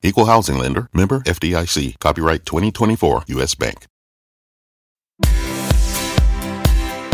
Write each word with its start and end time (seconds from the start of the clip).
Equal 0.00 0.26
housing 0.26 0.58
lender, 0.58 0.88
member 0.94 1.20
FDIC, 1.20 1.98
copyright 1.98 2.46
2024 2.46 3.24
US 3.26 3.56
Bank. 3.56 3.86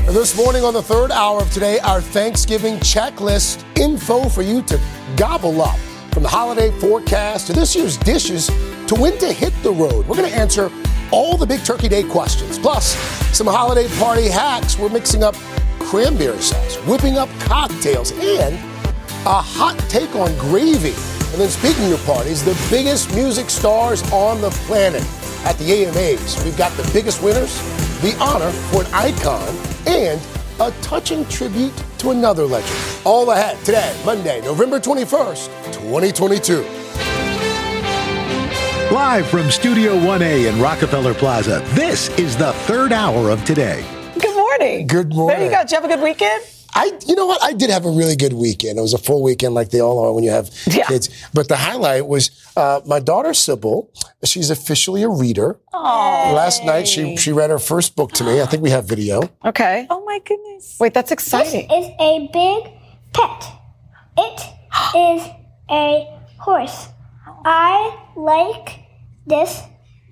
This 0.06 0.36
morning 0.36 0.64
on 0.64 0.74
the 0.74 0.82
third 0.82 1.10
hour 1.10 1.40
of 1.40 1.50
today, 1.50 1.78
our 1.78 2.02
Thanksgiving 2.02 2.74
checklist 2.76 3.64
info 3.78 4.28
for 4.28 4.42
you 4.42 4.60
to 4.64 4.78
gobble 5.16 5.62
up. 5.62 5.78
From 6.12 6.24
the 6.24 6.28
holiday 6.28 6.70
forecast 6.78 7.46
to 7.46 7.54
this 7.54 7.74
year's 7.74 7.96
dishes 7.96 8.48
to 8.48 8.94
when 8.96 9.16
to 9.16 9.32
hit 9.32 9.54
the 9.62 9.72
road. 9.72 10.06
We're 10.06 10.16
going 10.16 10.30
to 10.30 10.36
answer 10.36 10.70
all 11.10 11.38
the 11.38 11.46
big 11.46 11.64
Turkey 11.64 11.88
Day 11.88 12.02
questions. 12.04 12.58
Plus, 12.58 12.94
some 13.34 13.46
holiday 13.46 13.88
party 13.96 14.28
hacks. 14.28 14.78
We're 14.78 14.90
mixing 14.90 15.24
up 15.24 15.34
cranberry 15.78 16.38
sauce, 16.38 16.76
whipping 16.86 17.16
up 17.16 17.30
cocktails, 17.40 18.12
and 18.12 18.56
a 19.24 19.40
hot 19.40 19.78
take 19.88 20.14
on 20.14 20.36
gravy. 20.38 20.94
And 21.34 21.40
then, 21.40 21.50
speaking 21.50 21.92
of 21.92 22.00
parties, 22.06 22.44
the 22.44 22.56
biggest 22.70 23.12
music 23.12 23.50
stars 23.50 24.04
on 24.12 24.40
the 24.40 24.50
planet 24.68 25.02
at 25.44 25.58
the 25.58 25.64
AMAs. 25.64 26.44
We've 26.44 26.56
got 26.56 26.70
the 26.76 26.88
biggest 26.92 27.24
winners, 27.24 27.58
the 28.02 28.16
honor 28.20 28.52
for 28.52 28.82
an 28.84 28.94
icon, 28.94 29.52
and 29.84 30.20
a 30.60 30.70
touching 30.80 31.26
tribute 31.26 31.72
to 31.98 32.10
another 32.10 32.44
legend. 32.44 32.78
All 33.04 33.32
ahead 33.32 33.58
today, 33.64 34.00
Monday, 34.06 34.42
November 34.42 34.78
21st, 34.78 35.72
2022. 35.72 36.60
Live 38.94 39.26
from 39.26 39.50
Studio 39.50 39.96
1A 39.96 40.48
in 40.52 40.62
Rockefeller 40.62 41.14
Plaza, 41.14 41.64
this 41.70 42.16
is 42.16 42.36
the 42.36 42.52
third 42.68 42.92
hour 42.92 43.30
of 43.30 43.44
today. 43.44 43.84
Good 44.20 44.36
morning. 44.36 44.86
Good 44.86 45.12
morning. 45.12 45.36
There 45.36 45.46
you 45.46 45.50
go. 45.50 45.62
Did 45.62 45.70
you 45.72 45.80
have 45.80 45.84
a 45.84 45.88
good 45.88 46.00
weekend? 46.00 46.44
I, 46.76 46.92
you 47.06 47.14
know 47.14 47.26
what? 47.26 47.40
I 47.42 47.52
did 47.52 47.70
have 47.70 47.84
a 47.84 47.90
really 47.90 48.16
good 48.16 48.32
weekend. 48.32 48.78
It 48.78 48.82
was 48.82 48.94
a 48.94 48.98
full 48.98 49.22
weekend, 49.22 49.54
like 49.54 49.70
they 49.70 49.80
all 49.80 49.98
are 50.04 50.12
when 50.12 50.24
you 50.24 50.30
have 50.30 50.50
Yeah. 50.66 50.86
kids. 50.86 51.08
But 51.32 51.48
the 51.48 51.56
highlight 51.56 52.06
was 52.08 52.30
uh, 52.56 52.80
my 52.84 52.98
daughter 53.00 53.32
Sybil. 53.32 53.90
She's 54.24 54.50
officially 54.50 55.02
a 55.04 55.08
reader. 55.08 55.58
Last 55.72 56.64
night, 56.64 56.88
she 56.88 57.16
she 57.16 57.30
read 57.32 57.50
her 57.50 57.58
first 57.58 57.94
book 57.96 58.12
to 58.12 58.24
me. 58.24 58.40
I 58.40 58.46
think 58.46 58.62
we 58.62 58.70
have 58.70 58.86
video. 58.86 59.30
Okay. 59.44 59.86
Oh 59.90 60.04
my 60.04 60.18
goodness. 60.24 60.76
Wait, 60.80 60.94
that's 60.94 61.10
This 61.10 61.18
exciting. 61.18 61.70
is 61.70 61.86
a 62.00 62.28
big 62.32 62.72
pet. 63.12 63.44
It 64.16 64.40
is 64.96 65.22
a 65.70 66.08
horse. 66.38 66.88
I 67.44 67.96
like 68.16 68.80
this 69.26 69.60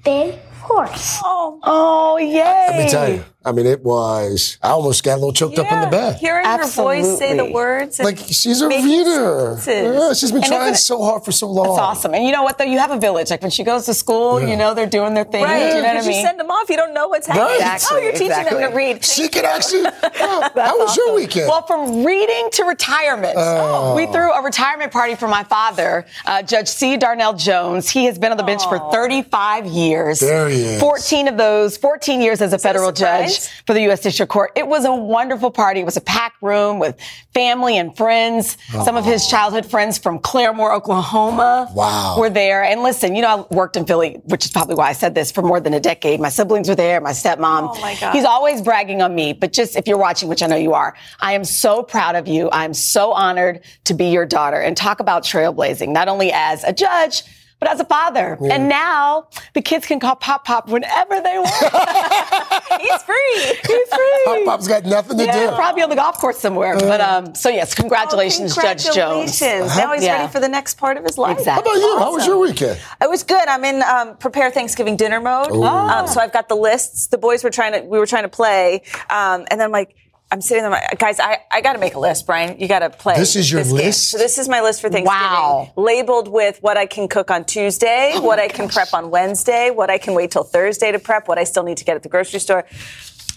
big 0.05 0.39
horse. 0.63 1.21
Oh, 1.25 1.59
Oh, 1.63 2.17
yay. 2.19 2.39
Let 2.43 2.85
me 2.85 2.91
tell 2.91 3.09
you. 3.13 3.25
I 3.45 3.51
mean, 3.51 3.67
it 3.67 3.83
was. 3.83 4.57
I 4.63 4.69
almost 4.69 5.03
got 5.03 5.15
a 5.15 5.17
little 5.17 5.33
choked 5.33 5.59
up 5.59 5.71
in 5.73 5.81
the 5.81 5.89
bed. 5.89 6.17
Hearing 6.21 6.47
her 6.47 6.65
voice 6.69 7.19
say 7.19 7.37
the 7.37 7.47
words. 7.47 7.99
Like 7.99 8.17
she's 8.19 8.61
a 8.61 8.69
reader. 8.69 9.59
Yeah, 9.67 10.13
she's 10.13 10.31
been 10.31 10.45
And 10.45 10.47
trying 10.53 10.73
it- 10.75 10.77
so 10.77 11.03
hard 11.03 11.25
for 11.25 11.33
so 11.33 11.49
long. 11.49 11.67
That's 11.67 11.79
awesome. 11.81 12.15
And 12.15 12.25
you 12.25 12.31
know 12.31 12.45
what, 12.45 12.59
though? 12.59 12.65
You 12.65 12.79
have 12.79 12.93
a 12.93 13.01
village. 13.01 13.31
Like 13.31 13.43
when 13.43 13.51
she 13.51 13.65
goes 13.65 13.87
to 13.87 13.95
school, 13.95 14.41
you 14.41 14.57
know, 14.57 14.75
they're 14.75 14.87
doing 14.87 15.15
their 15.15 15.25
thing. 15.25 15.43
Right. 15.43 15.59
You 15.59 15.75
know 15.75 15.81
what 15.83 15.87
I 15.89 15.93
Because 15.95 16.07
you 16.07 16.23
send 16.23 16.39
them 16.39 16.53
off, 16.53 16.71
you 16.71 16.77
don't 16.77 16.95
know 16.95 17.09
what's 17.09 17.27
happening. 17.27 17.59
Right. 17.67 17.85
Oh, 17.91 17.99
you're 17.99 18.13
teaching 18.13 18.29
them 18.29 18.61
to 18.71 18.77
read. 18.77 19.05
She 19.05 19.29
could 19.29 19.45
actually. 19.45 19.83
Yeah, 20.23 20.49
how 20.55 20.79
was 20.79 20.97
your 20.97 21.15
weekend? 21.15 21.49
Well, 21.49 21.67
from 21.67 22.05
reading 22.05 22.49
to 22.53 22.65
retirement, 22.65 23.35
Oh. 23.37 23.97
we 23.97 24.07
threw 24.07 24.31
a 24.33 24.43
retirement 24.43 24.93
party 24.93 25.15
for 25.17 25.27
my 25.27 25.43
father, 25.45 26.07
uh, 26.27 26.43
Judge 26.43 26.69
C. 26.69 26.97
Darnell 26.97 27.33
Jones. 27.33 27.89
He 27.91 28.05
has 28.05 28.19
been 28.19 28.31
on 28.31 28.37
the 28.37 28.43
bench 28.45 28.63
for 28.69 28.79
35 28.93 29.67
years. 29.67 30.21
There 30.21 30.49
he 30.53 30.63
is. 30.63 30.81
14 30.81 31.29
of 31.29 31.37
those, 31.37 31.77
14 31.77 32.21
years 32.21 32.41
as 32.41 32.53
a 32.53 32.59
federal 32.59 32.95
surprise? 32.95 33.47
judge 33.49 33.65
for 33.67 33.75
the 33.75 33.83
U.S. 33.83 34.01
District 34.01 34.31
Court. 34.31 34.53
It 34.57 34.67
was 34.67 34.85
a 34.85 34.95
wonderful 34.95 35.51
party. 35.51 35.81
It 35.81 35.85
was 35.87 35.97
a 35.97 36.01
packed 36.01 36.41
room 36.43 36.79
with 36.79 36.97
family 37.35 37.79
and 37.79 37.97
friends. 37.97 38.57
Some 38.85 38.97
of 38.97 39.05
his 39.05 39.27
childhood 39.29 39.67
friends 39.67 39.99
from 39.99 40.19
Claremore, 40.19 40.75
Oklahoma 40.75 41.71
Wow. 41.75 42.17
were 42.19 42.31
there. 42.31 42.63
And 42.63 42.83
listen, 42.83 43.15
you 43.15 43.23
know, 43.23 43.47
I 43.51 43.55
worked 43.55 43.77
in 43.77 43.87
Philly, 43.87 44.21
which 44.25 44.45
is 44.45 44.51
probably 44.51 44.75
why 44.75 44.89
I 44.89 44.93
said 44.93 45.15
this 45.15 45.33
for 45.33 45.43
more 45.43 45.61
than 45.61 45.75
a 45.75 45.81
decade. 45.81 46.21
My 46.21 46.29
siblings 46.29 46.69
were 46.69 46.75
there, 46.75 47.01
my 47.01 47.13
stepmom. 47.13 47.71
Oh, 47.77 47.81
my 47.81 47.97
God. 48.01 48.13
He's 48.13 48.25
always 48.25 48.61
bragging 48.63 49.03
on 49.03 49.15
me, 49.15 49.33
but 49.33 49.53
just 49.53 49.77
if 49.77 49.87
you're 49.87 49.99
watching, 49.99 50.29
which 50.29 50.43
I 50.43 50.47
know 50.47 50.57
you 50.57 50.75
are, 50.75 50.95
I 51.21 51.33
am 51.33 51.45
so 51.45 51.83
proud 51.83 52.15
of 52.17 52.29
you. 52.29 52.49
I'm 52.53 52.75
so 52.75 53.13
honored 53.13 53.61
to 53.85 53.95
be 53.95 54.07
your 54.07 54.27
daughter 54.27 54.61
and 54.61 54.77
talk 54.77 55.01
about 55.01 55.23
trailblazing, 55.23 55.89
not 55.89 56.09
only 56.09 56.31
as 56.33 56.65
a 56.65 56.73
judge, 56.73 57.23
but 57.63 57.71
as 57.71 57.79
a 57.79 57.85
father. 57.85 58.37
And 58.51 58.69
now 58.69 59.29
the 59.55 59.63
kids 59.63 59.87
can 59.87 60.01
call 60.01 60.17
Pop 60.17 60.45
Pop 60.45 60.69
whenever 60.69 61.21
they 61.21 61.39
want. 61.39 61.49
He's 62.81 63.03
free. 63.05 63.41
He's 63.45 63.89
free. 63.89 64.23
Pop 64.25 64.45
Pop's 64.45 64.67
got 64.67 64.85
nothing 64.85 65.17
to 65.19 65.25
Yeah, 65.25 65.51
do. 65.51 65.55
probably 65.55 65.83
on 65.85 65.89
the 65.89 65.95
golf 65.95 66.19
course 66.19 66.39
somewhere. 66.41 66.75
But 66.77 67.01
um, 67.01 67.37
so 67.37 67.51
yes, 67.51 67.73
congratulations, 67.73 68.57
Judge 68.57 68.83
Jones. 68.87 69.39
Congratulations. 69.39 69.77
Now 69.77 69.93
he's 69.95 70.03
Yeah. 70.03 70.17
ready 70.19 70.33
for 70.33 70.41
the 70.41 70.49
next 70.49 70.75
part 70.75 70.97
of 70.97 71.05
his 71.05 71.17
life. 71.19 71.45
How 71.45 71.61
about 71.61 71.75
you? 71.75 71.99
How 72.01 72.13
was 72.13 72.27
your 72.27 72.39
weekend? 72.39 72.81
It 73.01 73.09
was 73.09 73.23
good. 73.23 73.47
I'm 73.47 73.65
in 73.65 73.81
um, 73.85 74.17
prepare 74.17 74.51
Thanksgiving 74.51 74.97
dinner 74.97 75.21
mode. 75.21 75.53
Um, 75.53 76.09
so 76.09 76.21
I've 76.21 76.33
got 76.33 76.49
the 76.49 76.57
lists. 76.57 77.07
The 77.07 77.19
boys 77.19 77.45
were 77.45 77.51
trying 77.51 77.75
to, 77.75 77.81
we 77.87 77.97
were 78.01 78.07
trying 78.07 78.25
to 78.25 78.29
play. 78.29 78.83
Um, 79.09 79.47
and 79.53 79.61
then 79.61 79.63
I'm 79.63 79.71
like, 79.71 79.95
I'm 80.33 80.41
sitting 80.41 80.63
there, 80.63 80.71
like, 80.71 80.99
guys, 80.99 81.21
I, 81.21 81.41
I 81.51 81.61
got 81.61 81.75
to 81.75 81.79
make 81.79 81.95
a 81.95 81.99
list, 82.01 82.25
Brian. 82.27 82.59
You 82.59 82.67
got 82.67 82.79
to 82.79 82.89
play. 82.91 83.17
This 83.17 83.37
is 83.37 83.53
your 83.53 83.63
game. 83.63 83.73
list? 83.75 84.11
So 84.11 84.17
this 84.19 84.39
is 84.39 84.49
my 84.49 84.63
list 84.63 84.81
for 84.81 84.89
Thanksgiving. 84.89 85.21
Wow. 85.21 85.71
Labeled 85.77 86.27
with 86.27 86.59
what 86.63 86.79
I 86.79 86.87
can 86.87 87.07
cook 87.07 87.31
on 87.31 87.45
Tuesday, 87.45 88.13
Oh 88.15 88.23
what 88.23 88.39
I 88.39 88.49
can 88.49 88.69
prep 88.71 88.95
on 88.95 89.11
Wednesday, 89.11 89.71
what 89.71 89.91
I 89.91 89.99
can 89.99 90.15
wait 90.15 90.31
till 90.31 90.43
Thursday 90.45 90.91
to 90.91 90.99
prep, 90.99 91.29
what 91.29 91.39
I 91.39 91.45
still 91.45 91.63
need 91.65 91.77
to 91.77 91.85
get 91.85 91.97
at 91.97 92.03
the 92.03 92.09
grocery 92.09 92.41
store. 92.41 92.65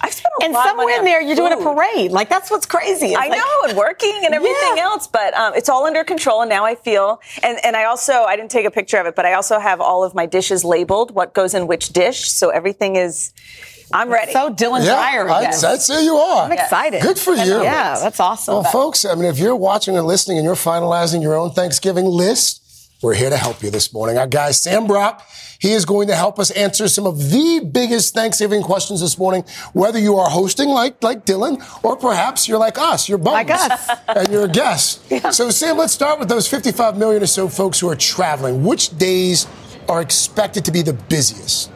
I've 0.01 0.13
spent 0.13 0.33
a 0.41 0.43
And 0.45 0.53
lot 0.53 0.65
of 0.67 0.69
somewhere 0.71 0.99
in 0.99 1.05
there, 1.05 1.21
you're 1.21 1.35
doing 1.37 1.53
a 1.53 1.57
parade. 1.57 2.11
Like 2.11 2.29
that's 2.29 2.49
what's 2.51 2.65
crazy. 2.65 3.07
It's 3.07 3.17
I 3.17 3.27
like- 3.27 3.39
know, 3.39 3.69
and 3.69 3.77
working 3.77 4.21
and 4.25 4.33
everything 4.33 4.55
Yeah. 4.77 4.83
else, 4.83 5.07
but 5.07 5.33
um, 5.35 5.53
it's 5.55 5.67
all 5.69 5.85
under 5.85 6.03
control. 6.05 6.41
And 6.41 6.49
now 6.49 6.63
I 6.65 6.75
feel, 6.75 7.21
and, 7.43 7.57
and 7.65 7.75
I 7.75 7.85
also, 7.85 8.13
I 8.23 8.35
didn't 8.37 8.51
take 8.51 8.65
a 8.65 8.71
picture 8.71 8.97
of 8.97 9.05
it, 9.05 9.15
but 9.15 9.25
I 9.25 9.33
also 9.33 9.59
have 9.59 9.79
all 9.81 10.03
of 10.03 10.13
my 10.15 10.25
dishes 10.25 10.63
labeled, 10.63 11.11
what 11.15 11.33
goes 11.33 11.53
in 11.53 11.67
which 11.67 11.89
dish. 11.89 12.29
So 12.31 12.49
everything 12.49 12.95
is, 12.97 13.33
I'm 13.93 14.09
ready. 14.09 14.31
So 14.31 14.53
Dylan 14.53 14.85
Yeah, 14.85 14.95
Dreyer 14.95 15.29
I'd, 15.29 15.47
again. 15.49 15.65
I'd 15.65 15.81
say 15.81 16.03
you 16.03 16.15
are. 16.15 16.45
I'm 16.45 16.51
excited. 16.51 17.01
Good 17.01 17.19
for 17.19 17.33
you. 17.33 17.61
Yeah, 17.63 17.97
that's 17.99 18.19
awesome. 18.19 18.55
Well, 18.55 18.63
folks, 18.63 19.05
I 19.05 19.15
mean, 19.15 19.25
if 19.25 19.39
you're 19.39 19.55
watching 19.55 19.97
and 19.97 20.07
listening 20.07 20.37
and 20.37 20.45
you're 20.45 20.55
finalizing 20.55 21.21
your 21.21 21.35
own 21.35 21.51
Thanksgiving 21.51 22.05
list, 22.05 22.61
we're 23.01 23.13
here 23.13 23.29
to 23.29 23.37
help 23.37 23.61
you 23.61 23.69
this 23.69 23.93
morning. 23.93 24.17
Our 24.17 24.25
guy, 24.25 24.51
Sam 24.51 24.87
Brock, 24.87 25.21
he 25.59 25.71
is 25.73 25.85
going 25.85 26.07
to 26.07 26.15
help 26.15 26.39
us 26.39 26.49
answer 26.51 26.87
some 26.87 27.05
of 27.05 27.29
the 27.29 27.59
biggest 27.71 28.13
Thanksgiving 28.13 28.61
questions 28.63 29.01
this 29.01 29.17
morning, 29.17 29.43
whether 29.73 29.99
you 29.99 30.15
are 30.17 30.29
hosting 30.29 30.69
like, 30.69 31.03
like 31.03 31.25
Dylan, 31.25 31.61
or 31.83 31.95
perhaps 31.95 32.47
you're 32.47 32.57
like 32.57 32.77
us, 32.77 33.07
you're 33.07 33.17
bums. 33.17 33.33
Like 33.33 33.51
us. 33.51 33.89
and 34.07 34.27
you're 34.29 34.45
a 34.45 34.49
guest. 34.49 35.01
So, 35.33 35.49
Sam, 35.49 35.77
let's 35.77 35.93
start 35.93 36.19
with 36.19 36.29
those 36.29 36.47
55 36.47 36.97
million 36.97 37.21
or 37.21 37.27
so 37.27 37.47
folks 37.47 37.79
who 37.79 37.89
are 37.89 37.95
traveling. 37.95 38.63
Which 38.63 38.97
days 38.97 39.45
are 39.87 40.01
expected 40.01 40.65
to 40.65 40.71
be 40.71 40.81
the 40.81 40.93
busiest? 40.93 41.71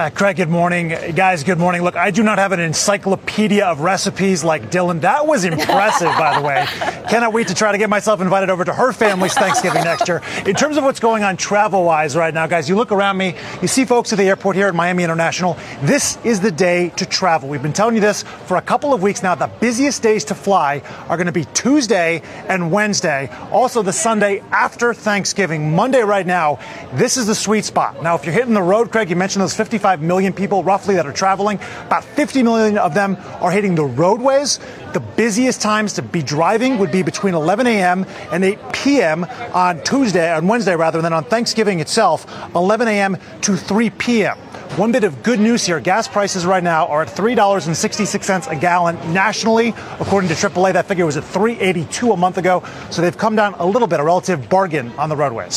Uh, 0.00 0.08
Craig, 0.08 0.36
good 0.36 0.48
morning. 0.48 0.88
Guys, 1.14 1.44
good 1.44 1.58
morning. 1.58 1.82
Look, 1.82 1.94
I 1.94 2.10
do 2.10 2.22
not 2.22 2.38
have 2.38 2.52
an 2.52 2.60
encyclopedia 2.60 3.66
of 3.66 3.80
recipes 3.80 4.42
like 4.42 4.70
Dylan. 4.70 5.02
That 5.02 5.26
was 5.26 5.44
impressive, 5.44 6.08
by 6.16 6.40
the 6.40 6.46
way. 6.46 6.64
Cannot 7.10 7.34
wait 7.34 7.48
to 7.48 7.54
try 7.54 7.70
to 7.70 7.76
get 7.76 7.90
myself 7.90 8.22
invited 8.22 8.48
over 8.48 8.64
to 8.64 8.72
her 8.72 8.92
family's 8.92 9.34
Thanksgiving 9.34 9.84
next 9.84 10.08
year. 10.08 10.22
In 10.46 10.54
terms 10.54 10.78
of 10.78 10.84
what's 10.84 11.00
going 11.00 11.22
on 11.22 11.36
travel 11.36 11.84
wise 11.84 12.16
right 12.16 12.32
now, 12.32 12.46
guys, 12.46 12.66
you 12.66 12.76
look 12.76 12.92
around 12.92 13.18
me, 13.18 13.34
you 13.60 13.68
see 13.68 13.84
folks 13.84 14.10
at 14.10 14.16
the 14.16 14.24
airport 14.24 14.56
here 14.56 14.68
at 14.68 14.74
Miami 14.74 15.04
International. 15.04 15.58
This 15.82 16.16
is 16.24 16.40
the 16.40 16.52
day 16.52 16.88
to 16.96 17.04
travel. 17.04 17.50
We've 17.50 17.60
been 17.60 17.74
telling 17.74 17.94
you 17.94 18.00
this 18.00 18.22
for 18.22 18.56
a 18.56 18.62
couple 18.62 18.94
of 18.94 19.02
weeks 19.02 19.22
now. 19.22 19.34
The 19.34 19.50
busiest 19.60 20.02
days 20.02 20.24
to 20.26 20.34
fly 20.34 20.80
are 21.10 21.18
going 21.18 21.26
to 21.26 21.32
be 21.32 21.44
Tuesday 21.52 22.22
and 22.48 22.72
Wednesday. 22.72 23.28
Also, 23.50 23.82
the 23.82 23.92
Sunday 23.92 24.40
after 24.50 24.94
Thanksgiving. 24.94 25.74
Monday, 25.74 26.00
right 26.00 26.26
now, 26.26 26.58
this 26.94 27.18
is 27.18 27.26
the 27.26 27.34
sweet 27.34 27.66
spot. 27.66 28.02
Now, 28.02 28.14
if 28.14 28.24
you're 28.24 28.32
hitting 28.32 28.54
the 28.54 28.62
road, 28.62 28.92
Craig, 28.92 29.10
you 29.10 29.16
mentioned 29.16 29.42
those 29.42 29.56
55 29.56 29.89
million 29.98 30.32
people 30.32 30.62
roughly 30.62 30.94
that 30.94 31.06
are 31.06 31.12
traveling. 31.12 31.58
About 31.86 32.04
50 32.04 32.42
million 32.42 32.78
of 32.78 32.94
them 32.94 33.16
are 33.40 33.50
hitting 33.50 33.74
the 33.74 33.84
roadways. 33.84 34.60
The 34.92 35.00
busiest 35.00 35.60
times 35.60 35.94
to 35.94 36.02
be 36.02 36.22
driving 36.22 36.78
would 36.78 36.92
be 36.92 37.02
between 37.02 37.34
11 37.34 37.66
a.m. 37.66 38.06
and 38.30 38.44
8 38.44 38.58
p.m. 38.72 39.24
on 39.54 39.82
Tuesday, 39.82 40.32
on 40.32 40.46
Wednesday 40.46 40.76
rather, 40.76 41.02
than 41.02 41.12
on 41.12 41.24
Thanksgiving 41.24 41.80
itself, 41.80 42.26
11 42.54 42.88
a.m. 42.88 43.16
to 43.42 43.56
3 43.56 43.90
p.m. 43.90 44.38
One 44.76 44.92
bit 44.92 45.02
of 45.02 45.24
good 45.24 45.40
news 45.40 45.66
here 45.66 45.80
gas 45.80 46.06
prices 46.06 46.46
right 46.46 46.62
now 46.62 46.86
are 46.86 47.02
at 47.02 47.08
$3.66 47.08 48.50
a 48.50 48.56
gallon 48.56 49.12
nationally. 49.12 49.74
According 49.98 50.28
to 50.28 50.34
AAA, 50.36 50.74
that 50.74 50.86
figure 50.86 51.04
was 51.04 51.16
at 51.16 51.24
$3.82 51.24 52.14
a 52.14 52.16
month 52.16 52.38
ago. 52.38 52.62
So 52.88 53.02
they've 53.02 53.18
come 53.18 53.34
down 53.34 53.54
a 53.54 53.66
little 53.66 53.88
bit, 53.88 53.98
a 53.98 54.04
relative 54.04 54.48
bargain 54.48 54.92
on 54.92 55.08
the 55.08 55.16
roadways. 55.16 55.54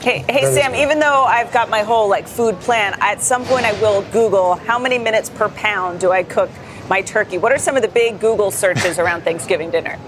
Hey, 0.00 0.24
hey 0.28 0.54
Sam, 0.54 0.76
even 0.76 1.00
though 1.00 1.24
I've 1.24 1.52
got 1.52 1.70
my 1.70 1.82
whole 1.82 2.08
like 2.08 2.28
food 2.28 2.54
plan, 2.60 2.96
at 3.00 3.20
some 3.20 3.44
point 3.44 3.66
I 3.66 3.72
will 3.80 4.02
Google 4.12 4.54
how 4.54 4.78
many 4.78 4.96
minutes 4.96 5.28
per 5.28 5.48
pound 5.48 5.98
do 5.98 6.12
I 6.12 6.22
cook 6.22 6.48
my 6.88 7.02
turkey. 7.02 7.38
What 7.38 7.50
are 7.50 7.58
some 7.58 7.74
of 7.74 7.82
the 7.82 7.88
big 7.88 8.20
Google 8.20 8.52
searches 8.52 9.00
around 9.00 9.22
Thanksgiving 9.24 9.72
dinner? 9.72 9.98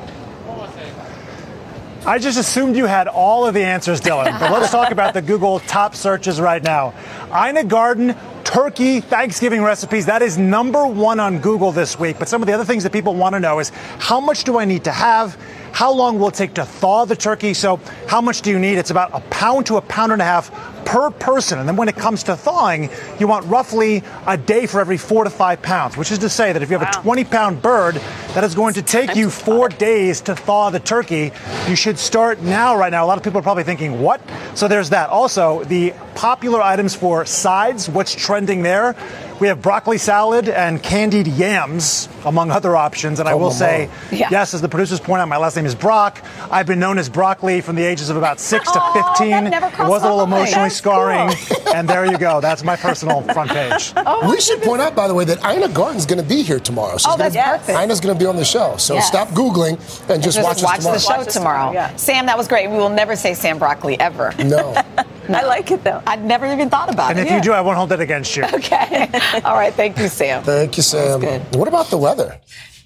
I 2.07 2.19
just 2.19 2.39
assumed 2.39 2.77
you 2.77 2.85
had 2.85 3.09
all 3.09 3.47
of 3.47 3.55
the 3.55 3.65
answers, 3.65 4.01
Dylan. 4.01 4.39
But 4.39 4.53
let's 4.53 4.71
talk 4.71 4.93
about 4.93 5.15
the 5.15 5.23
Google 5.23 5.59
top 5.61 5.95
searches 5.95 6.39
right 6.39 6.63
now. 6.63 6.93
Ina 7.35 7.65
Garten 7.65 8.15
turkey 8.45 9.01
Thanksgiving 9.01 9.63
recipes. 9.63 10.07
That 10.07 10.23
is 10.23 10.39
number 10.39 10.87
one 10.87 11.19
on 11.19 11.39
Google 11.39 11.73
this 11.73 11.99
week. 11.99 12.19
But 12.19 12.29
some 12.29 12.43
of 12.43 12.47
the 12.47 12.53
other 12.53 12.65
things 12.65 12.83
that 12.85 12.93
people 12.93 13.15
want 13.15 13.35
to 13.35 13.41
know 13.41 13.59
is 13.59 13.71
how 13.99 14.21
much 14.21 14.45
do 14.45 14.59
I 14.59 14.65
need 14.65 14.85
to 14.85 14.93
have? 14.93 15.37
How 15.73 15.93
long 15.93 16.21
will 16.21 16.29
it 16.29 16.35
take 16.35 16.55
to 16.55 16.65
thaw 16.65 17.05
the 17.05 17.17
turkey? 17.17 17.53
So, 17.53 17.81
how 18.07 18.21
much 18.21 18.43
do 18.43 18.51
you 18.51 18.61
need? 18.61 18.79
It's 18.79 18.91
about 18.93 19.11
a 19.13 19.19
pound 19.29 19.67
to 19.67 19.77
a 19.77 19.81
pound 19.81 20.13
and 20.13 20.23
a 20.23 20.25
half 20.25 20.53
per 20.85 21.11
person. 21.11 21.59
And 21.59 21.67
then 21.69 21.75
when 21.75 21.89
it 21.89 21.97
comes 21.97 22.23
to 22.25 22.37
thawing, 22.37 22.91
you 23.19 23.27
want 23.27 23.45
roughly 23.47 24.05
a 24.27 24.37
day 24.37 24.67
for 24.67 24.81
every 24.81 24.99
four 24.99 25.25
to 25.25 25.31
five 25.31 25.63
pounds, 25.63 25.97
which 25.97 26.13
is 26.13 26.19
to 26.19 26.29
say 26.29 26.53
that 26.53 26.63
if 26.63 26.71
you 26.71 26.79
have 26.79 26.87
Wow. 26.95 27.01
a 27.01 27.03
20 27.03 27.25
pound 27.25 27.63
bird 27.63 27.97
that 28.35 28.45
is 28.45 28.55
going 28.55 28.75
to 28.75 28.83
take 28.83 29.17
you 29.17 29.31
four 29.31 29.69
days 29.69 30.21
to 30.23 30.37
thaw 30.37 30.71
the 30.71 30.79
turkey, 30.79 31.33
you 31.67 31.75
should 31.75 31.99
start 31.99 32.41
now, 32.41 32.77
right 32.77 32.93
now. 32.93 33.05
A 33.05 33.09
lot 33.09 33.19
of 33.19 33.25
people 33.25 33.41
are 33.41 33.43
probably 33.43 33.65
thinking, 33.65 34.01
what? 34.01 34.21
So 34.55 34.69
there's 34.69 34.91
that. 34.91 35.11
Also, 35.11 35.65
the 35.65 35.93
popular 36.15 36.61
items 36.63 36.95
for 36.95 37.25
sides, 37.25 37.89
what's 37.89 38.15
trending 38.15 38.63
there? 38.63 38.95
We 39.41 39.49
have 39.49 39.61
broccoli 39.61 39.99
salad 39.99 40.49
and 40.49 40.81
candied 40.81 41.27
yams, 41.27 42.09
among 42.25 42.53
other 42.53 42.77
options. 42.77 43.19
And 43.19 43.29
I 43.29 43.33
Oh, 43.33 43.37
will 43.39 43.51
say, 43.51 43.89
Yeah. 44.13 44.29
yes, 44.31 44.55
as 44.55 44.61
the 44.61 44.69
producers 44.69 45.01
point 45.01 45.21
out, 45.23 45.29
my 45.29 45.37
last 45.39 45.57
name 45.57 45.67
is 45.67 45.75
Brock. 45.75 46.23
I've 46.53 46.67
been 46.67 46.79
known 46.79 46.99
as 46.99 47.09
broccoli 47.09 47.61
from 47.61 47.75
the 47.75 47.83
ages 47.85 48.11
of 48.11 48.17
about 48.17 48.39
six 48.39 48.71
to 48.71 48.81
Oh, 48.81 48.93
that 48.95 49.19
15. 49.19 49.51
never 49.51 49.67
It 49.67 49.89
was 49.89 50.03
a 50.03 50.07
little 50.07 50.23
emotionally 50.23 50.67
That's 50.69 50.77
scarring. 50.77 51.35
and 51.75 51.89
there 51.89 52.05
you 52.07 52.17
go. 52.17 52.41
That's 52.41 52.63
my 52.63 52.77
personal 52.77 53.23
front 53.23 53.51
page. 53.51 53.93
Oh, 54.07 54.31
we 54.31 54.41
should 54.41 54.63
point 54.63 54.81
out, 54.83 54.95
by 54.95 55.09
the 55.09 55.15
way, 55.15 55.25
that 55.25 55.39
Ina 55.45 55.69
Garten's 55.69 56.07
going 56.07 56.21
to 56.23 56.29
be 56.29 56.43
here 56.43 56.61
tomorrow. 56.61 56.97
She's 56.99 57.07
Oh, 57.07 57.17
gonna, 57.17 57.31
that's 57.31 57.65
perfect. 57.67 57.83
Ina's 57.83 58.01
going 58.01 58.17
to 58.17 58.19
be 58.23 58.27
on 58.29 58.37
the 58.37 58.45
show. 58.45 58.77
So 58.77 58.95
Yes. 58.95 59.09
stop 59.09 59.29
Googling 59.31 59.79
and 60.09 60.23
just, 60.23 60.37
Just 60.37 60.39
watch, 60.47 60.63
watch, 60.63 60.79
us 60.79 60.85
tomorrow. 60.85 60.95
the 60.95 61.01
show 61.01 61.17
Watch 61.19 61.33
tomorrow. 61.33 61.71
tomorrow, 61.71 61.73
yeah. 61.73 61.97
Sam, 61.97 62.27
that 62.27 62.39
was 62.39 62.47
great. 62.47 62.71
We 62.71 62.77
will 62.77 62.89
never 62.91 63.17
say 63.17 63.35
Sam 63.35 63.59
Broccoli 63.59 63.99
ever. 63.99 64.33
No. 64.39 64.81
I 65.29 65.43
like 65.45 65.71
it 65.71 65.83
though. 65.85 66.03
I'd 66.07 66.25
never 66.25 66.47
even 66.47 66.69
thought 66.71 66.93
about 66.93 67.11
And 67.11 67.19
it. 67.19 67.23
And 67.23 67.31
if 67.31 67.37
you 67.37 67.43
do, 67.43 67.53
I 67.53 67.61
won't 67.61 67.77
hold 67.77 67.93
it 67.93 68.01
against 68.01 68.37
you. 68.37 68.45
Okay. 68.55 69.09
All 69.45 69.55
right. 69.57 69.73
Thank 69.75 69.99
you, 69.99 70.09
Sam. 70.09 70.43
Thank 70.43 70.77
you, 70.77 70.83
Sam. 70.83 71.21
good. 71.21 71.43
What 71.57 71.69
about 71.69 71.87
the 71.87 71.99
weather? 71.99 72.41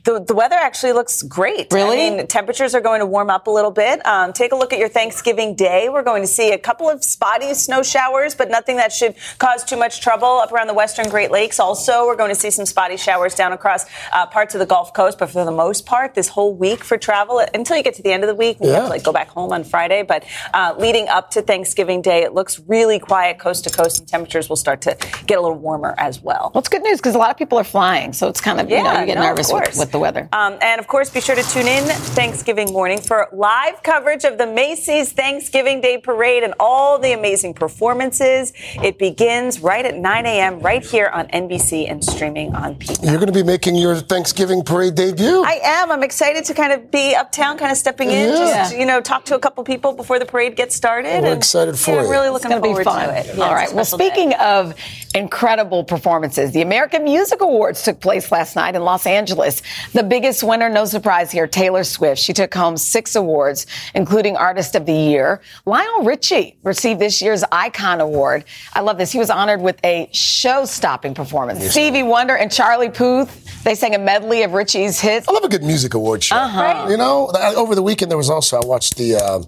The, 0.08 0.20
the 0.20 0.32
weather 0.32 0.55
actually 0.55 0.94
looks 0.94 1.22
great. 1.22 1.70
Really? 1.70 2.06
I 2.06 2.10
mean, 2.16 2.26
temperatures 2.28 2.75
are 2.75 2.81
going 2.81 3.00
to 3.00 3.05
warm 3.06 3.28
up 3.28 3.46
a 3.46 3.50
little 3.50 3.70
bit. 3.70 4.00
Um, 4.06 4.32
take 4.32 4.52
a 4.52 4.56
look 4.56 4.72
at 4.72 4.78
your 4.78 4.88
Thanksgiving 4.88 5.55
day. 5.55 5.90
We're 5.90 6.02
going 6.02 6.22
to 6.22 6.26
see 6.26 6.52
a 6.52 6.56
couple 6.56 6.88
of 6.88 7.05
spotty 7.05 7.52
snow 7.52 7.82
showers, 7.82 8.34
but 8.34 8.49
nothing 8.49 8.76
that 8.78 8.90
should 8.90 9.16
cause 9.37 9.64
too 9.64 9.76
much 9.76 10.00
trouble 10.00 10.26
up 10.26 10.50
around 10.50 10.69
the 10.69 10.72
western 10.72 11.10
Great 11.10 11.31
Lakes. 11.31 11.60
Also, 11.60 12.06
we're 12.06 12.16
going 12.16 12.31
to 12.31 12.34
see 12.40 12.49
some 12.49 12.64
spotty 12.64 12.96
showers 12.96 13.34
down 13.34 13.52
across 13.52 13.84
uh, 14.14 14.25
parts 14.25 14.55
of 14.55 14.60
the 14.60 14.64
Gulf 14.66 14.94
Coast, 14.94 15.19
but 15.19 15.28
for 15.28 15.44
the 15.44 15.50
most 15.50 15.84
part, 15.84 16.14
this 16.14 16.28
whole 16.28 16.54
week 16.54 16.84
for 16.84 16.96
travel, 16.96 17.44
until 17.52 17.76
you 17.76 17.82
get 17.82 17.93
to 17.96 18.02
the 18.02 18.11
end 18.11 18.25
of 18.25 18.28
the 18.28 18.34
week, 18.34 18.58
we 18.61 18.69
have 18.69 18.76
Yeah. 18.76 18.82
to 18.84 18.88
like 18.88 19.04
go 19.04 19.12
back 19.12 19.28
home 19.28 19.52
on 19.52 19.62
Friday. 19.62 20.04
But 20.04 20.25
uh, 20.54 20.75
leading 20.78 21.08
up 21.08 21.32
to 21.32 21.43
Thanksgiving 21.43 22.00
Day, 22.00 22.22
it 22.22 22.32
looks 22.32 22.58
really 22.61 22.99
quiet 22.99 23.38
coast 23.38 23.64
to 23.64 23.70
coast, 23.70 23.99
and 23.99 24.08
temperatures 24.08 24.49
will 24.49 24.56
start 24.56 24.81
to 24.82 24.96
get 25.26 25.37
a 25.37 25.43
little 25.43 25.58
warmer 25.58 25.94
as 25.99 26.22
well. 26.22 26.50
Well, 26.54 26.61
it's 26.61 26.70
good 26.70 26.82
news 26.82 26.96
because 26.96 27.14
a 27.14 27.19
lot 27.19 27.31
of 27.31 27.37
people 27.37 27.58
are 27.58 27.64
flying, 27.64 28.14
so 28.14 28.26
it's 28.28 28.40
kind 28.40 28.58
of 28.58 28.70
you 28.70 28.78
know 28.78 28.84
Yeah, 28.84 29.00
you 29.00 29.06
get 29.06 29.16
no, 29.16 29.25
nervous 29.25 29.52
with, 29.52 29.76
with 29.76 29.93
the 29.93 29.97
weather. 29.98 30.28
Um, 30.32 30.56
and 30.62 30.80
of 30.80 30.86
course, 30.86 31.10
be 31.10 31.20
sure 31.20 31.34
to 31.36 31.42
tune 31.42 31.66
in 31.66 31.84
Thanksgiving 31.84 32.72
morning 32.72 33.00
for 33.00 33.28
live 33.32 33.82
coverage 33.82 34.24
of 34.24 34.38
the 34.38 34.46
Macy's 34.46 35.12
Thanksgiving 35.12 35.80
Day 35.80 35.98
Parade 35.98 36.42
and 36.42 36.54
all 36.60 36.98
the 36.98 37.12
amazing 37.12 37.54
performances. 37.54 38.52
It 38.82 38.98
begins 38.98 39.60
right 39.60 39.84
at 39.84 39.96
9 39.96 40.26
a.m. 40.26 40.60
right 40.60 40.84
here 40.84 41.08
on 41.08 41.26
NBC 41.28 41.90
and 41.90 42.02
streaming 42.04 42.54
on 42.54 42.74
Peacock. 42.76 43.04
You're 43.04 43.14
going 43.16 43.26
to 43.26 43.32
be 43.32 43.42
making 43.42 43.76
your 43.76 43.96
Thanksgiving 43.96 44.62
parade 44.62 44.94
debut. 44.94 45.42
I 45.44 45.60
am. 45.62 45.90
I'm 45.92 46.02
excited 46.02 46.44
to 46.46 46.54
kind 46.54 46.72
of 46.72 46.90
be 46.90 47.14
uptown, 47.14 47.58
kind 47.58 47.70
of 47.72 47.78
stepping 47.78 48.10
in, 48.10 48.30
Yeah. 48.30 48.36
just 48.62 48.76
you 48.76 48.86
know, 48.86 49.00
talk 49.00 49.24
to 49.26 49.34
a 49.34 49.38
couple 49.38 49.62
people 49.64 49.92
before 49.92 50.18
the 50.18 50.26
parade 50.26 50.56
gets 50.56 50.74
started. 50.74 51.22
We're 51.22 51.28
and, 51.30 51.38
excited 51.38 51.78
for 51.78 51.92
yeah, 51.92 51.98
I'm 51.98 52.04
you. 52.04 52.10
really 52.10 52.26
It's 52.26 52.32
looking 52.34 52.50
going 52.50 52.62
to 52.62 52.68
be 52.68 52.68
forward 52.68 52.84
fun. 52.84 53.08
to 53.08 53.18
it. 53.18 53.26
Yeah, 53.36 53.44
All 53.44 53.50
it's 53.52 53.52
a 53.52 53.54
right. 53.54 53.74
Well, 53.74 53.84
special 53.84 53.98
day. 53.98 54.08
speaking 54.10 54.32
of 54.34 54.74
incredible 55.14 55.84
performances, 55.84 56.52
the 56.52 56.62
American 56.62 57.04
Music 57.04 57.40
Awards 57.40 57.82
took 57.82 58.00
place 58.00 58.30
last 58.30 58.56
night 58.56 58.74
in 58.74 58.82
Los 58.82 59.06
Angeles. 59.06 59.62
The 59.92 60.02
biggest 60.02 60.42
winner, 60.42 60.69
no 60.69 60.84
surprise 60.84 61.30
here, 61.30 61.46
Taylor 61.46 61.84
Swift. 61.84 62.20
She 62.20 62.32
took 62.32 62.52
home 62.54 62.76
six 62.76 63.16
awards, 63.16 63.66
including 63.94 64.36
Artist 64.36 64.75
of 64.75 64.86
the 64.86 64.92
Year. 64.92 65.40
Lionel 65.66 66.04
Richie 66.04 66.56
received 66.62 67.00
this 67.00 67.20
year's 67.22 67.44
Icon 67.52 68.00
Award. 68.00 68.44
I 68.75 68.80
love 68.80 68.98
this. 68.98 69.12
He 69.12 69.19
was 69.19 69.30
honored 69.30 69.60
with 69.60 69.78
a 69.84 70.08
show-stopping 70.12 71.14
performance. 71.14 71.70
Stevie 71.70 72.02
Wonder 72.02 72.36
and 72.36 72.50
Charlie 72.50 72.90
Puth, 72.90 73.62
they 73.64 73.75
sang 73.75 73.94
a 73.94 73.98
medley 73.98 74.42
of 74.42 74.52
Richie's 74.52 75.00
hits. 75.00 75.28
I 75.28 75.32
love 75.32 75.44
a 75.44 75.48
good 75.48 75.62
music 75.62 75.94
award 75.94 76.22
show. 76.22 76.36
Uh-huh. 76.36 76.88
You 76.90 76.96
know, 76.96 77.30
over 77.56 77.75
the 77.75 77.82
weekend 77.82 78.10
there 78.10 78.19
was 78.19 78.30
also 78.30 78.60
I 78.60 78.66
watched 78.66 78.96
the 78.96 79.16
uh, 79.16 79.40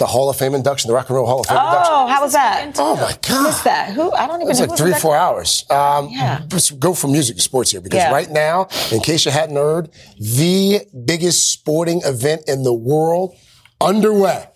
the 0.00 0.06
Hall 0.06 0.28
of 0.30 0.36
Fame 0.36 0.54
induction, 0.54 0.88
the 0.88 0.94
Rock 0.94 1.08
and 1.10 1.16
Roll 1.16 1.26
Hall 1.26 1.40
of 1.40 1.46
Fame 1.46 1.58
induction. 1.58 1.92
Oh, 1.94 2.06
how 2.08 2.22
was 2.22 2.32
that? 2.32 2.72
Oh 2.78 2.96
my 2.96 3.16
God! 3.22 3.44
What's 3.44 3.62
that? 3.62 3.92
Who? 3.92 4.10
I 4.12 4.26
don't 4.26 4.36
even 4.40 4.46
know. 4.46 4.50
It's 4.50 4.60
know. 4.60 4.66
like 4.66 4.78
three, 4.78 4.92
was 4.92 5.02
four 5.02 5.14
hours. 5.14 5.64
Um, 5.70 6.08
Yeah. 6.10 6.40
just 6.48 6.80
Go 6.80 6.94
from 6.94 7.12
music 7.12 7.36
to 7.36 7.42
sports 7.42 7.70
here 7.70 7.80
because 7.82 7.98
Yeah. 7.98 8.10
right 8.10 8.30
now, 8.30 8.66
in 8.90 9.00
case 9.00 9.26
you 9.26 9.30
hadn't 9.30 9.56
heard, 9.56 9.90
the 10.18 10.80
biggest 11.04 11.52
sporting 11.52 12.00
event 12.04 12.42
in 12.48 12.62
the 12.64 12.72
world 12.72 13.34
underway. 13.80 14.46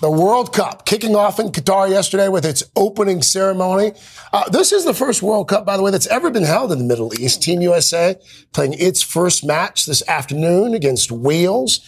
The 0.00 0.10
World 0.10 0.54
Cup 0.54 0.86
kicking 0.86 1.14
off 1.14 1.38
in 1.38 1.50
Qatar 1.50 1.90
yesterday 1.90 2.28
with 2.28 2.46
its 2.46 2.64
opening 2.74 3.20
ceremony. 3.20 3.92
Uh, 4.32 4.48
this 4.48 4.72
is 4.72 4.84
the 4.86 4.94
first 4.94 5.22
World 5.22 5.48
Cup, 5.48 5.66
by 5.66 5.76
the 5.76 5.82
way, 5.82 5.90
that's 5.90 6.06
ever 6.06 6.30
been 6.30 6.42
held 6.44 6.72
in 6.72 6.78
the 6.78 6.84
Middle 6.84 7.12
East. 7.20 7.42
Team 7.42 7.60
USA 7.60 8.16
playing 8.54 8.72
its 8.78 9.02
first 9.02 9.44
match 9.44 9.84
this 9.84 10.02
afternoon 10.08 10.72
against 10.72 11.12
Wales. 11.12 11.80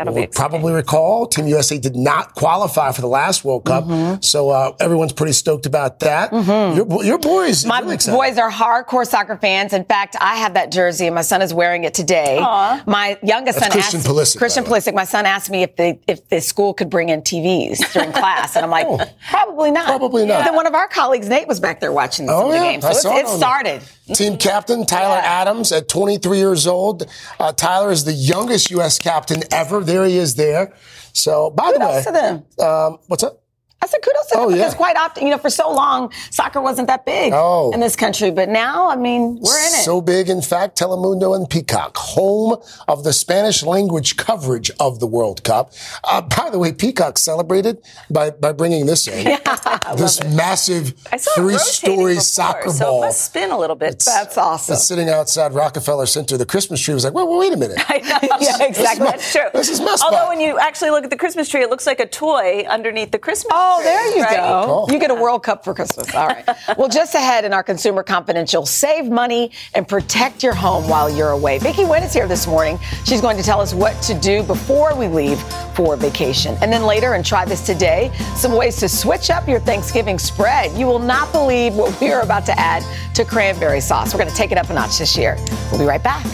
That'll 0.00 0.14
be 0.14 0.20
You'll 0.20 0.28
exciting. 0.28 0.50
probably 0.50 0.72
recall 0.72 1.26
Team 1.26 1.46
USA 1.46 1.78
did 1.78 1.94
not 1.96 2.34
qualify 2.34 2.92
for 2.92 3.00
the 3.02 3.06
last 3.06 3.44
World 3.44 3.64
Cup, 3.64 3.84
Mm-hmm. 3.84 4.22
so 4.22 4.50
uh, 4.50 4.74
everyone's 4.80 5.12
pretty 5.12 5.32
stoked 5.32 5.66
about 5.66 6.00
that. 6.00 6.32
Your, 6.32 6.84
bo- 6.86 7.02
your 7.02 7.18
boys, 7.18 7.64
My 7.66 7.80
really 7.80 7.96
boys 7.98 8.38
are 8.38 8.50
hardcore 8.50 9.06
soccer 9.06 9.36
fans. 9.36 9.72
In 9.72 9.84
fact, 9.84 10.16
I 10.20 10.36
have 10.36 10.54
that 10.54 10.72
jersey, 10.72 11.06
and 11.06 11.14
my 11.14 11.22
son 11.22 11.42
is 11.42 11.52
wearing 11.52 11.84
it 11.84 11.92
today. 11.94 12.38
Aww. 12.40 12.86
My 12.86 13.18
youngest 13.22 13.58
That's 13.58 13.72
son 13.72 13.80
Christian 13.80 13.98
asked 14.00 14.08
Pulisic, 14.08 14.38
Christian 14.38 14.64
by 14.64 14.68
the 14.68 14.72
way. 14.74 14.78
Pulisic. 14.80 14.94
My 14.94 15.04
son 15.04 15.26
asked 15.26 15.50
me 15.50 15.62
if 15.62 15.76
the 15.76 15.98
if 16.08 16.28
the 16.28 16.40
school 16.40 16.72
could 16.74 16.88
bring 16.88 17.08
in 17.10 17.22
TVs 17.22 17.92
during 17.92 18.12
class, 18.12 18.56
and 18.56 18.64
I'm 18.64 18.70
like, 18.70 18.86
probably 19.28 19.70
not. 19.72 19.84
Oh. 19.88 19.98
Probably 19.98 20.24
not. 20.26 20.38
But 20.40 20.44
then 20.46 20.54
one 20.54 20.66
of 20.66 20.74
our 20.74 20.88
colleagues, 20.88 21.28
Nate, 21.28 21.46
was 21.48 21.60
back 21.60 21.80
there 21.80 21.92
watching 21.92 22.26
some 22.26 22.34
Oh, 22.36 22.46
of 22.46 22.52
the 22.52 22.56
yeah. 22.56 22.72
games, 22.72 22.84
I 22.84 22.92
so 22.92 23.00
saw 23.00 23.16
it's, 23.16 23.18
it 23.18 23.22
it 23.22 23.32
on 23.32 23.38
started. 23.38 23.82
Team 24.14 24.36
captain 24.38 24.84
Tyler 24.86 25.20
Adams 25.22 25.70
at 25.70 25.88
23 25.88 26.38
years 26.38 26.66
old. 26.66 27.06
Uh, 27.38 27.52
Tyler 27.52 27.92
is 27.92 28.04
the 28.04 28.12
youngest 28.12 28.70
U.S. 28.72 28.98
captain 28.98 29.42
ever. 29.52 29.80
There 29.90 30.04
he 30.06 30.16
is 30.18 30.36
there. 30.36 30.72
So, 31.12 31.50
by 31.50 31.72
the 31.72 31.80
way, 31.80 32.64
um, 32.64 32.98
what's 33.08 33.24
up? 33.24 33.42
I 33.82 33.86
said 33.86 34.00
kudos 34.02 34.26
to 34.26 34.38
Oh, 34.38 34.48
them 34.48 34.50
yeah. 34.58 34.64
because 34.64 34.74
quite 34.74 34.96
often, 34.96 35.24
you 35.24 35.30
know, 35.30 35.38
for 35.38 35.48
so 35.50 35.70
long, 35.72 36.12
soccer 36.30 36.60
wasn't 36.60 36.86
that 36.88 37.06
big 37.06 37.32
Oh. 37.34 37.70
in 37.72 37.80
this 37.80 37.96
country, 37.96 38.30
but 38.30 38.48
now, 38.48 38.88
I 38.90 38.96
mean, 38.96 39.38
we're 39.40 39.58
in 39.58 39.74
it. 39.74 39.84
So 39.84 40.00
big, 40.02 40.28
in 40.28 40.42
fact, 40.42 40.78
Telemundo 40.78 41.34
and 41.34 41.48
Peacock, 41.48 41.96
home 41.96 42.58
of 42.88 43.04
the 43.04 43.12
Spanish 43.12 43.62
language 43.62 44.16
coverage 44.16 44.70
of 44.78 45.00
the 45.00 45.06
World 45.06 45.42
Cup. 45.44 45.72
Uh, 46.04 46.20
by 46.20 46.50
the 46.50 46.58
way, 46.58 46.72
Peacock 46.72 47.16
celebrated 47.18 47.78
by, 48.10 48.30
by 48.30 48.52
bringing 48.52 48.84
this 48.86 49.08
in. 49.08 49.26
yeah, 49.44 49.78
this 49.96 50.22
massive 50.24 50.94
I 51.10 51.16
saw 51.16 51.30
it 51.32 51.42
rotating 51.44 51.58
three-story 51.58 52.12
before, 52.14 52.20
soccer 52.22 52.70
so 52.70 52.84
ball. 52.84 53.02
it 53.02 53.06
must 53.06 53.24
spin 53.24 53.50
a 53.50 53.58
little 53.58 53.76
bit. 53.76 53.98
That's 54.04 54.36
awesome. 54.36 54.74
that's 54.74 54.84
sitting 54.84 55.08
outside 55.08 55.54
Rockefeller 55.54 56.06
Center. 56.06 56.36
The 56.36 56.46
Christmas 56.46 56.80
tree 56.80 56.92
was 56.94 57.04
like, 57.04 57.14
wait, 57.14 57.26
wait, 57.26 57.38
wait 57.38 57.52
a 57.54 57.56
minute. 57.56 57.78
yeah, 57.90 58.18
exactly. 58.62 59.06
That's 59.06 59.32
true. 59.32 59.48
This 59.54 59.70
is 59.70 59.80
my 59.80 59.94
spot. 59.96 60.12
Although 60.12 60.28
when 60.28 60.40
you 60.40 60.58
actually 60.58 60.90
look 60.90 61.04
at 61.04 61.10
the 61.10 61.16
Christmas 61.16 61.48
tree, 61.48 61.62
it 61.62 61.70
looks 61.70 61.86
like 61.86 61.98
a 62.00 62.06
toy 62.06 62.64
underneath 62.68 63.10
the 63.10 63.18
Christmas 63.18 63.50
Oh, 63.52 63.69
Oh, 63.72 63.80
tree. 63.80 63.84
there 63.84 64.16
you 64.16 64.22
right? 64.22 64.36
go. 64.36 64.86
You 64.90 64.98
get 64.98 65.10
a 65.10 65.14
World 65.14 65.42
Cup 65.44 65.62
for 65.62 65.74
Christmas. 65.74 66.12
All 66.14 66.26
right. 66.26 66.44
well, 66.76 66.88
just 66.88 67.14
ahead 67.14 67.44
in 67.44 67.52
our 67.52 67.62
Consumer 67.62 68.02
Confidential, 68.02 68.66
save 68.66 69.08
money 69.08 69.52
and 69.74 69.86
protect 69.86 70.42
your 70.42 70.54
home 70.54 70.88
while 70.88 71.08
you're 71.08 71.30
away. 71.30 71.58
Vicky 71.58 71.82
Nguyen 71.82 72.04
is 72.04 72.12
here 72.12 72.26
this 72.26 72.46
morning. 72.46 72.78
She's 73.04 73.20
going 73.20 73.36
to 73.36 73.42
tell 73.42 73.60
us 73.60 73.72
what 73.72 74.00
to 74.02 74.18
do 74.18 74.42
before 74.42 74.94
we 74.96 75.06
leave 75.06 75.40
for 75.74 75.96
vacation. 75.96 76.56
And 76.62 76.72
then 76.72 76.82
later, 76.84 77.14
and 77.14 77.24
try 77.24 77.44
this 77.44 77.64
today, 77.64 78.10
some 78.34 78.56
ways 78.56 78.76
to 78.80 78.88
switch 78.88 79.30
up 79.30 79.48
your 79.48 79.60
Thanksgiving 79.60 80.18
spread. 80.18 80.76
You 80.76 80.86
will 80.86 80.98
not 80.98 81.30
believe 81.32 81.74
what 81.74 81.98
we 82.00 82.10
are 82.12 82.22
about 82.22 82.44
to 82.46 82.58
add 82.58 82.82
to 83.14 83.24
cranberry 83.24 83.80
sauce. 83.80 84.12
We're 84.12 84.20
going 84.20 84.30
to 84.30 84.36
take 84.36 84.50
it 84.50 84.58
up 84.58 84.68
a 84.70 84.74
notch 84.74 84.98
this 84.98 85.16
year. 85.16 85.36
We'll 85.70 85.78
be 85.78 85.86
right 85.86 86.02
back. 86.02 86.26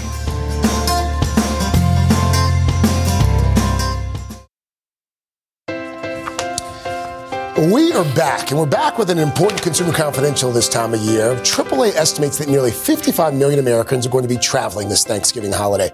We 7.58 7.90
are 7.94 8.04
back, 8.14 8.50
and 8.50 8.60
we're 8.60 8.66
back 8.66 8.98
with 8.98 9.08
an 9.08 9.16
important 9.18 9.62
consumer 9.62 9.90
confidential 9.90 10.52
this 10.52 10.68
time 10.68 10.92
of 10.92 11.00
year. 11.00 11.34
AAA 11.36 11.96
estimates 11.96 12.36
that 12.36 12.50
nearly 12.50 12.70
55 12.70 13.32
million 13.32 13.58
Americans 13.58 14.06
are 14.06 14.10
going 14.10 14.25
to 14.25 14.28
be 14.28 14.36
traveling 14.36 14.90
this 14.90 15.06
Thanksgiving 15.06 15.52
holiday. 15.52 15.90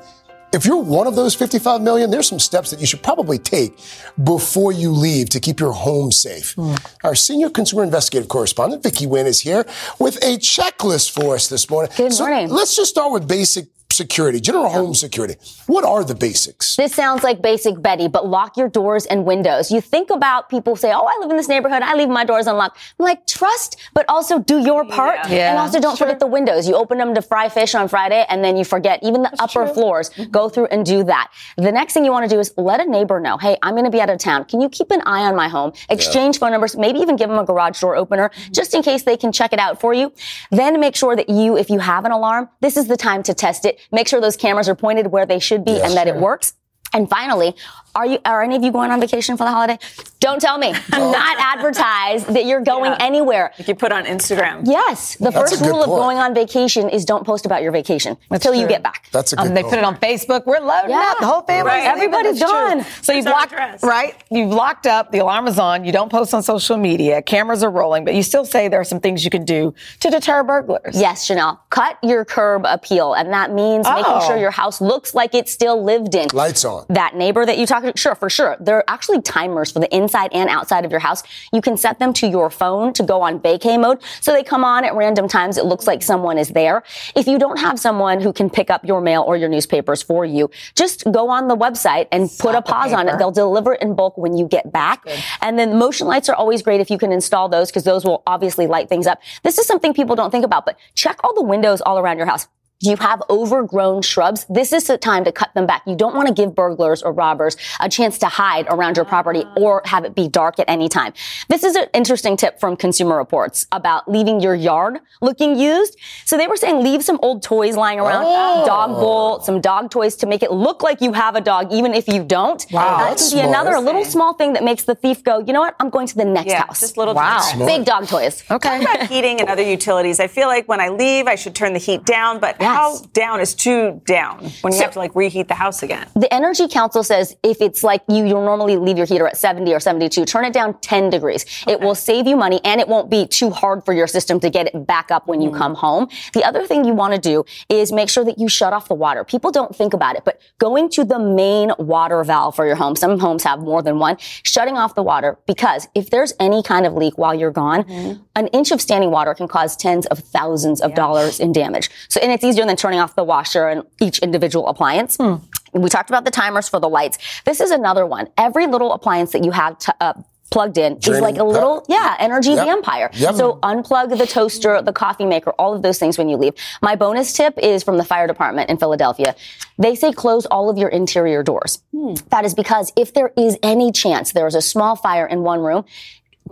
If 0.52 0.66
you're 0.66 0.82
one 0.82 1.06
of 1.06 1.14
those 1.14 1.36
55 1.36 1.80
million, 1.80 2.10
there's 2.10 2.28
some 2.28 2.40
steps 2.40 2.70
that 2.72 2.80
you 2.80 2.86
should 2.86 3.02
probably 3.02 3.38
take 3.38 3.78
before 4.24 4.72
you 4.72 4.90
leave 4.90 5.30
to 5.30 5.40
keep 5.40 5.60
your 5.60 5.72
home 5.72 6.10
safe. 6.10 6.56
Mm. 6.56 6.84
Our 7.04 7.14
senior 7.14 7.48
consumer 7.48 7.84
investigative 7.84 8.28
correspondent, 8.28 8.82
Vicky 8.82 9.06
Nguyen, 9.06 9.26
is 9.26 9.40
here 9.40 9.64
with 10.00 10.16
a 10.16 10.38
checklist 10.38 11.12
for 11.12 11.36
us 11.36 11.48
this 11.48 11.70
morning. 11.70 11.92
Good 11.96 12.18
morning. 12.18 12.48
Let's 12.50 12.74
just 12.74 12.90
start 12.90 13.12
with 13.12 13.28
basic 13.28 13.71
security, 13.92 14.40
general 14.40 14.68
home 14.68 14.94
security. 14.94 15.36
What 15.66 15.84
are 15.84 16.04
the 16.04 16.14
basics? 16.14 16.76
This 16.76 16.94
sounds 16.94 17.22
like 17.22 17.42
basic 17.42 17.80
Betty, 17.80 18.08
but 18.08 18.26
lock 18.26 18.56
your 18.56 18.68
doors 18.68 19.06
and 19.06 19.24
windows. 19.24 19.70
You 19.70 19.80
think 19.80 20.10
about 20.10 20.48
people 20.48 20.76
say, 20.76 20.92
Oh, 20.92 21.06
I 21.06 21.18
live 21.20 21.30
in 21.30 21.36
this 21.36 21.48
neighborhood. 21.48 21.82
I 21.82 21.94
leave 21.94 22.08
my 22.08 22.24
doors 22.24 22.46
unlocked. 22.46 22.78
I'm 22.98 23.04
like, 23.04 23.26
trust, 23.26 23.76
but 23.94 24.04
also 24.08 24.38
do 24.38 24.58
your 24.58 24.84
part. 24.86 25.16
Yeah. 25.28 25.42
Yeah. 25.42 25.50
And 25.50 25.58
also 25.58 25.80
don't 25.80 25.96
sure. 25.96 26.06
forget 26.06 26.20
the 26.20 26.26
windows. 26.26 26.68
You 26.68 26.74
open 26.74 26.98
them 26.98 27.14
to 27.14 27.22
fry 27.22 27.48
fish 27.48 27.74
on 27.74 27.88
Friday 27.88 28.24
and 28.28 28.44
then 28.44 28.56
you 28.56 28.64
forget 28.64 29.00
even 29.02 29.22
the 29.22 29.28
That's 29.28 29.42
upper 29.42 29.64
true. 29.66 29.74
floors. 29.74 30.10
Mm-hmm. 30.10 30.30
Go 30.30 30.48
through 30.48 30.66
and 30.66 30.84
do 30.84 31.04
that. 31.04 31.30
The 31.56 31.72
next 31.72 31.94
thing 31.94 32.04
you 32.04 32.12
want 32.12 32.28
to 32.28 32.34
do 32.34 32.40
is 32.40 32.52
let 32.56 32.80
a 32.80 32.84
neighbor 32.84 33.20
know, 33.20 33.36
Hey, 33.38 33.56
I'm 33.62 33.74
going 33.74 33.84
to 33.84 33.90
be 33.90 34.00
out 34.00 34.10
of 34.10 34.18
town. 34.18 34.44
Can 34.44 34.60
you 34.60 34.68
keep 34.68 34.90
an 34.90 35.02
eye 35.06 35.22
on 35.22 35.36
my 35.36 35.48
home? 35.48 35.72
Exchange 35.90 36.36
yeah. 36.36 36.40
phone 36.40 36.52
numbers, 36.52 36.76
maybe 36.76 37.00
even 37.00 37.16
give 37.16 37.28
them 37.28 37.38
a 37.38 37.44
garage 37.44 37.80
door 37.80 37.96
opener 37.96 38.28
mm-hmm. 38.28 38.52
just 38.52 38.74
in 38.74 38.82
case 38.82 39.02
they 39.02 39.16
can 39.16 39.32
check 39.32 39.52
it 39.52 39.58
out 39.58 39.80
for 39.80 39.92
you. 39.92 40.12
Then 40.50 40.78
make 40.80 40.96
sure 40.96 41.16
that 41.16 41.28
you, 41.28 41.56
if 41.56 41.70
you 41.70 41.78
have 41.78 42.04
an 42.04 42.12
alarm, 42.12 42.48
this 42.60 42.76
is 42.76 42.86
the 42.86 42.96
time 42.96 43.22
to 43.24 43.34
test 43.34 43.64
it. 43.64 43.80
Make 43.90 44.08
sure 44.08 44.20
those 44.20 44.36
cameras 44.36 44.68
are 44.68 44.74
pointed 44.74 45.08
where 45.08 45.26
they 45.26 45.38
should 45.38 45.64
be 45.64 45.72
yes, 45.72 45.88
and 45.88 45.96
that 45.96 46.06
sure. 46.06 46.16
it 46.16 46.20
works. 46.20 46.54
And 46.92 47.08
finally, 47.08 47.54
are 47.94 48.06
you, 48.06 48.18
are 48.24 48.42
any 48.42 48.56
of 48.56 48.62
you 48.62 48.72
going 48.72 48.90
on 48.90 49.00
vacation 49.00 49.36
for 49.36 49.44
the 49.44 49.50
holiday? 49.50 49.78
Don't 50.18 50.40
tell 50.40 50.56
me. 50.56 50.72
Do 50.72 50.98
not 50.98 51.36
advertise 51.38 52.24
that 52.26 52.46
you're 52.46 52.62
going 52.62 52.92
yeah. 52.92 52.98
anywhere. 53.00 53.52
Like 53.58 53.68
you 53.68 53.74
put 53.74 53.92
on 53.92 54.04
Instagram. 54.04 54.62
Yes. 54.64 55.16
The 55.16 55.30
That's 55.30 55.50
first 55.50 55.62
rule 55.62 55.72
point. 55.72 55.82
of 55.82 55.88
going 55.88 56.18
on 56.18 56.34
vacation 56.34 56.88
is 56.88 57.04
don't 57.04 57.26
post 57.26 57.44
about 57.44 57.62
your 57.62 57.72
vacation 57.72 58.16
That's 58.30 58.44
until 58.46 58.52
true. 58.52 58.62
you 58.62 58.68
get 58.68 58.82
back. 58.82 59.08
That's 59.12 59.34
a 59.34 59.36
good 59.36 59.48
um, 59.48 59.54
They 59.54 59.62
put 59.62 59.74
it 59.74 59.84
on 59.84 59.96
Facebook. 59.98 60.46
We're 60.46 60.60
loading 60.60 60.90
yeah. 60.90 61.12
up. 61.12 61.18
The 61.20 61.26
whole 61.26 61.42
family. 61.42 61.70
Right. 61.70 61.84
Everybody's 61.84 62.40
gone. 62.40 62.84
So 63.02 63.12
you've 63.12 63.26
locked, 63.26 63.52
right? 63.82 64.14
You've 64.30 64.50
locked 64.52 64.86
up. 64.86 65.12
The 65.12 65.18
alarm 65.18 65.46
is 65.46 65.58
on. 65.58 65.84
You 65.84 65.92
don't 65.92 66.10
post 66.10 66.32
on 66.32 66.42
social 66.42 66.78
media. 66.78 67.20
Cameras 67.20 67.62
are 67.62 67.70
rolling, 67.70 68.04
but 68.04 68.14
you 68.14 68.22
still 68.22 68.46
say 68.46 68.68
there 68.68 68.80
are 68.80 68.84
some 68.84 69.00
things 69.00 69.24
you 69.24 69.30
can 69.30 69.44
do 69.44 69.74
to 70.00 70.08
deter 70.08 70.42
burglars. 70.44 70.98
Yes, 70.98 71.26
Chanel. 71.26 71.62
Cut 71.68 71.98
your 72.02 72.24
curb 72.24 72.64
appeal. 72.64 73.12
And 73.12 73.32
that 73.32 73.52
means 73.52 73.86
oh. 73.86 73.94
making 73.94 74.26
sure 74.26 74.38
your 74.38 74.50
house 74.50 74.80
looks 74.80 75.14
like 75.14 75.34
it's 75.34 75.52
still 75.52 75.82
lived 75.82 76.14
in. 76.14 76.28
Lights 76.32 76.64
on. 76.64 76.81
That 76.88 77.16
neighbor 77.16 77.46
that 77.46 77.58
you 77.58 77.66
talked 77.66 77.86
to, 77.86 77.92
sure, 77.96 78.14
for 78.14 78.30
sure. 78.30 78.56
There 78.60 78.76
are 78.76 78.84
actually 78.88 79.22
timers 79.22 79.70
for 79.70 79.80
the 79.80 79.94
inside 79.94 80.30
and 80.32 80.48
outside 80.48 80.84
of 80.84 80.90
your 80.90 81.00
house. 81.00 81.22
You 81.52 81.60
can 81.60 81.76
set 81.76 81.98
them 81.98 82.12
to 82.14 82.26
your 82.26 82.50
phone 82.50 82.92
to 82.94 83.02
go 83.02 83.22
on 83.22 83.40
vacay 83.40 83.80
mode. 83.80 84.02
So 84.20 84.32
they 84.32 84.42
come 84.42 84.64
on 84.64 84.84
at 84.84 84.94
random 84.94 85.28
times. 85.28 85.58
It 85.58 85.64
looks 85.64 85.86
like 85.86 86.02
someone 86.02 86.38
is 86.38 86.48
there. 86.50 86.82
If 87.14 87.26
you 87.26 87.38
don't 87.38 87.58
have 87.58 87.78
someone 87.78 88.20
who 88.20 88.32
can 88.32 88.50
pick 88.50 88.70
up 88.70 88.84
your 88.84 89.00
mail 89.00 89.22
or 89.22 89.36
your 89.36 89.48
newspapers 89.48 90.02
for 90.02 90.24
you, 90.24 90.50
just 90.74 91.04
go 91.10 91.28
on 91.28 91.48
the 91.48 91.56
website 91.56 92.08
and 92.12 92.30
Stop 92.30 92.46
put 92.46 92.58
a 92.58 92.62
pause 92.62 92.92
on 92.92 93.08
it. 93.08 93.18
They'll 93.18 93.30
deliver 93.30 93.74
it 93.74 93.82
in 93.82 93.94
bulk 93.94 94.16
when 94.18 94.36
you 94.36 94.46
get 94.46 94.72
back. 94.72 95.06
And 95.40 95.58
then 95.58 95.78
motion 95.78 96.06
lights 96.06 96.28
are 96.28 96.34
always 96.34 96.62
great 96.62 96.80
if 96.80 96.90
you 96.90 96.98
can 96.98 97.12
install 97.12 97.48
those 97.48 97.70
because 97.70 97.84
those 97.84 98.04
will 98.04 98.22
obviously 98.26 98.66
light 98.66 98.88
things 98.88 99.06
up. 99.06 99.20
This 99.42 99.58
is 99.58 99.66
something 99.66 99.94
people 99.94 100.16
don't 100.16 100.30
think 100.30 100.44
about, 100.44 100.66
but 100.66 100.76
check 100.94 101.18
all 101.24 101.34
the 101.34 101.42
windows 101.42 101.80
all 101.80 101.98
around 101.98 102.16
your 102.18 102.26
house 102.26 102.48
you 102.82 102.96
have 102.96 103.22
overgrown 103.30 104.02
shrubs, 104.02 104.44
this 104.48 104.72
is 104.72 104.84
the 104.84 104.98
time 104.98 105.24
to 105.24 105.30
cut 105.30 105.54
them 105.54 105.66
back. 105.66 105.82
You 105.86 105.94
don't 105.94 106.16
want 106.16 106.26
to 106.26 106.34
give 106.34 106.54
burglars 106.54 107.00
or 107.02 107.12
robbers 107.12 107.56
a 107.80 107.88
chance 107.88 108.18
to 108.18 108.26
hide 108.26 108.66
around 108.68 108.96
your 108.96 109.06
property 109.06 109.44
ah. 109.46 109.54
or 109.56 109.82
have 109.84 110.04
it 110.04 110.16
be 110.16 110.28
dark 110.28 110.58
at 110.58 110.68
any 110.68 110.88
time. 110.88 111.12
This 111.48 111.62
is 111.62 111.76
an 111.76 111.86
interesting 111.94 112.36
tip 112.36 112.58
from 112.58 112.76
Consumer 112.76 113.16
Reports 113.16 113.68
about 113.70 114.10
leaving 114.10 114.40
your 114.40 114.56
yard 114.56 114.98
looking 115.20 115.56
used. 115.56 115.96
So 116.24 116.36
they 116.36 116.48
were 116.48 116.56
saying 116.56 116.82
leave 116.82 117.04
some 117.04 117.20
old 117.22 117.42
toys 117.42 117.76
lying 117.76 118.00
around, 118.00 118.24
oh. 118.26 118.66
dog 118.66 118.90
bowl, 118.90 119.40
some 119.40 119.60
dog 119.60 119.90
toys 119.92 120.16
to 120.16 120.26
make 120.26 120.42
it 120.42 120.50
look 120.50 120.82
like 120.82 121.00
you 121.00 121.12
have 121.12 121.36
a 121.36 121.40
dog, 121.40 121.72
even 121.72 121.94
if 121.94 122.08
you 122.08 122.24
don't. 122.24 122.66
Wow, 122.72 122.98
that 122.98 123.18
can 123.18 123.30
be 123.30 123.40
another 123.40 123.78
little 123.78 124.04
small 124.04 124.34
thing 124.34 124.54
that 124.54 124.64
makes 124.64 124.82
the 124.82 124.96
thief 124.96 125.22
go, 125.22 125.38
you 125.38 125.52
know 125.52 125.60
what? 125.60 125.76
I'm 125.78 125.88
going 125.88 126.08
to 126.08 126.16
the 126.16 126.24
next 126.24 126.48
yeah, 126.48 126.66
house. 126.66 126.80
Just 126.80 126.96
little 126.96 127.14
wow. 127.14 127.40
Big 127.58 127.84
dog 127.84 128.08
toys. 128.08 128.42
Okay. 128.50 128.80
Talk 128.80 128.96
about 128.96 129.08
heating 129.08 129.40
and 129.40 129.48
other 129.48 129.62
utilities. 129.62 130.18
I 130.18 130.26
feel 130.26 130.48
like 130.48 130.66
when 130.66 130.80
I 130.80 130.88
leave, 130.88 131.28
I 131.28 131.36
should 131.36 131.54
turn 131.54 131.74
the 131.74 131.78
heat 131.78 132.04
down, 132.04 132.40
but 132.40 132.56
yeah 132.60 132.71
how 132.72 132.98
down 133.12 133.40
is 133.40 133.54
too 133.54 134.00
down 134.04 134.50
when 134.62 134.72
you 134.72 134.78
so, 134.78 134.84
have 134.84 134.92
to 134.92 134.98
like 134.98 135.14
reheat 135.14 135.48
the 135.48 135.54
house 135.54 135.82
again? 135.82 136.06
The 136.14 136.32
Energy 136.32 136.68
Council 136.68 137.02
says 137.02 137.36
if 137.42 137.60
it's 137.60 137.82
like 137.82 138.02
you, 138.08 138.24
you 138.24 138.34
normally 138.34 138.76
leave 138.76 138.96
your 138.96 139.06
heater 139.06 139.26
at 139.26 139.36
70 139.36 139.72
or 139.72 139.80
72, 139.80 140.24
turn 140.24 140.44
it 140.44 140.52
down 140.52 140.78
10 140.80 141.10
degrees. 141.10 141.44
Okay. 141.62 141.72
It 141.72 141.80
will 141.80 141.94
save 141.94 142.26
you 142.26 142.36
money 142.36 142.60
and 142.64 142.80
it 142.80 142.88
won't 142.88 143.10
be 143.10 143.26
too 143.26 143.50
hard 143.50 143.84
for 143.84 143.92
your 143.92 144.06
system 144.06 144.40
to 144.40 144.50
get 144.50 144.66
it 144.66 144.86
back 144.86 145.10
up 145.10 145.26
when 145.26 145.40
you 145.40 145.50
mm. 145.50 145.58
come 145.58 145.74
home. 145.74 146.08
The 146.32 146.44
other 146.44 146.66
thing 146.66 146.84
you 146.84 146.94
want 146.94 147.14
to 147.14 147.20
do 147.20 147.44
is 147.68 147.92
make 147.92 148.08
sure 148.08 148.24
that 148.24 148.38
you 148.38 148.48
shut 148.48 148.72
off 148.72 148.88
the 148.88 148.94
water. 148.94 149.24
People 149.24 149.50
don't 149.50 149.74
think 149.74 149.94
about 149.94 150.16
it, 150.16 150.24
but 150.24 150.40
going 150.58 150.88
to 150.90 151.04
the 151.04 151.18
main 151.18 151.72
water 151.78 152.22
valve 152.24 152.56
for 152.56 152.66
your 152.66 152.76
home, 152.76 152.96
some 152.96 153.18
homes 153.18 153.44
have 153.44 153.60
more 153.60 153.82
than 153.82 153.98
one, 153.98 154.16
shutting 154.18 154.76
off 154.76 154.94
the 154.94 155.02
water 155.02 155.38
because 155.46 155.88
if 155.94 156.10
there's 156.10 156.32
any 156.40 156.62
kind 156.62 156.86
of 156.86 156.94
leak 156.94 157.18
while 157.18 157.34
you're 157.34 157.50
gone, 157.50 157.84
mm-hmm. 157.84 158.22
an 158.36 158.46
inch 158.48 158.70
of 158.70 158.80
standing 158.80 159.10
water 159.10 159.34
can 159.34 159.48
cause 159.48 159.76
tens 159.76 160.06
of 160.06 160.18
thousands 160.18 160.80
of 160.80 160.90
yeah. 160.90 160.96
dollars 160.96 161.40
in 161.40 161.52
damage. 161.52 161.90
So, 162.08 162.20
and 162.20 162.32
it's 162.32 162.44
easier 162.44 162.61
than 162.66 162.76
turning 162.76 163.00
off 163.00 163.14
the 163.14 163.24
washer 163.24 163.68
and 163.68 163.82
each 164.00 164.18
individual 164.20 164.68
appliance. 164.68 165.16
Hmm. 165.16 165.36
We 165.72 165.88
talked 165.88 166.10
about 166.10 166.24
the 166.24 166.30
timers 166.30 166.68
for 166.68 166.80
the 166.80 166.88
lights. 166.88 167.18
This 167.44 167.60
is 167.60 167.70
another 167.70 168.04
one. 168.04 168.28
Every 168.36 168.66
little 168.66 168.92
appliance 168.92 169.32
that 169.32 169.44
you 169.44 169.50
have 169.52 169.78
to, 169.78 169.94
uh, 170.00 170.12
plugged 170.50 170.76
in 170.76 170.98
Draining, 170.98 171.16
is 171.16 171.20
like 171.22 171.38
a 171.38 171.44
little, 171.44 171.84
yeah, 171.88 172.14
energy 172.18 172.50
yep, 172.50 172.66
vampire. 172.66 173.10
Yep. 173.14 173.36
So 173.36 173.58
unplug 173.62 174.18
the 174.18 174.26
toaster, 174.26 174.82
the 174.82 174.92
coffee 174.92 175.24
maker, 175.24 175.52
all 175.58 175.74
of 175.74 175.80
those 175.80 175.98
things 175.98 176.18
when 176.18 176.28
you 176.28 176.36
leave. 176.36 176.52
My 176.82 176.94
bonus 176.94 177.32
tip 177.32 177.58
is 177.58 177.82
from 177.82 177.96
the 177.96 178.04
fire 178.04 178.26
department 178.26 178.68
in 178.68 178.76
Philadelphia. 178.76 179.34
They 179.78 179.94
say 179.94 180.12
close 180.12 180.44
all 180.44 180.68
of 180.68 180.76
your 180.76 180.90
interior 180.90 181.42
doors. 181.42 181.78
Hmm. 181.92 182.14
That 182.28 182.44
is 182.44 182.52
because 182.54 182.92
if 182.96 183.14
there 183.14 183.32
is 183.36 183.56
any 183.62 183.92
chance 183.92 184.32
there 184.32 184.46
is 184.46 184.54
a 184.54 184.60
small 184.60 184.94
fire 184.94 185.26
in 185.26 185.42
one 185.42 185.60
room, 185.60 185.86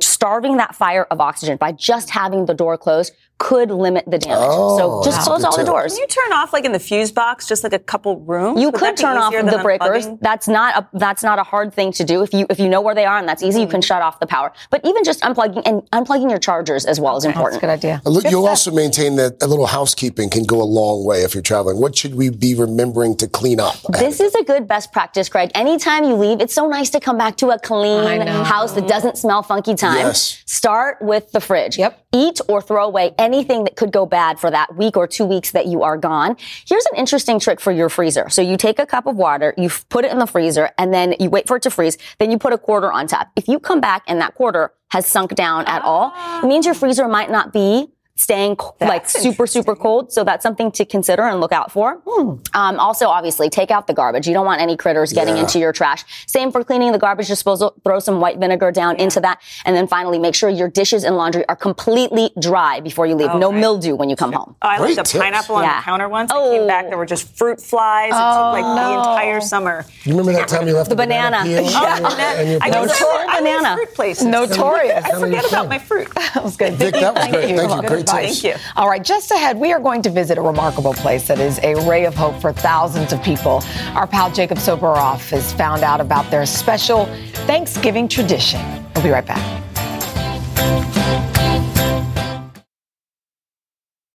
starving 0.00 0.57
that 0.57 0.75
fire 0.75 1.05
of 1.11 1.21
oxygen 1.21 1.59
by 1.59 1.73
just 1.73 2.11
having 2.11 2.47
the 2.47 2.55
door 2.55 2.79
closed 2.79 3.12
could 3.40 3.70
limit 3.70 4.04
the 4.06 4.18
damage. 4.18 4.38
Oh, 4.42 4.78
so 4.78 5.11
just 5.11 5.23
close 5.23 5.42
all 5.42 5.56
the 5.56 5.64
doors. 5.64 5.94
Can 5.94 6.02
you 6.02 6.06
turn 6.06 6.32
off 6.35 6.52
like 6.52 6.66
in 6.66 6.73
the 6.73 6.78
fuse 6.78 7.11
box, 7.11 7.49
just 7.49 7.64
like 7.64 7.73
a 7.73 7.78
couple 7.78 8.20
rooms? 8.20 8.61
You 8.61 8.68
Would 8.68 8.78
could 8.78 8.97
turn 8.99 9.16
off 9.16 9.32
the 9.32 9.59
breakers. 9.62 10.06
Unplugging? 10.06 10.20
That's 10.20 10.47
not 10.47 10.76
a 10.76 10.99
that's 10.99 11.23
not 11.23 11.38
a 11.38 11.42
hard 11.42 11.73
thing 11.73 11.90
to 11.92 12.04
do. 12.04 12.23
If 12.23 12.35
you 12.35 12.47
if 12.50 12.61
you 12.61 12.68
know 12.68 12.82
where 12.82 12.94
they 12.94 13.06
are 13.06 13.16
and 13.16 13.26
that's 13.26 13.42
easy, 13.42 13.61
mm-hmm. 13.61 13.66
you 13.66 13.70
can 13.70 13.80
shut 13.80 14.02
off 14.02 14.20
the 14.20 14.26
power. 14.26 14.52
But 14.70 14.82
even 14.85 15.04
just 15.04 15.23
unplugging 15.23 15.62
and 15.64 15.82
unplugging 15.90 16.28
your 16.28 16.38
chargers 16.38 16.85
as 16.85 17.00
well 17.00 17.16
is 17.16 17.25
important. 17.25 17.62
That's 17.62 17.64
a 17.64 17.66
good 17.66 17.88
idea. 17.88 18.02
Look, 18.04 18.30
you'll 18.30 18.47
also 18.47 18.70
maintain 18.70 19.16
that 19.16 19.42
a 19.42 19.47
little 19.47 19.66
housekeeping 19.66 20.28
can 20.28 20.44
go 20.44 20.61
a 20.61 20.64
long 20.64 21.06
way 21.06 21.23
if 21.23 21.35
you're 21.35 21.42
traveling. 21.42 21.80
What 21.80 21.97
should 21.97 22.14
we 22.14 22.28
be 22.28 22.54
remembering 22.54 23.16
to 23.16 23.26
clean 23.26 23.59
up? 23.59 23.76
This 23.99 24.20
is 24.20 24.35
a 24.35 24.44
good 24.44 24.68
best 24.68 24.92
practice, 24.92 25.30
Craig. 25.30 25.50
Anytime 25.54 26.04
you 26.04 26.14
leave, 26.14 26.42
it's 26.42 26.54
so 26.54 26.68
nice 26.68 26.90
to 26.90 27.00
come 27.00 27.16
back 27.16 27.38
to 27.38 27.49
a 27.50 27.59
clean 27.59 28.20
house 28.26 28.73
that 28.73 28.87
doesn't 28.87 29.16
smell 29.16 29.42
funky 29.42 29.75
time. 29.75 29.97
Yes. 29.97 30.42
Start 30.44 31.00
with 31.00 31.32
the 31.32 31.40
fridge. 31.40 31.78
Yep. 31.78 32.06
Eat 32.12 32.40
or 32.49 32.61
throw 32.61 32.85
away 32.85 33.14
anything 33.33 33.65
that 33.65 33.77
could 33.77 33.93
go 33.93 34.07
bad 34.07 34.41
for 34.41 34.51
that 34.51 34.77
week 34.77 34.97
or 34.97 35.07
two 35.07 35.25
weeks 35.25 35.53
that 35.53 35.67
you 35.67 35.83
are 35.83 35.97
gone. 35.97 36.37
Here's 36.67 36.85
an 36.87 36.97
interesting 36.97 37.39
trick 37.39 37.61
for 37.61 37.71
your 37.71 37.89
freezer. 37.89 38.29
So 38.29 38.43
you 38.43 38.57
take 38.57 38.79
a 38.79 38.87
cup 38.87 39.07
of 39.07 39.17
water, 39.17 39.55
you 39.57 39.71
put 39.89 40.05
it 40.05 40.11
in 40.11 40.19
the 40.19 40.27
freezer, 40.27 40.71
and 40.79 40.93
then 40.93 41.15
you 41.21 41.31
wait 41.31 41.47
for 41.47 41.57
it 41.57 41.63
to 41.63 41.71
freeze. 41.71 41.97
Then 42.19 42.31
you 42.31 42.39
put 42.39 42.53
a 42.53 42.59
quarter 42.59 42.91
on 42.91 43.07
top. 43.07 43.29
If 43.37 43.47
you 43.47 43.61
come 43.61 43.81
back 43.81 44.03
and 44.09 44.21
that 44.21 44.35
quarter 44.35 44.73
has 44.91 45.07
sunk 45.07 45.35
down 45.37 45.65
at 45.67 45.83
all, 45.83 46.13
it 46.43 46.47
means 46.47 46.67
your 46.67 46.75
freezer 46.75 47.07
might 47.07 47.31
not 47.31 47.53
be 47.53 47.89
staying 48.21 48.57
that's 48.79 48.89
like 48.89 49.09
super, 49.09 49.47
super 49.47 49.75
cold. 49.75 50.12
So 50.12 50.25
that's 50.25 50.43
something 50.43 50.71
to 50.73 50.85
consider 50.85 51.23
and 51.23 51.41
look 51.41 51.53
out 51.53 51.73
for. 51.73 52.00
Hmm. 52.07 52.37
Um, 52.55 52.79
also, 52.79 53.07
obviously, 53.07 53.49
take 53.49 53.71
out 53.71 53.87
the 53.87 53.95
garbage. 53.95 54.27
You 54.29 54.35
don't 54.35 54.47
want 54.47 54.61
any 54.61 54.77
critters 54.77 55.12
getting 55.12 55.37
yeah. 55.37 55.43
into 55.43 55.59
your 55.59 55.73
trash. 55.73 56.05
Same 56.27 56.53
for 56.53 56.62
cleaning 56.62 56.93
the 56.93 56.99
garbage 56.99 57.29
disposal. 57.29 57.75
Throw 57.85 57.99
some 57.99 58.21
white 58.21 58.39
vinegar 58.39 58.71
down 58.73 58.97
yeah. 58.97 59.05
into 59.05 59.21
that. 59.21 59.41
And 59.65 59.75
then 59.75 59.87
finally, 59.87 60.19
make 60.19 60.35
sure 60.35 60.50
your 60.50 60.69
dishes 60.69 61.05
and 61.05 61.17
laundry 61.17 61.49
are 61.49 61.57
completely 61.57 62.31
dry 62.41 62.81
before 62.81 63.07
you 63.07 63.15
leave. 63.15 63.31
Oh, 63.31 63.39
no 63.39 63.50
right. 63.50 63.61
mildew 63.61 63.95
when 63.95 64.11
you 64.11 64.17
come 64.17 64.33
home. 64.33 64.57
Oh, 64.62 64.69
I 64.69 64.79
Great 64.79 64.97
left 64.97 65.15
a 65.15 65.19
pineapple 65.19 65.57
on 65.57 65.65
yeah. 65.65 65.81
the 65.81 65.85
counter 65.85 66.09
once. 66.09 66.31
Oh. 66.33 66.53
I 66.53 66.59
came 66.59 66.67
back, 66.67 66.89
there 66.89 66.99
were 66.99 67.07
just 67.07 67.37
fruit 67.37 67.61
flies. 67.61 68.12
Oh, 68.15 68.17
it 68.17 68.61
took 68.61 68.65
like 68.65 68.77
no. 68.77 68.93
the 68.93 68.99
entire 68.99 69.41
summer. 69.41 69.87
You 70.05 70.12
remember 70.12 70.33
that 70.33 70.49
time 70.49 70.67
you 70.69 70.75
left 70.75 70.89
the, 70.89 70.95
the 70.95 71.03
banana? 71.03 71.39
banana 71.39 71.69
oh, 71.75 72.17
and, 72.39 72.62
I 72.62 72.69
Notorious 72.69 73.39
banana. 73.39 73.77
Fruit 73.77 73.95
places. 73.95 74.27
Notorious. 74.27 75.05
I 75.05 75.19
forget 75.19 75.49
about 75.49 75.69
my 75.69 75.79
fruit. 75.79 76.09
That 76.35 76.45
was 76.45 76.57
good. 76.57 76.75
Vic, 76.75 76.95
that 76.95 77.15
was 77.15 77.27
great. 77.29 77.57
Thank 77.57 77.83
you. 77.83 77.89
Great 77.89 78.07
Thank 78.11 78.45
you. 78.45 78.55
All 78.76 78.88
right, 78.88 79.02
just 79.02 79.31
ahead, 79.31 79.59
we 79.59 79.73
are 79.73 79.81
going 79.81 80.02
to 80.02 80.11
visit 80.11 80.38
a 80.38 80.43
remarkable 80.43 80.95
place 80.95 81.29
that 81.29 81.38
is 81.38 81.59
a 81.62 81.75
ray 81.88 82.05
of 82.05 82.14
hope 82.14 82.40
for 82.40 82.52
thousands 82.52 83.12
of 83.12 83.23
people. 83.23 83.62
Our 83.95 84.07
pal 84.07 84.31
Jacob 84.31 84.59
Soboroff 84.59 85.31
has 85.31 85.52
found 85.52 85.83
out 85.83 86.00
about 86.00 86.31
their 86.31 86.47
special 86.47 87.07
Thanksgiving 87.47 88.09
tradition. 88.09 88.61
We'll 88.95 89.05
be 89.05 89.11
right 89.11 89.26
back. 89.26 89.61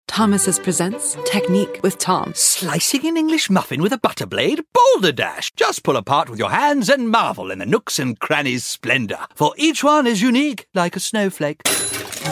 Thomas's 0.08 0.60
presents 0.60 1.18
Technique 1.26 1.80
with 1.82 1.98
Tom. 1.98 2.34
Slicing 2.36 3.08
an 3.08 3.18
English 3.18 3.50
muffin 3.50 3.82
with 3.82 3.94
a 3.94 3.98
butter 3.98 4.26
blade? 4.26 4.62
Boulder 4.74 5.14
Dash! 5.14 5.52
Just 5.54 5.84
pull 5.84 5.96
apart 5.96 6.30
with 6.30 6.38
your 6.38 6.52
hands 6.52 6.90
and 6.90 7.10
marvel 7.10 7.50
in 7.50 7.60
the 7.60 7.66
nooks 7.66 7.98
and 7.98 8.20
crannies' 8.20 8.66
splendor, 8.66 9.26
for 9.34 9.54
each 9.58 9.84
one 9.84 10.06
is 10.06 10.22
unique 10.22 10.68
like 10.76 10.96
a 10.96 11.00
snowflake. 11.00 11.62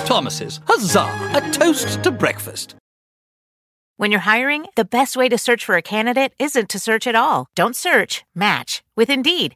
Thomas's, 0.05 0.59
huzzah! 0.67 1.09
A 1.35 1.51
toast 1.51 2.03
to 2.03 2.11
breakfast. 2.11 2.75
When 3.97 4.11
you're 4.11 4.21
hiring, 4.21 4.65
the 4.75 4.85
best 4.85 5.17
way 5.17 5.27
to 5.27 5.37
search 5.37 5.65
for 5.65 5.75
a 5.75 5.81
candidate 5.81 6.33
isn't 6.39 6.69
to 6.69 6.79
search 6.79 7.05
at 7.05 7.15
all. 7.15 7.47
Don't 7.53 7.75
search, 7.75 8.23
match 8.33 8.81
with 8.95 9.09
Indeed. 9.09 9.55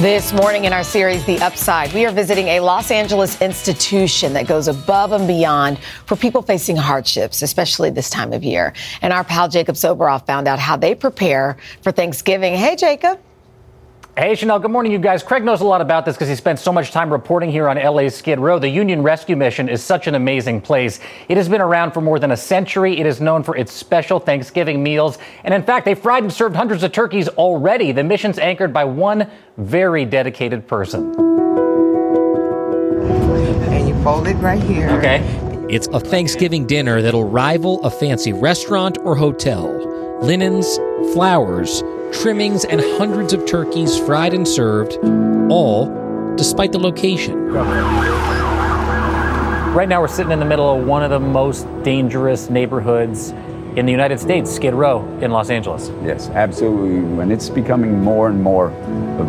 This 0.00 0.32
morning 0.32 0.64
in 0.64 0.72
our 0.72 0.84
series, 0.84 1.24
The 1.24 1.40
Upside, 1.40 1.92
we 1.92 2.06
are 2.06 2.12
visiting 2.12 2.46
a 2.46 2.60
Los 2.60 2.92
Angeles 2.92 3.42
institution 3.42 4.32
that 4.34 4.46
goes 4.46 4.68
above 4.68 5.10
and 5.10 5.26
beyond 5.26 5.80
for 6.06 6.14
people 6.14 6.40
facing 6.40 6.76
hardships, 6.76 7.42
especially 7.42 7.90
this 7.90 8.08
time 8.08 8.32
of 8.32 8.44
year. 8.44 8.74
And 9.02 9.12
our 9.12 9.24
pal 9.24 9.48
Jacob 9.48 9.74
Soboroff 9.74 10.24
found 10.24 10.46
out 10.46 10.60
how 10.60 10.76
they 10.76 10.94
prepare 10.94 11.56
for 11.82 11.90
Thanksgiving. 11.90 12.54
Hey, 12.54 12.76
Jacob. 12.76 13.18
Hey, 14.18 14.34
Chanel, 14.34 14.58
Good 14.58 14.72
morning, 14.72 14.90
you 14.90 14.98
guys. 14.98 15.22
Craig 15.22 15.44
knows 15.44 15.60
a 15.60 15.64
lot 15.64 15.80
about 15.80 16.04
this 16.04 16.16
because 16.16 16.26
he 16.26 16.34
spent 16.34 16.58
so 16.58 16.72
much 16.72 16.90
time 16.90 17.08
reporting 17.08 17.52
here 17.52 17.68
on 17.68 17.76
LA's 17.76 18.16
Skid 18.16 18.40
Row. 18.40 18.58
The 18.58 18.68
Union 18.68 19.00
Rescue 19.00 19.36
Mission 19.36 19.68
is 19.68 19.80
such 19.80 20.08
an 20.08 20.16
amazing 20.16 20.60
place. 20.60 20.98
It 21.28 21.36
has 21.36 21.48
been 21.48 21.60
around 21.60 21.92
for 21.92 22.00
more 22.00 22.18
than 22.18 22.32
a 22.32 22.36
century. 22.36 22.98
It 22.98 23.06
is 23.06 23.20
known 23.20 23.44
for 23.44 23.56
its 23.56 23.72
special 23.72 24.18
Thanksgiving 24.18 24.82
meals. 24.82 25.18
And 25.44 25.54
in 25.54 25.62
fact, 25.62 25.84
they 25.84 25.94
fried 25.94 26.24
and 26.24 26.32
served 26.32 26.56
hundreds 26.56 26.82
of 26.82 26.90
turkeys 26.90 27.28
already. 27.28 27.92
The 27.92 28.02
mission's 28.02 28.40
anchored 28.40 28.72
by 28.72 28.86
one 28.86 29.30
very 29.56 30.04
dedicated 30.04 30.66
person. 30.66 31.14
And 33.70 33.88
you 33.88 34.02
fold 34.02 34.26
it 34.26 34.34
right 34.38 34.60
here. 34.60 34.90
Okay. 34.98 35.22
It's 35.70 35.86
a 35.92 36.00
Thanksgiving 36.00 36.66
dinner 36.66 37.02
that'll 37.02 37.22
rival 37.22 37.80
a 37.84 37.90
fancy 37.90 38.32
restaurant 38.32 38.98
or 38.98 39.14
hotel. 39.14 40.18
Linens, 40.20 40.76
flowers, 41.12 41.84
trimmings, 42.12 42.64
and 42.64 42.80
hundreds 42.80 43.32
of 43.32 43.46
turkeys 43.46 43.98
fried 43.98 44.34
and 44.34 44.46
served, 44.46 44.96
all 45.50 46.34
despite 46.36 46.72
the 46.72 46.78
location. 46.78 47.48
Right 49.74 49.88
now, 49.88 50.00
we're 50.00 50.08
sitting 50.08 50.32
in 50.32 50.38
the 50.38 50.44
middle 50.44 50.78
of 50.78 50.86
one 50.86 51.02
of 51.02 51.10
the 51.10 51.20
most 51.20 51.66
dangerous 51.82 52.48
neighborhoods 52.50 53.32
in 53.76 53.86
the 53.86 53.92
United 53.92 54.18
States, 54.18 54.50
Skid 54.50 54.74
Row 54.74 55.06
in 55.20 55.30
Los 55.30 55.50
Angeles. 55.50 55.90
Yes, 56.02 56.28
absolutely. 56.30 57.22
And 57.22 57.30
it's 57.32 57.48
becoming 57.48 58.02
more 58.02 58.28
and 58.28 58.42
more 58.42 58.70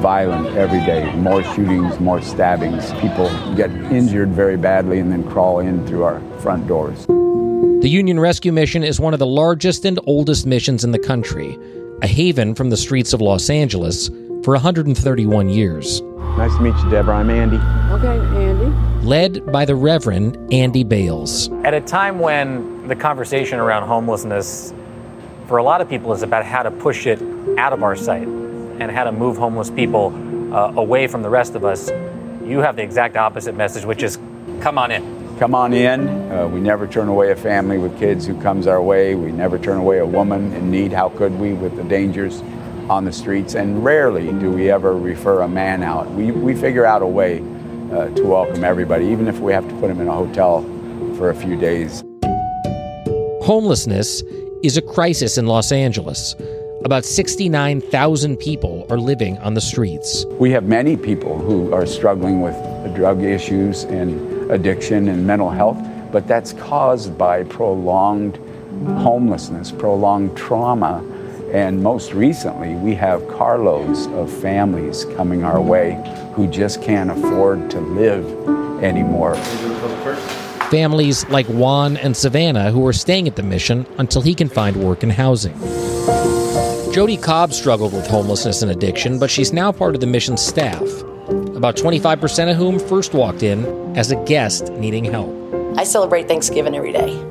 violent 0.02 0.56
every 0.56 0.80
day. 0.80 1.14
More 1.16 1.44
shootings, 1.44 2.00
more 2.00 2.22
stabbings. 2.22 2.92
People 2.94 3.30
get 3.56 3.70
injured 3.70 4.30
very 4.30 4.58
badly 4.58 5.00
and 5.00 5.12
then 5.12 5.24
crawl 5.30 5.60
in 5.60 5.86
through 5.86 6.04
our 6.04 6.20
front 6.40 6.68
doors. 6.68 7.06
The 7.06 7.90
Union 7.90 8.20
Rescue 8.20 8.52
Mission 8.52 8.84
is 8.84 9.00
one 9.00 9.14
of 9.14 9.20
the 9.20 9.28
largest 9.28 9.86
and 9.86 10.00
oldest 10.06 10.46
missions 10.46 10.84
in 10.84 10.92
the 10.92 11.00
country, 11.00 11.58
a 12.02 12.08
haven 12.08 12.56
from 12.56 12.70
the 12.70 12.78
streets 12.78 13.14
of 13.14 13.22
Los 13.22 13.50
Angeles 13.50 14.10
for 14.44 14.54
131 14.54 15.50
years. 15.50 16.02
Nice 16.02 16.56
to 16.56 16.62
meet 16.62 16.76
you, 16.84 16.90
Deborah. 16.90 17.18
I'm 17.18 17.30
Andy. 17.30 17.58
Okay, 17.94 18.18
Andy. 18.38 19.06
Led 19.06 19.52
by 19.52 19.66
the 19.66 19.76
Reverend 19.76 20.38
Andy 20.54 20.84
Bales. 20.84 21.50
At 21.66 21.74
a 21.74 21.82
time 21.82 22.20
when 22.20 22.88
the 22.88 22.96
conversation 22.96 23.60
around 23.60 23.88
homelessness 23.88 24.74
for 25.48 25.58
a 25.58 25.64
lot 25.64 25.82
of 25.82 25.90
people 25.90 26.14
is 26.14 26.22
about 26.22 26.46
how 26.46 26.64
to 26.64 26.72
push 26.72 27.06
it 27.06 27.22
out 27.58 27.74
of 27.74 27.84
our 27.84 27.96
sight 27.96 28.28
and 28.28 28.90
how 28.90 29.04
to 29.04 29.12
move 29.12 29.38
homeless 29.38 29.70
people 29.70 30.14
uh, 30.54 30.72
away 30.76 31.08
from 31.08 31.22
the 31.22 31.30
rest 31.30 31.56
of 31.56 31.66
us, 31.66 31.90
you 32.46 32.60
have 32.60 32.78
the 32.78 32.84
exact 32.84 33.18
opposite 33.18 33.56
message, 33.56 33.84
which 33.84 34.04
is 34.04 34.18
come 34.62 34.78
on 34.78 34.92
in 34.92 35.19
come 35.40 35.56
on 35.56 35.74
in. 35.74 36.30
Uh, 36.30 36.50
we 36.50 36.60
never 36.60 36.86
turn 36.86 37.08
away 37.08 37.32
a 37.32 37.36
family 37.36 37.78
with 37.78 37.98
kids 37.98 38.28
who 38.28 38.40
comes 38.42 38.68
our 38.68 38.82
way. 38.82 39.16
We 39.16 39.32
never 39.32 39.58
turn 39.58 39.78
away 39.78 40.00
a 40.00 40.06
woman 40.06 40.52
in 40.52 40.70
need. 40.70 40.92
How 40.92 41.08
could 41.08 41.40
we 41.40 41.54
with 41.54 41.78
the 41.78 41.84
dangers 41.86 42.42
on 42.90 43.06
the 43.06 43.14
streets? 43.14 43.56
And 43.56 43.82
rarely 43.84 44.34
do 44.34 44.52
we 44.52 44.70
ever 44.70 44.94
refer 44.94 45.42
a 45.42 45.48
man 45.48 45.82
out. 45.82 46.12
We, 46.12 46.32
we 46.32 46.54
figure 46.54 46.86
out 46.86 47.02
a 47.02 47.08
way 47.08 47.40
uh, 47.94 48.10
to 48.10 48.24
welcome 48.24 48.66
everybody, 48.66 49.06
even 49.06 49.30
if 49.30 49.40
we 49.40 49.54
have 49.54 49.66
to 49.70 49.74
put 49.76 49.88
them 49.88 50.02
in 50.02 50.10
a 50.10 50.14
hotel 50.14 50.62
for 51.16 51.30
a 51.30 51.36
few 51.36 51.56
days. 51.56 52.04
Homelessness 53.44 54.22
is 54.62 54.76
a 54.76 54.82
crisis 54.82 55.38
in 55.38 55.48
Los 55.48 55.72
Angeles. 55.72 56.36
About 56.84 57.06
69,000 57.06 58.36
people 58.38 58.86
are 58.90 58.98
living 58.98 59.38
on 59.38 59.54
the 59.54 59.62
streets. 59.62 60.26
We 60.32 60.52
have 60.52 60.66
many 60.66 60.98
people 60.98 61.38
who 61.38 61.74
are 61.74 61.86
struggling 61.86 62.42
with 62.42 62.56
drug 62.94 63.24
issues 63.24 63.86
and 63.86 64.39
addiction 64.50 65.08
and 65.08 65.26
mental 65.26 65.50
health, 65.50 65.78
but 66.12 66.28
that's 66.28 66.54
caused 66.54 67.18
by 67.18 67.44
prolonged 67.44 68.38
homelessness, 69.00 69.72
prolonged 69.72 70.36
trauma. 70.36 71.04
And 71.52 71.82
most 71.82 72.14
recently, 72.14 72.76
we 72.76 72.94
have 72.96 73.28
carloads 73.28 74.06
of 74.08 74.32
families 74.32 75.06
coming 75.16 75.44
our 75.44 75.62
way 75.62 75.98
who 76.36 76.48
just 76.48 76.82
can't 76.82 77.10
afford 77.10 77.72
to 77.72 77.80
live 77.80 78.26
anymore. 78.84 79.36
Families 80.70 81.28
like 81.30 81.48
Juan 81.48 81.98
and 81.98 82.16
Savannah 82.16 82.72
who 82.72 82.86
are 82.86 82.94
staying 82.94 83.28
at 83.28 83.36
the 83.36 83.44
mission 83.44 83.88
until 83.98 84.22
he 84.22 84.36
can 84.36 84.48
find 84.48 84.76
work 84.78 85.02
and 85.02 85.12
housing. 85.12 85.58
Jody 86.94 87.18
Cobb 87.18 87.54
struggled 87.54 87.94
with 87.94 88.06
homelessness 88.08 88.62
and 88.62 88.72
addiction, 88.72 89.18
but 89.18 89.32
she's 89.32 89.52
now 89.52 89.72
part 89.72 89.96
of 89.96 90.02
the 90.02 90.08
mission's 90.08 90.46
staff, 90.46 90.88
about 91.60 91.76
25% 91.76 92.50
of 92.50 92.56
whom 92.56 92.80
first 92.80 93.14
walked 93.14 93.44
in 93.44 93.66
as 93.98 94.12
a 94.12 94.16
guest 94.24 94.72
needing 94.72 95.04
help. 95.04 95.30
I 95.78 95.84
celebrate 95.84 96.26
Thanksgiving 96.26 96.74
every 96.74 96.94
day 96.94 97.22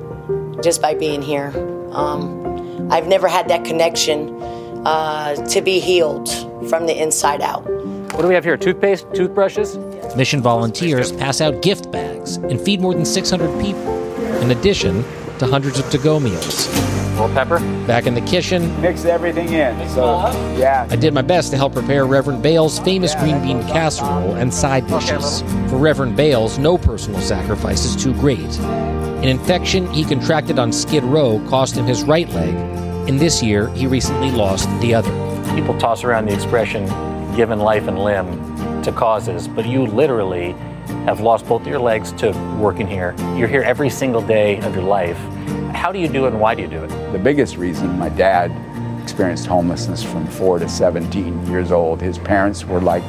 just 0.63 0.83
by 0.83 0.93
being 0.93 1.23
here. 1.23 1.51
Um, 1.93 2.93
I've 2.93 3.07
never 3.07 3.27
had 3.27 3.49
that 3.49 3.65
connection 3.65 4.41
uh, 4.87 5.35
to 5.47 5.63
be 5.63 5.81
healed 5.81 6.29
from 6.69 6.85
the 6.85 7.01
inside 7.01 7.41
out. 7.41 7.65
What 8.13 8.21
do 8.21 8.29
we 8.29 8.35
have 8.35 8.45
here? 8.45 8.59
Toothpaste, 8.59 9.07
toothbrushes? 9.15 9.79
Mission 10.15 10.43
volunteers 10.43 11.11
pass 11.11 11.41
out 11.41 11.63
gift 11.63 11.91
bags 11.91 12.37
and 12.37 12.61
feed 12.61 12.83
more 12.83 12.93
than 12.93 13.07
600 13.07 13.49
people, 13.63 13.95
in 14.43 14.51
addition 14.51 15.05
to 15.39 15.47
hundreds 15.47 15.79
of 15.79 15.89
to 15.89 15.97
go 15.97 16.21
meals. 16.21 16.88
More 17.19 17.29
pepper? 17.31 17.59
Back 17.87 18.07
in 18.07 18.15
the 18.15 18.21
kitchen. 18.21 18.81
Mix 18.81 19.05
everything 19.05 19.53
in. 19.53 19.89
So, 19.89 20.05
yeah. 20.57 20.87
I 20.89 20.95
did 20.95 21.13
my 21.13 21.23
best 21.23 21.51
to 21.51 21.57
help 21.57 21.73
prepare 21.73 22.07
Reverend 22.07 22.45
Bales' 22.45 22.79
famous 22.79 23.15
green 23.17 23.43
bean 23.43 23.61
casserole 23.65 24.37
and 24.37 24.55
side 24.55 24.87
dishes. 24.87 25.43
For 25.69 25.79
Reverend 25.79 26.17
Bales, 26.17 26.59
no 26.59 26.79
personal 26.79 27.21
sacrifice 27.21 27.85
is 27.85 27.97
too 27.97 28.15
great. 28.15 28.59
An 29.19 29.25
infection 29.25 29.93
he 29.93 30.05
contracted 30.05 30.61
on 30.61 30.73
Skid 30.73 31.03
Row 31.03 31.45
cost 31.49 31.77
him 31.77 31.87
his 31.87 32.05
right 32.05 32.29
leg, 32.29 32.55
and 33.09 33.19
this 33.19 33.43
year 33.43 33.69
he 33.71 33.89
recently 33.89 34.31
lost 34.31 34.69
the 34.81 34.95
other. 34.95 35.11
People 35.57 35.77
toss 35.77 36.05
around 36.05 36.27
the 36.27 36.35
expression 36.35 36.87
given 37.35 37.59
life 37.59 37.89
and 37.89 37.99
limb 37.99 38.83
to 38.83 38.93
causes, 38.93 39.49
but 39.49 39.67
you 39.67 39.87
literally 39.87 40.53
have 41.05 41.19
lost 41.19 41.49
both 41.49 41.63
of 41.63 41.67
your 41.67 41.81
legs 41.81 42.13
to 42.13 42.31
working 42.61 42.87
here. 42.87 43.17
You're 43.37 43.49
here 43.49 43.63
every 43.63 43.91
single 43.91 44.23
day 44.23 44.61
of 44.61 44.73
your 44.77 44.85
life. 44.85 45.19
How 45.75 45.93
do 45.93 45.99
you 45.99 46.09
do 46.09 46.27
it 46.27 46.29
and 46.29 46.41
why 46.41 46.55
do 46.55 46.63
you 46.63 46.69
do 46.69 46.85
it? 46.85 46.89
The 47.13 47.19
biggest 47.19 47.57
reason 47.57 47.99
my 47.99 48.09
dad 48.09 48.51
experienced 49.03 49.47
homelessness 49.47 50.03
from 50.03 50.27
4 50.27 50.59
to 50.59 50.69
17 50.69 51.47
years 51.47 51.73
old. 51.73 52.01
His 52.01 52.19
parents 52.19 52.65
were 52.65 52.81
like 52.81 53.03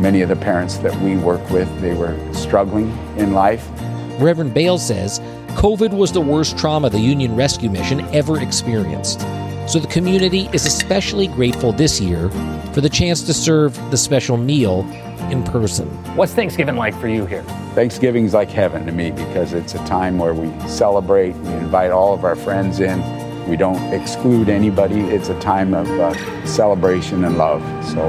many 0.00 0.22
of 0.22 0.28
the 0.28 0.36
parents 0.36 0.78
that 0.78 0.94
we 1.00 1.16
work 1.16 1.48
with, 1.50 1.68
they 1.80 1.94
were 1.94 2.16
struggling 2.32 2.90
in 3.16 3.32
life. 3.32 3.68
Reverend 4.18 4.54
Bales 4.54 4.86
says 4.86 5.20
COVID 5.54 5.96
was 5.96 6.12
the 6.12 6.20
worst 6.20 6.58
trauma 6.58 6.90
the 6.90 6.98
Union 6.98 7.34
Rescue 7.36 7.70
Mission 7.70 8.00
ever 8.14 8.40
experienced. 8.40 9.20
So 9.68 9.78
the 9.78 9.88
community 9.88 10.48
is 10.52 10.66
especially 10.66 11.26
grateful 11.26 11.72
this 11.72 12.00
year 12.00 12.30
for 12.72 12.80
the 12.80 12.88
chance 12.88 13.22
to 13.22 13.34
serve 13.34 13.74
the 13.90 13.96
special 13.96 14.36
meal 14.36 14.82
in 15.30 15.42
person. 15.42 15.88
What's 16.16 16.34
Thanksgiving 16.34 16.76
like 16.76 16.98
for 17.00 17.08
you 17.08 17.26
here? 17.26 17.42
Thanksgiving's 17.74 18.34
like 18.34 18.50
heaven 18.50 18.86
to 18.86 18.92
me 18.92 19.10
because 19.10 19.52
it's 19.52 19.74
a 19.74 19.84
time 19.86 20.18
where 20.18 20.34
we 20.34 20.48
celebrate, 20.68 21.34
we 21.36 21.52
invite 21.52 21.90
all 21.90 22.14
of 22.14 22.24
our 22.24 22.36
friends 22.36 22.80
in, 22.80 23.00
we 23.48 23.56
don't 23.56 23.82
exclude 23.92 24.48
anybody. 24.48 25.00
It's 25.00 25.30
a 25.30 25.40
time 25.40 25.74
of 25.74 25.88
uh, 25.88 26.46
celebration 26.46 27.24
and 27.24 27.38
love. 27.38 27.62
So 27.86 28.08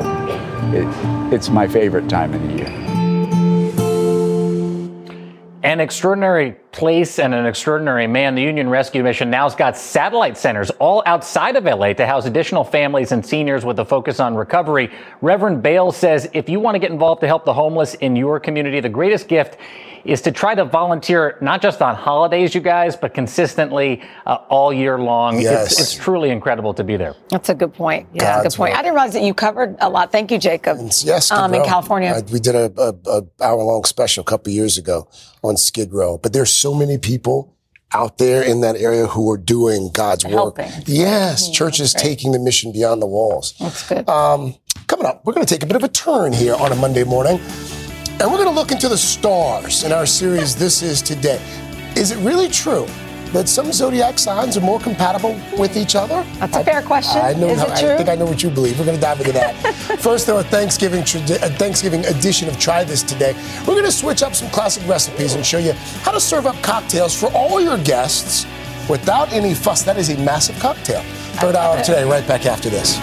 it, 0.73 1.33
it's 1.33 1.49
my 1.49 1.67
favorite 1.67 2.09
time 2.09 2.33
of 2.33 2.41
the 2.41 2.57
year. 2.57 2.88
An 5.69 5.79
extraordinary 5.79 6.53
place 6.71 7.19
and 7.19 7.31
an 7.31 7.45
extraordinary 7.45 8.07
man. 8.07 8.33
The 8.33 8.41
Union 8.41 8.71
Rescue 8.71 9.03
Mission 9.03 9.29
now's 9.29 9.53
got 9.53 9.77
satellite 9.77 10.35
centers 10.35 10.71
all 10.79 11.03
outside 11.05 11.55
of 11.55 11.65
LA 11.65 11.93
to 11.93 12.07
house 12.07 12.25
additional 12.25 12.63
families 12.63 13.11
and 13.11 13.23
seniors 13.23 13.63
with 13.63 13.77
a 13.77 13.85
focus 13.85 14.19
on 14.19 14.33
recovery. 14.33 14.89
Reverend 15.21 15.61
Bales 15.61 15.95
says 15.95 16.27
if 16.33 16.49
you 16.49 16.59
want 16.59 16.73
to 16.73 16.79
get 16.79 16.89
involved 16.89 17.21
to 17.21 17.27
help 17.27 17.45
the 17.45 17.53
homeless 17.53 17.93
in 17.93 18.15
your 18.15 18.39
community, 18.39 18.79
the 18.79 18.89
greatest 18.89 19.27
gift 19.27 19.57
is 20.05 20.21
to 20.21 20.31
try 20.31 20.55
to 20.55 20.65
volunteer 20.65 21.37
not 21.41 21.61
just 21.61 21.81
on 21.81 21.95
holidays, 21.95 22.53
you 22.55 22.61
guys, 22.61 22.95
but 22.95 23.13
consistently 23.13 24.01
uh, 24.25 24.35
all 24.49 24.71
year 24.71 24.99
long. 24.99 25.41
Yes. 25.41 25.71
It's, 25.71 25.81
it's 25.81 25.95
truly 25.95 26.29
incredible 26.29 26.73
to 26.73 26.83
be 26.83 26.97
there. 26.97 27.15
That's 27.29 27.49
a 27.49 27.55
good 27.55 27.73
point. 27.73 28.07
Yeah, 28.13 28.23
that's 28.23 28.23
a 28.23 28.43
God's 28.43 28.55
good 28.55 28.59
point. 28.59 28.71
will. 28.71 28.79
I 28.79 28.81
didn't 28.81 28.95
realize 28.95 29.13
that 29.13 29.23
you 29.23 29.33
covered 29.33 29.75
a 29.79 29.89
lot. 29.89 30.11
Thank 30.11 30.31
you, 30.31 30.37
Jacob. 30.37 30.77
Yes, 31.03 31.31
um, 31.31 31.53
in 31.53 31.61
Row. 31.61 31.65
California. 31.65 32.09
Uh, 32.09 32.21
we 32.31 32.39
did 32.39 32.55
a, 32.55 32.71
a, 32.77 33.19
a 33.19 33.43
hour 33.43 33.63
long 33.63 33.83
special 33.85 34.21
a 34.21 34.25
couple 34.25 34.51
years 34.51 34.77
ago 34.77 35.07
on 35.43 35.57
Skid 35.57 35.93
Row. 35.93 36.17
But 36.17 36.33
there's 36.33 36.51
so 36.51 36.73
many 36.73 36.97
people 36.97 37.55
out 37.91 38.19
there 38.19 38.43
in 38.43 38.61
that 38.61 38.75
area 38.75 39.07
who 39.07 39.31
are 39.31 39.37
doing 39.37 39.89
God's 39.91 40.23
work. 40.23 40.57
Helping. 40.57 40.71
Yes, 40.85 41.49
churches 41.49 41.93
taking 41.93 42.31
the 42.31 42.39
mission 42.39 42.71
beyond 42.71 43.01
the 43.01 43.07
walls. 43.07 43.55
That's 43.59 43.87
good. 43.89 44.07
Um, 44.07 44.55
coming 44.85 45.07
up, 45.07 45.25
we're 45.25 45.33
going 45.33 45.45
to 45.45 45.51
take 45.51 45.63
a 45.63 45.65
bit 45.65 45.75
of 45.75 45.83
a 45.83 45.87
turn 45.87 46.31
here 46.31 46.53
on 46.53 46.71
a 46.71 46.75
Monday 46.75 47.03
morning, 47.03 47.39
and 48.19 48.29
we're 48.29 48.37
going 48.37 48.49
to 48.49 48.55
look 48.55 48.71
into 48.71 48.89
the 48.89 48.97
stars 48.97 49.83
in 49.83 49.91
our 49.93 50.05
series. 50.05 50.55
This 50.55 50.81
is 50.81 51.01
today. 51.01 51.41
Is 51.95 52.11
it 52.11 52.17
really 52.17 52.49
true 52.49 52.85
that 53.31 53.47
some 53.47 53.71
zodiac 53.71 54.19
signs 54.19 54.57
are 54.57 54.61
more 54.61 54.79
compatible 54.79 55.39
with 55.57 55.77
each 55.77 55.95
other? 55.95 56.25
That's 56.39 56.57
a 56.57 56.63
fair 56.65 56.81
question. 56.81 57.21
I 57.21 57.33
know. 57.33 57.47
Is 57.47 57.61
it 57.61 57.69
I 57.69 57.97
think 57.97 58.09
I 58.09 58.15
know 58.15 58.25
what 58.25 58.43
you 58.43 58.49
believe. 58.49 58.77
We're 58.77 58.85
going 58.85 58.97
to 58.97 59.01
dive 59.01 59.19
into 59.21 59.31
that. 59.33 59.55
First, 59.99 60.27
though, 60.27 60.39
a 60.39 60.43
Thanksgiving 60.43 61.01
a 61.01 61.49
Thanksgiving 61.49 62.05
edition 62.07 62.49
of 62.49 62.59
Try 62.59 62.83
This 62.83 63.03
Today. 63.03 63.33
We're 63.61 63.75
going 63.75 63.85
to 63.85 63.91
switch 63.91 64.21
up 64.21 64.35
some 64.35 64.49
classic 64.49 64.85
recipes 64.85 65.35
and 65.35 65.45
show 65.45 65.59
you 65.59 65.71
how 66.03 66.11
to 66.11 66.19
serve 66.19 66.45
up 66.45 66.61
cocktails 66.61 67.17
for 67.17 67.31
all 67.31 67.61
your 67.61 67.77
guests 67.83 68.45
without 68.89 69.31
any 69.31 69.53
fuss. 69.53 69.83
That 69.83 69.97
is 69.97 70.09
a 70.09 70.17
massive 70.17 70.59
cocktail. 70.59 71.03
Third 71.39 71.55
hour 71.55 71.77
of 71.77 71.85
today, 71.85 72.03
right 72.03 72.27
back 72.27 72.45
after 72.45 72.69
this. 72.69 72.99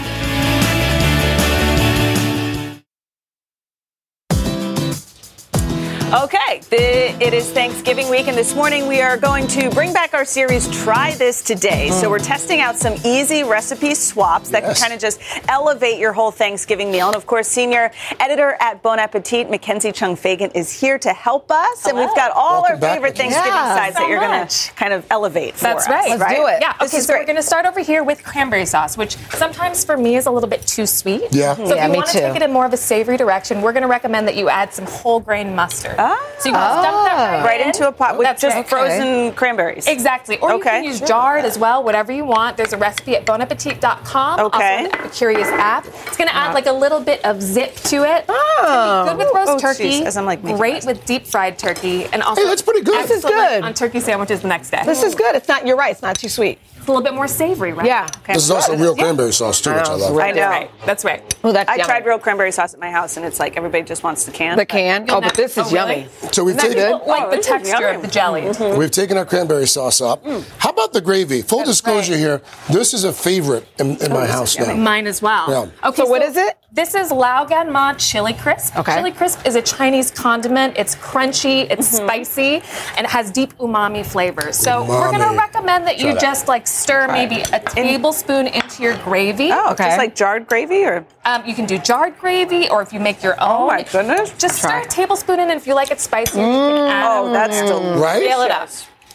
Okay, 6.17 6.61
the, 6.71 7.23
it 7.23 7.35
is 7.35 7.51
Thanksgiving 7.51 8.09
week, 8.09 8.27
and 8.27 8.35
this 8.39 8.55
morning 8.55 8.87
we 8.89 9.03
are 9.03 9.19
going 9.19 9.47
to 9.49 9.69
bring 9.71 9.93
back 9.93 10.15
our 10.15 10.25
series 10.25 10.67
Try 10.83 11.15
This 11.17 11.43
Today. 11.43 11.91
So 11.91 12.09
we're 12.09 12.21
testing 12.21 12.61
out 12.61 12.77
some 12.77 12.95
easy 13.05 13.43
recipe 13.43 13.93
swaps 13.95 14.49
that 14.51 14.63
Yes. 14.63 14.79
can 14.81 14.89
kind 14.89 14.95
of 14.95 15.01
just 15.01 15.21
elevate 15.51 15.99
your 15.99 16.15
whole 16.15 16.31
Thanksgiving 16.31 16.91
meal. 16.91 17.09
And 17.09 17.17
of 17.17 17.27
course, 17.27 17.49
senior 17.49 17.91
editor 18.19 18.57
at 18.61 18.83
Bon 18.83 18.99
Appetit, 18.99 19.51
Mackenzie 19.51 19.93
Chung 19.93 20.17
Fegan, 20.17 20.53
is 20.57 20.73
here 20.73 20.99
to 21.01 21.13
help 21.13 21.51
us. 21.51 21.85
And 21.87 21.99
we've 21.99 22.15
got 22.15 22.31
all 22.31 22.63
Welcome 22.63 22.77
our 22.77 22.81
back, 22.81 22.95
favorite 22.95 23.13
Mackenzie. 23.19 23.35
Thanksgiving 23.35 23.53
Yeah, 23.55 23.77
sides 23.77 23.97
that 23.97 24.09
you're 24.09 24.21
going 24.21 24.49
to 24.49 24.73
kind 24.75 24.93
of 24.95 25.07
elevate 25.11 25.55
for 25.57 25.65
That's 25.65 25.85
us, 25.85 25.91
right. 25.91 26.19
Let's 26.19 26.35
do 26.35 26.47
it. 26.47 26.59
Yeah. 26.63 26.73
This 26.81 26.93
Okay, 26.95 26.99
is 26.99 27.07
so 27.07 27.13
we're 27.15 27.25
going 27.27 27.37
to 27.37 27.43
start 27.43 27.67
over 27.67 27.81
here 27.81 28.03
with 28.03 28.25
cranberry 28.25 28.65
sauce, 28.65 28.97
which 28.97 29.17
sometimes 29.35 29.85
for 29.85 29.99
me 29.99 30.17
is 30.17 30.25
a 30.25 30.31
little 30.31 30.49
bit 30.49 30.67
too 30.67 30.87
sweet. 30.87 31.25
Yeah. 31.33 31.55
So 31.57 31.75
Yeah, 31.75 31.85
if 31.85 31.91
you 31.91 31.97
want 31.99 32.09
to 32.09 32.21
take 32.21 32.37
it 32.37 32.43
in 32.43 32.53
more 32.55 32.65
of 32.65 32.73
a 32.73 32.79
savory 32.79 33.19
direction, 33.19 33.61
we're 33.61 33.73
going 33.73 33.83
to 33.83 33.89
recommend 33.89 34.27
that 34.29 34.37
you 34.37 34.49
add 34.49 34.73
some 34.73 34.87
whole 34.87 35.21
grain 35.21 35.55
mustard. 35.55 35.95
So 36.39 36.49
you 36.49 36.55
can 36.55 36.83
dump 36.83 36.97
ah. 36.99 37.03
that 37.05 37.33
right, 37.39 37.45
Right 37.45 37.61
in. 37.61 37.69
into 37.69 37.89
a 37.89 37.93
pot 37.93 38.15
oh, 38.15 38.19
with 38.19 38.27
That's 38.27 38.43
just 38.43 38.55
right. 38.57 38.69
frozen 38.69 39.33
cranberries. 39.33 39.87
Exactly. 39.87 40.39
Or 40.39 40.53
you 40.53 40.61
can 40.61 40.85
use 40.85 41.01
jarred 41.01 41.45
as 41.45 41.59
well, 41.59 41.83
whatever 41.83 42.13
you 42.13 42.25
want. 42.25 42.57
There's 42.57 42.73
a 42.73 42.77
recipe 42.77 43.17
at 43.17 43.25
bonappetit.com. 43.27 44.41
Okay. 44.41 44.77
Also 44.87 44.91
the 44.91 44.97
Epicurious 44.97 45.51
app. 45.53 45.87
It's 45.87 46.17
going 46.17 46.29
to 46.29 46.35
add 46.37 46.55
like 46.55 46.67
a 46.67 46.73
little 46.73 47.01
bit 47.01 47.25
of 47.25 47.41
zip 47.43 47.75
to 47.77 48.05
it. 48.05 48.25
Oh. 48.29 49.07
Good 49.09 49.19
with 49.19 49.29
oh. 49.31 49.35
roast 49.37 49.51
Oh, 49.53 49.59
turkey. 49.59 50.01
jeez, 50.01 50.03
as 50.03 50.17
I'm, 50.17 50.25
like, 50.27 50.43
great 50.43 50.77
this. 50.77 50.87
with 50.87 51.05
deep 51.07 51.27
fried 51.27 51.59
turkey. 51.59 52.05
And 52.07 52.23
also 52.23 52.43
Hey, 52.43 52.49
that's 52.49 52.63
pretty 52.63 52.83
good. 52.83 53.05
This 53.05 53.19
is 53.19 53.25
good. 53.25 53.63
on 53.63 53.75
turkey 53.75 54.01
sandwiches 54.01 54.43
the 54.43 54.49
next 54.49 54.71
day. 54.71 54.83
This 54.85 55.03
is 55.03 55.15
good. 55.15 55.35
It's 55.35 55.49
not. 55.49 55.67
You're 55.67 55.77
right. 55.77 55.93
It's 55.93 56.03
not 56.03 56.19
too 56.19 56.29
sweet. 56.29 56.59
It's 56.87 56.91
a 56.91 56.93
little 56.93 57.03
bit 57.03 57.15
more 57.15 57.27
savory, 57.27 57.73
right? 57.73 57.85
Yeah. 57.85 58.07
This 58.29 58.45
is 58.45 58.51
also 58.53 58.77
real 58.77 58.95
cranberry 58.95 59.33
sauce, 59.33 59.61
too, 59.61 59.75
which 59.75 59.89
I 59.89 59.95
love. 59.95 60.17
I 60.17 60.31
know. 60.31 60.37
That's 60.37 60.47
right. 60.47 60.87
That's 60.87 61.05
right. 61.05 61.37
Oh, 61.43 61.53
that's 61.53 61.69
I 61.69 61.75
yummy. 61.75 61.85
tried 61.85 62.07
real 62.07 62.21
cranberry 62.21 62.53
sauce 62.53 62.75
at 62.75 62.79
my 62.79 62.93
house, 62.93 63.17
and 63.17 63.27
it's 63.27 63.41
like 63.41 63.57
everybody 63.57 63.83
just 63.83 64.05
wants 64.05 64.25
the 64.25 64.31
can. 64.31 64.57
the 64.57 64.65
can. 64.65 65.05
Oh, 65.09 65.21
but 65.21 65.35
this 65.35 65.59
is 65.59 65.67
Oh, 65.67 65.71
really? 65.75 66.03
yummy. 66.03 66.09
So 66.31 66.45
we've 66.45 66.57
taken, 66.57 66.77
good? 66.77 67.01
Like 67.05 67.25
Oh, 67.25 67.31
the 67.35 67.43
texture 67.43 67.89
of 67.89 68.03
the 68.03 68.09
jelly. 68.09 68.43
Mm-hmm. 68.43 68.63
Mm-hmm. 68.63 68.79
We've 68.79 68.91
taken 68.93 69.17
our 69.17 69.25
cranberry 69.25 69.67
sauce 69.67 70.01
up. 70.01 70.25
Mm. 70.25 70.45
How 70.59 70.71
about 70.71 70.93
the 70.93 71.01
gravy? 71.01 71.43
Full 71.43 71.65
disclosure 71.65 72.17
here, 72.17 72.41
this 72.71 72.95
is 72.95 73.03
a 73.03 73.13
favorite 73.13 73.67
in, 73.81 73.97
in 73.97 74.13
my 74.13 74.23
oh, 74.23 74.27
house 74.27 74.57
now. 74.57 74.73
Mine 74.75 75.09
as 75.09 75.21
well. 75.21 75.51
Yeah. 75.51 75.89
Okay, 75.89 76.03
So 76.03 76.07
what 76.07 76.23
is 76.23 76.37
it? 76.37 76.57
This 76.73 76.95
is 76.95 77.11
Lao 77.11 77.45
Gan 77.47 77.73
Ma 77.73 77.95
chili 77.95 78.35
crisp. 78.35 78.77
Okay. 78.77 78.97
Chili 78.97 79.11
crisp 79.11 79.47
is 79.47 79.55
a 79.57 79.63
Chinese 79.63 80.11
condiment. 80.11 80.77
It's 80.77 80.95
crunchy, 80.97 81.67
it's 81.71 81.89
mm-hmm. 81.89 82.07
spicy, 82.07 82.63
and 82.97 83.07
it 83.07 83.11
has 83.11 83.31
deep 83.31 83.57
umami 83.57 84.05
flavors. 84.05 84.57
So 84.59 84.85
we're 84.85 85.11
gonna 85.11 85.35
recommend 85.37 85.87
that 85.87 85.99
you 85.99 86.13
that. 86.13 86.21
just 86.21 86.49
like 86.49 86.67
stir 86.77 87.09
maybe 87.09 87.41
a 87.53 87.61
tablespoon 87.61 88.47
into 88.47 88.83
your 88.83 88.97
gravy. 88.99 89.51
Oh, 89.53 89.71
Okay. 89.73 89.85
just 89.87 89.99
like 89.99 90.15
jarred 90.15 90.47
gravy, 90.47 90.85
or 90.85 91.05
Um, 91.25 91.43
you 91.47 91.55
can 91.55 91.67
do 91.67 91.79
jarred 91.79 92.19
gravy, 92.19 92.69
or 92.69 92.83
if 92.83 92.93
you 92.93 93.01
make 93.01 93.23
your 93.23 93.35
own. 93.41 93.63
oh 93.63 93.67
my 93.67 93.83
goodness, 93.83 94.31
Just 94.39 94.59
stir 94.59 94.79
a 94.81 94.87
tablespoon 94.87 95.41
in, 95.41 95.51
and 95.51 95.61
if 95.61 95.67
you 95.67 95.75
like 95.75 95.91
it 95.91 96.01
spicy, 96.01 96.39
you 96.39 96.45
can 96.45 96.89
add 96.89 97.07
Oh, 97.11 97.33
that's 97.33 97.61
delicious. 97.63 98.01
Right? 98.01 98.23
scale 98.25 98.43
it 98.43 98.51
up. 98.51 98.69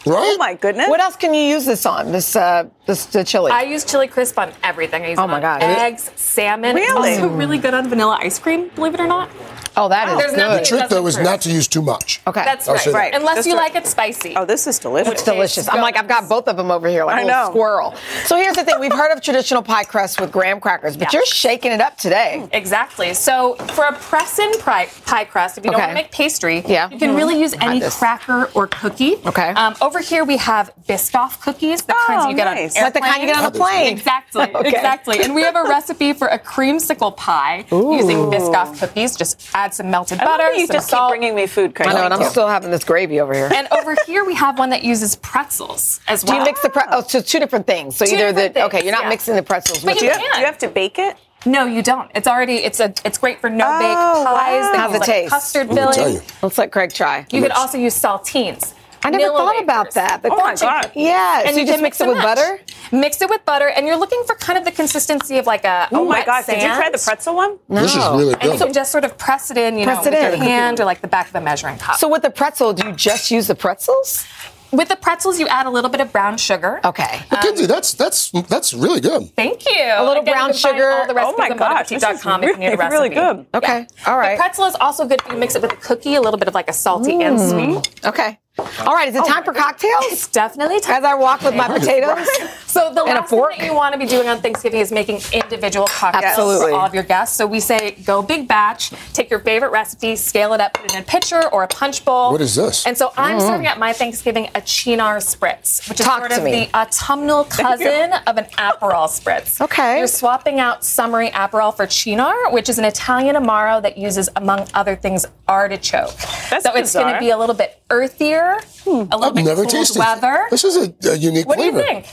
Right? 0.04 0.34
Oh 0.34 0.36
my 0.36 0.54
goodness. 0.54 0.88
What 0.88 0.98
else 1.00 1.14
can 1.14 1.32
you 1.32 1.42
use 1.42 1.64
this 1.64 1.86
on? 1.86 2.10
This 2.10 2.34
uh, 2.34 2.64
this 2.86 3.06
the 3.06 3.22
chili. 3.22 3.52
I 3.52 3.62
use 3.62 3.84
chili 3.84 4.08
crisp 4.08 4.36
on 4.36 4.50
everything. 4.64 5.04
I 5.04 5.10
use 5.10 5.18
Oh 5.20 5.24
it 5.24 5.28
my 5.28 5.34
on 5.36 5.42
gosh. 5.42 5.62
eggs, 5.62 6.10
salmon. 6.16 6.74
Really? 6.74 7.12
Also 7.14 7.28
really 7.28 7.58
good 7.58 7.72
on 7.72 7.88
vanilla 7.88 8.18
ice 8.20 8.40
cream, 8.40 8.68
believe 8.74 8.94
it 8.94 9.00
or 9.00 9.06
not. 9.06 9.30
Oh, 9.76 9.88
that 9.88 10.08
is 10.08 10.18
There's 10.18 10.30
good. 10.34 10.60
The 10.60 10.64
trick, 10.64 10.88
though, 10.88 11.06
is 11.06 11.16
doesn't 11.16 11.40
to 11.42 11.50
use 11.50 11.68
too 11.68 11.82
much. 11.82 12.20
Okay. 12.26 12.44
That's 12.44 12.68
I'll 12.68 12.74
right. 12.74 12.82
say 12.84 12.92
that. 12.92 12.98
Right. 12.98 13.14
Unless 13.14 13.36
Just 13.38 13.48
you 13.48 13.54
right. 13.56 13.72
like 13.74 13.82
it 13.82 13.86
spicy. 13.88 14.34
Oh, 14.36 14.44
this 14.44 14.66
is 14.66 14.78
delicious. 14.78 15.12
It's 15.12 15.22
delicious. 15.24 15.68
I'm 15.68 15.80
like, 15.80 15.96
I've 15.96 16.08
got 16.08 16.28
both 16.28 16.48
of 16.48 16.56
them 16.56 16.70
over 16.70 16.88
here, 16.88 17.04
like 17.04 17.16
I 17.16 17.22
a 17.22 17.24
little 17.24 17.40
know. 17.44 17.50
squirrel. 17.50 17.94
So 18.26 18.36
here's 18.36 18.56
the 18.56 18.64
thing: 18.64 18.78
we've 18.80 18.92
heard 18.92 19.12
of 19.12 19.20
traditional 19.22 19.62
pie 19.62 19.84
crust 19.84 20.20
with 20.20 20.30
graham 20.32 20.60
crackers, 20.60 20.96
but 20.96 21.12
Yeah. 21.12 21.18
you're 21.18 21.26
shaking 21.26 21.72
it 21.72 21.80
up 21.80 21.96
today. 21.98 22.48
Exactly. 22.52 23.14
So 23.14 23.54
for 23.74 23.84
a 23.84 23.92
press-in 23.94 24.52
pie, 24.60 24.86
pie 25.06 25.24
crust, 25.24 25.58
if 25.58 25.64
you 25.64 25.70
don't 25.70 25.80
want 25.80 25.90
to 25.90 25.94
make 25.94 26.10
pastry, 26.12 26.62
Yeah. 26.66 26.88
you 26.90 26.98
can 26.98 27.14
really 27.14 27.38
use 27.40 27.54
any 27.60 27.80
cracker 27.80 28.50
or 28.54 28.66
cookie. 28.66 29.16
Okay. 29.26 29.50
Um, 29.50 29.74
over 29.80 30.00
here 30.00 30.24
we 30.24 30.36
have 30.38 30.70
Biscoff 30.88 31.40
cookies, 31.40 31.82
the 31.82 31.94
Oh, 31.94 32.04
kinds 32.06 32.26
you 32.30 32.36
get 32.36 32.44
nice. 32.44 32.76
on 32.76 32.84
Like 32.84 32.94
the 32.94 33.00
kind 33.00 33.22
you 33.22 33.28
get 33.28 33.36
on 33.38 33.44
a 33.44 33.50
plane. 33.50 33.92
Exactly. 33.92 34.42
Okay. 34.62 34.68
Exactly. 34.68 35.22
And 35.22 35.34
we 35.34 35.42
have 35.42 35.56
a 35.56 35.64
recipe 35.64 36.12
for 36.12 36.28
a 36.28 36.38
creamsicle 36.38 37.16
pie 37.16 37.64
using 37.70 38.16
Biscoff 38.30 38.78
cookies. 38.78 39.16
Just 39.16 39.40
add 39.62 39.74
some 39.74 39.90
melted 39.90 40.18
I 40.20 40.24
butter, 40.24 40.52
you 40.52 40.66
some 40.66 40.74
just 40.74 40.88
keep 40.88 40.96
salt. 40.98 41.10
bringing 41.10 41.34
me 41.34 41.46
food, 41.46 41.74
Craig. 41.74 41.88
I 41.88 41.92
know, 41.94 42.04
and 42.04 42.14
I'm 42.14 42.28
still 42.30 42.48
having 42.48 42.70
this 42.70 42.84
gravy 42.84 43.20
over 43.20 43.32
here. 43.34 43.50
and 43.54 43.68
over 43.72 43.96
here 44.06 44.24
we 44.24 44.34
have 44.34 44.58
one 44.58 44.70
that 44.70 44.82
uses 44.84 45.16
pretzels 45.16 46.00
as 46.08 46.22
Do 46.22 46.32
well. 46.32 46.38
you 46.40 46.44
mix 46.44 46.62
the 46.62 46.70
pretzels? 46.70 47.04
oh, 47.04 47.08
so 47.08 47.20
two 47.20 47.38
different 47.38 47.66
things? 47.66 47.96
So 47.96 48.04
Two 48.06 48.14
either 48.16 48.32
the 48.32 48.48
different 48.48 48.74
okay, 48.74 48.82
you're 48.84 48.92
not 48.92 49.04
yeah. 49.04 49.08
mixing 49.10 49.36
the 49.36 49.42
pretzels 49.42 49.84
But 49.84 49.94
with 49.94 49.98
do 50.00 50.04
you 50.06 50.10
you, 50.12 50.18
have, 50.18 50.22
can. 50.22 50.32
do 50.34 50.40
you 50.40 50.46
have 50.46 50.58
to 50.58 50.68
bake 50.68 50.98
it? 50.98 51.16
No, 51.44 51.66
you 51.66 51.82
don't. 51.82 52.08
It's 52.14 52.28
already 52.28 52.56
it's 52.58 52.78
a 52.80 52.92
it's 53.04 53.18
great 53.18 53.40
for 53.40 53.50
no 53.50 53.66
bake 53.78 53.96
Oh, 53.98 54.24
pies. 54.26 54.62
wow. 54.62 54.72
They 54.72 54.78
How's 54.78 54.90
use, 54.92 54.96
it 54.96 55.00
like, 55.00 55.06
taste? 55.08 55.30
Custard 55.30 55.68
Let 55.68 55.88
me 55.88 55.94
tell 55.94 56.04
filling. 56.12 56.22
Let's 56.42 56.58
let 56.58 56.70
Craig 56.72 56.92
try. 56.92 57.26
You 57.32 57.42
could 57.42 57.50
also 57.50 57.78
use 57.78 58.00
saltines. 58.00 58.74
I 59.04 59.10
never 59.10 59.24
vanilla 59.24 59.38
thought 59.38 59.62
about 59.62 59.94
that. 59.94 60.22
The 60.22 60.32
Oh 60.32 60.36
my 60.36 60.54
God. 60.54 60.92
Yeah. 60.94 61.42
And 61.44 61.54
so 61.54 61.60
you, 61.60 61.66
just 61.66 61.76
can 61.76 61.82
mix 61.82 62.00
it 62.00 62.06
with 62.08 62.16
match. 62.18 62.24
butter? 62.36 62.60
Mix 62.92 63.20
it 63.22 63.28
with 63.30 63.44
butter, 63.44 63.68
and 63.68 63.86
you're 63.86 63.96
looking 63.96 64.22
for 64.26 64.34
kind 64.34 64.58
of 64.58 64.64
the 64.64 64.72
consistency 64.72 65.38
of 65.38 65.46
like 65.46 65.64
a. 65.64 65.88
a 65.90 65.96
Oh 65.96 66.04
my 66.04 66.18
wet 66.18 66.26
gosh! 66.26 66.46
Did 66.46 66.62
you 66.62 66.68
try 66.68 66.90
the 66.90 67.02
pretzel 67.02 67.34
one? 67.34 67.58
No. 67.68 67.82
This 67.82 67.92
is 67.96 68.04
really 68.04 68.34
And 68.34 68.42
you 68.44 68.50
good. 68.52 68.60
can 68.60 68.72
just 68.72 68.92
sort 68.92 69.04
of 69.04 69.16
press 69.18 69.50
it 69.50 69.56
in, 69.56 69.78
you 69.78 69.84
Press 69.84 70.04
know, 70.04 70.10
with 70.10 70.18
in. 70.20 70.38
your 70.38 70.44
hand 70.48 70.80
or 70.80 70.84
like 70.84 71.00
the 71.00 71.08
back 71.08 71.28
of 71.28 71.34
a 71.34 71.40
measuring 71.40 71.78
cup. 71.78 71.96
So 71.96 72.08
with 72.08 72.22
the 72.22 72.30
pretzel, 72.30 72.72
do 72.72 72.86
you 72.86 72.92
just 72.94 73.30
use 73.30 73.46
the 73.46 73.54
pretzels? 73.54 74.26
with 74.72 74.88
the 74.88 74.96
pretzels, 74.96 75.38
you 75.38 75.46
add 75.48 75.66
a 75.66 75.70
little 75.70 75.90
bit 75.90 76.00
of 76.00 76.10
brown 76.12 76.38
sugar. 76.38 76.80
Okay. 76.84 77.20
Mackenzie, 77.30 77.64
um, 77.64 77.68
that's 77.68 77.92
that's 77.94 78.30
that's 78.48 78.72
really 78.74 79.00
good. 79.00 79.30
Thank 79.36 79.66
you. 79.66 79.72
A 79.94 80.02
little 80.04 80.22
Again, 80.22 80.34
brown 80.34 80.48
you 80.48 80.54
can 80.54 80.62
find 80.62 80.76
sugar. 80.76 80.90
All 80.90 81.06
the 81.06 81.14
recipes 81.14 81.34
Oh 81.34 81.38
my 81.38 81.50
on 81.50 81.56
gosh, 81.58 81.88
this 81.90 82.02
is 82.02 82.08
bonappetit.com 82.08 82.44
if 82.44 82.48
you 82.50 82.56
need 82.56 82.66
a 82.66 82.76
really, 82.76 82.90
really 82.90 83.08
recipe. 83.10 83.34
good. 83.36 83.46
Okay. 83.54 83.86
All 84.06 84.16
right. 84.18 84.36
The 84.36 84.42
pretzel 84.42 84.64
is 84.64 84.74
also 84.76 85.06
good 85.06 85.20
if 85.24 85.30
you 85.30 85.38
mix 85.38 85.54
it 85.54 85.62
with 85.62 85.72
a 85.72 85.76
cookie, 85.76 86.14
a 86.14 86.20
little 86.20 86.38
bit 86.38 86.48
of 86.48 86.54
like 86.54 86.68
a 86.68 86.72
salty 86.72 87.22
and 87.22 87.38
mm. 87.38 87.82
sweet. 87.82 88.04
Okay. 88.06 88.38
All 88.58 88.94
right. 88.94 89.08
Is 89.08 89.14
it 89.14 89.22
oh, 89.24 89.28
time 89.28 89.44
for 89.44 89.52
cocktails? 89.52 90.04
It's 90.06 90.28
definitely 90.28 90.80
time. 90.80 90.96
As 90.96 91.04
I 91.04 91.14
walk 91.14 91.42
with 91.42 91.54
my 91.54 91.68
potatoes. 91.68 92.28
So 92.72 92.90
the 92.92 93.02
And 93.04 93.14
last 93.18 93.28
thing 93.28 93.38
fork. 93.38 93.56
that 93.58 93.66
you 93.66 93.74
want 93.74 93.92
to 93.92 93.98
be 93.98 94.06
doing 94.06 94.28
on 94.28 94.40
Thanksgiving 94.40 94.80
is 94.80 94.90
making 94.90 95.20
individual 95.32 95.86
cocktails 95.88 96.24
Absolutely. 96.24 96.70
for 96.72 96.78
all 96.78 96.86
of 96.86 96.94
your 96.94 97.02
guests. 97.02 97.36
So 97.36 97.46
we 97.46 97.60
say 97.60 97.90
go 98.04 98.22
big 98.22 98.48
batch, 98.48 98.90
take 99.12 99.28
your 99.28 99.40
favorite 99.40 99.72
recipe, 99.72 100.16
scale 100.16 100.54
it 100.54 100.60
up, 100.60 100.72
put 100.74 100.86
it 100.86 100.94
in 100.94 101.00
a 101.02 101.04
pitcher 101.04 101.48
or 101.52 101.64
a 101.64 101.68
punch 101.68 102.02
bowl. 102.04 102.32
What 102.32 102.40
is 102.40 102.54
this? 102.54 102.86
And 102.86 102.96
so 102.96 103.12
I'm 103.18 103.38
Mm. 103.38 103.46
serving 103.46 103.66
at 103.66 103.78
my 103.78 103.92
Thanksgiving 103.92 104.46
a 104.54 104.60
Cynar 104.62 105.18
Spritz, 105.20 105.86
which 105.88 106.00
is 106.00 106.06
Talk 106.06 106.20
sort 106.20 106.32
of 106.32 106.44
me. 106.44 106.50
the 106.66 106.76
autumnal 106.78 107.44
cousin 107.44 108.12
of 108.26 108.38
an 108.38 108.46
Aperol 108.56 109.06
Spritz. 109.08 109.60
Okay. 109.60 109.98
You're 109.98 110.06
swapping 110.06 110.58
out 110.58 110.82
summery 110.82 111.28
Aperol 111.30 111.76
for 111.76 111.86
Cynar, 111.86 112.52
which 112.52 112.68
is 112.70 112.78
an 112.78 112.84
Italian 112.86 113.36
Amaro 113.36 113.82
that 113.82 113.98
uses, 113.98 114.30
among 114.36 114.66
other 114.72 114.96
things, 114.96 115.26
artichoke. 115.46 116.14
That's 116.48 116.64
so 116.64 116.72
it's 116.74 116.94
going 116.94 117.12
to 117.12 117.20
be 117.20 117.30
a 117.30 117.36
little 117.36 117.54
bit 117.54 117.80
earthier, 117.90 118.58
a 118.86 118.90
little 118.90 119.24
I've 119.24 119.34
bit 119.34 119.44
never 119.44 119.62
cold 119.64 119.70
tasted 119.74 119.98
weather. 119.98 120.46
This 120.50 120.64
is 120.64 120.76
a, 120.76 121.10
a 121.10 121.16
unique 121.16 121.46
What 121.46 121.58
do 121.58 121.64
flavor. 121.70 121.78
you 121.80 121.84
think? 121.86 122.06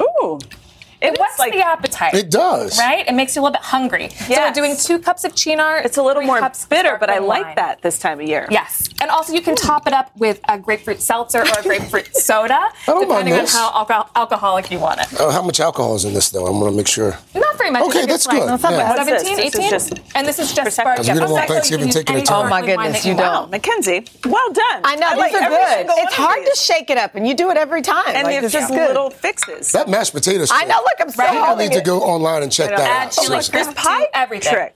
Ooh. 0.00 0.38
It 1.00 1.18
whets 1.18 1.36
the 1.36 1.64
appetite. 1.64 2.14
It 2.14 2.30
does. 2.30 2.78
Right? 2.78 3.06
It 3.06 3.12
makes 3.12 3.36
you 3.36 3.42
a 3.42 3.44
little 3.44 3.52
bit 3.52 3.62
hungry. 3.62 4.08
So 4.08 4.34
we're 4.34 4.52
doing 4.52 4.76
two 4.76 4.98
cups 4.98 5.24
of 5.24 5.34
Cynar. 5.34 5.84
It's 5.84 5.98
a 5.98 6.02
little 6.02 6.22
more 6.22 6.38
cups 6.38 6.64
bitter, 6.64 6.96
but 6.98 7.10
I 7.10 7.18
like 7.18 7.44
wine. 7.44 7.54
that 7.56 7.82
this 7.82 7.98
time 7.98 8.18
of 8.20 8.26
year. 8.26 8.48
Yes. 8.50 8.88
And 9.02 9.10
also 9.10 9.34
you 9.34 9.42
can 9.42 9.54
top 9.56 9.86
it 9.86 9.92
up 9.92 10.10
with 10.16 10.40
a 10.48 10.58
grapefruit 10.58 11.00
seltzer 11.00 11.40
or 11.40 11.58
a 11.58 11.62
grapefruit 11.62 12.08
soda, 12.16 12.68
don't 12.86 13.08
mind 13.08 13.26
depending 13.26 13.34
on 13.34 13.46
how 13.46 13.70
alco- 13.84 14.08
alcoholic 14.16 14.70
you 14.70 14.78
want 14.78 15.00
it. 15.00 15.20
Uh, 15.20 15.30
how 15.30 15.42
much 15.42 15.60
alcohol 15.60 15.94
is 15.96 16.06
in 16.06 16.14
this, 16.14 16.30
though? 16.30 16.46
I'm 16.46 16.58
going 16.58 16.72
to 16.72 16.76
make 16.76 16.88
sure. 16.88 17.18
Not 17.34 17.45
very 17.56 17.70
much. 17.70 17.82
I 17.82 17.86
Okay, 17.86 18.00
that's 18.06 18.12
it's 18.24 18.26
like 18.26 18.38
good. 18.40 18.48
That's 18.50 18.62
Yeah. 18.62 18.70
bad. 18.70 18.96
What's 18.98 19.10
this? 19.10 19.22
17, 19.28 19.46
18? 19.46 19.70
just 19.70 19.92
and 20.14 20.26
this 20.26 20.38
is 20.38 20.52
just 20.52 20.68
Prosecco. 20.68 20.72
sparkling. 20.72 21.14
We 21.14 21.20
don't 21.20 21.30
want 21.30 21.44
Prosecco, 21.44 21.48
you 21.48 21.54
Thanksgiving 21.54 21.88
can 21.88 21.94
taking 22.04 22.16
a 22.16 22.22
turn. 22.22 22.36
Oh 22.46 22.48
my 22.48 22.60
goodness, 22.64 23.04
you 23.04 23.14
don't. 23.14 23.50
Mackenzie, 23.50 24.06
well 24.24 24.52
done. 24.52 24.80
I 24.84 24.96
know 24.96 25.06
I 25.08 25.10
these 25.14 25.18
like 25.18 25.34
are 25.34 25.48
good. 25.48 25.86
It's 25.98 26.14
hard 26.14 26.44
to 26.44 26.56
shake 26.56 26.90
it 26.90 26.98
up, 26.98 27.14
and 27.14 27.26
you 27.26 27.34
do 27.34 27.50
it 27.50 27.56
every 27.56 27.82
time. 27.82 28.04
And 28.08 28.26
Like, 28.26 28.42
it's 28.42 28.52
just 28.52 28.68
good. 28.70 28.88
little 28.88 29.10
fixes. 29.10 29.72
That 29.72 29.88
mashed 29.88 30.12
potatoes. 30.12 30.50
I 30.52 30.64
know. 30.64 30.76
Look, 30.76 30.94
I'm 31.00 31.10
so 31.10 31.22
People 31.24 31.44
holding 31.44 31.68
need 31.70 31.74
to 31.76 31.82
go 31.82 32.00
online 32.00 32.42
and 32.42 32.52
check 32.52 32.70
that 32.70 32.80
Add 32.80 33.06
out. 33.08 33.12
chili 33.12 33.26
Seriously. 33.42 33.52
crisp 33.74 33.82
to 33.82 34.08
everything. 34.18 34.52
Trick. 34.52 34.74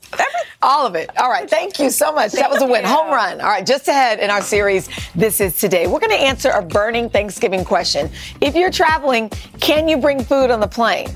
All 0.63 0.87
of 0.87 0.95
it. 0.95 1.09
All 1.19 1.31
right. 1.31 1.49
Thank 1.49 1.79
you 1.79 1.89
so 1.91 2.13
much. 2.13 2.33
That 2.33 2.51
was 2.51 2.61
a 2.63 2.67
win. 2.67 2.85
Home 2.85 3.09
run. 3.09 3.41
All 3.41 3.49
right. 3.49 3.65
Just 3.65 3.89
ahead 3.89 4.19
in 4.21 4.29
our 4.31 4.43
series, 4.43 4.89
This 5.15 5.41
is 5.41 5.57
Today. 5.57 5.87
We're 5.87 6.01
going 6.01 6.11
to 6.11 6.21
answer 6.21 6.51
a 6.51 6.61
burning 6.63 7.09
Thanksgiving 7.09 7.65
question. 7.65 8.11
If 8.41 8.55
you're 8.55 8.71
traveling, 8.71 9.31
can 9.61 9.89
you 9.89 9.97
bring 9.97 10.23
food 10.23 10.51
on 10.51 10.61
the 10.61 10.67
plane? 10.69 11.09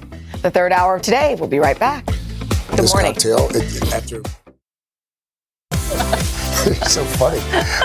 The 0.44 0.50
third 0.50 0.72
hour 0.72 0.96
of 0.96 1.00
today. 1.00 1.36
We'll 1.40 1.48
be 1.48 1.58
right 1.58 1.78
back. 1.78 2.04
Good 2.04 2.80
this 2.80 2.92
morning. 2.92 3.14
cocktail 3.14 3.48
it, 3.52 3.94
after. 3.94 4.43
so 6.88 7.04
funny. 7.04 7.40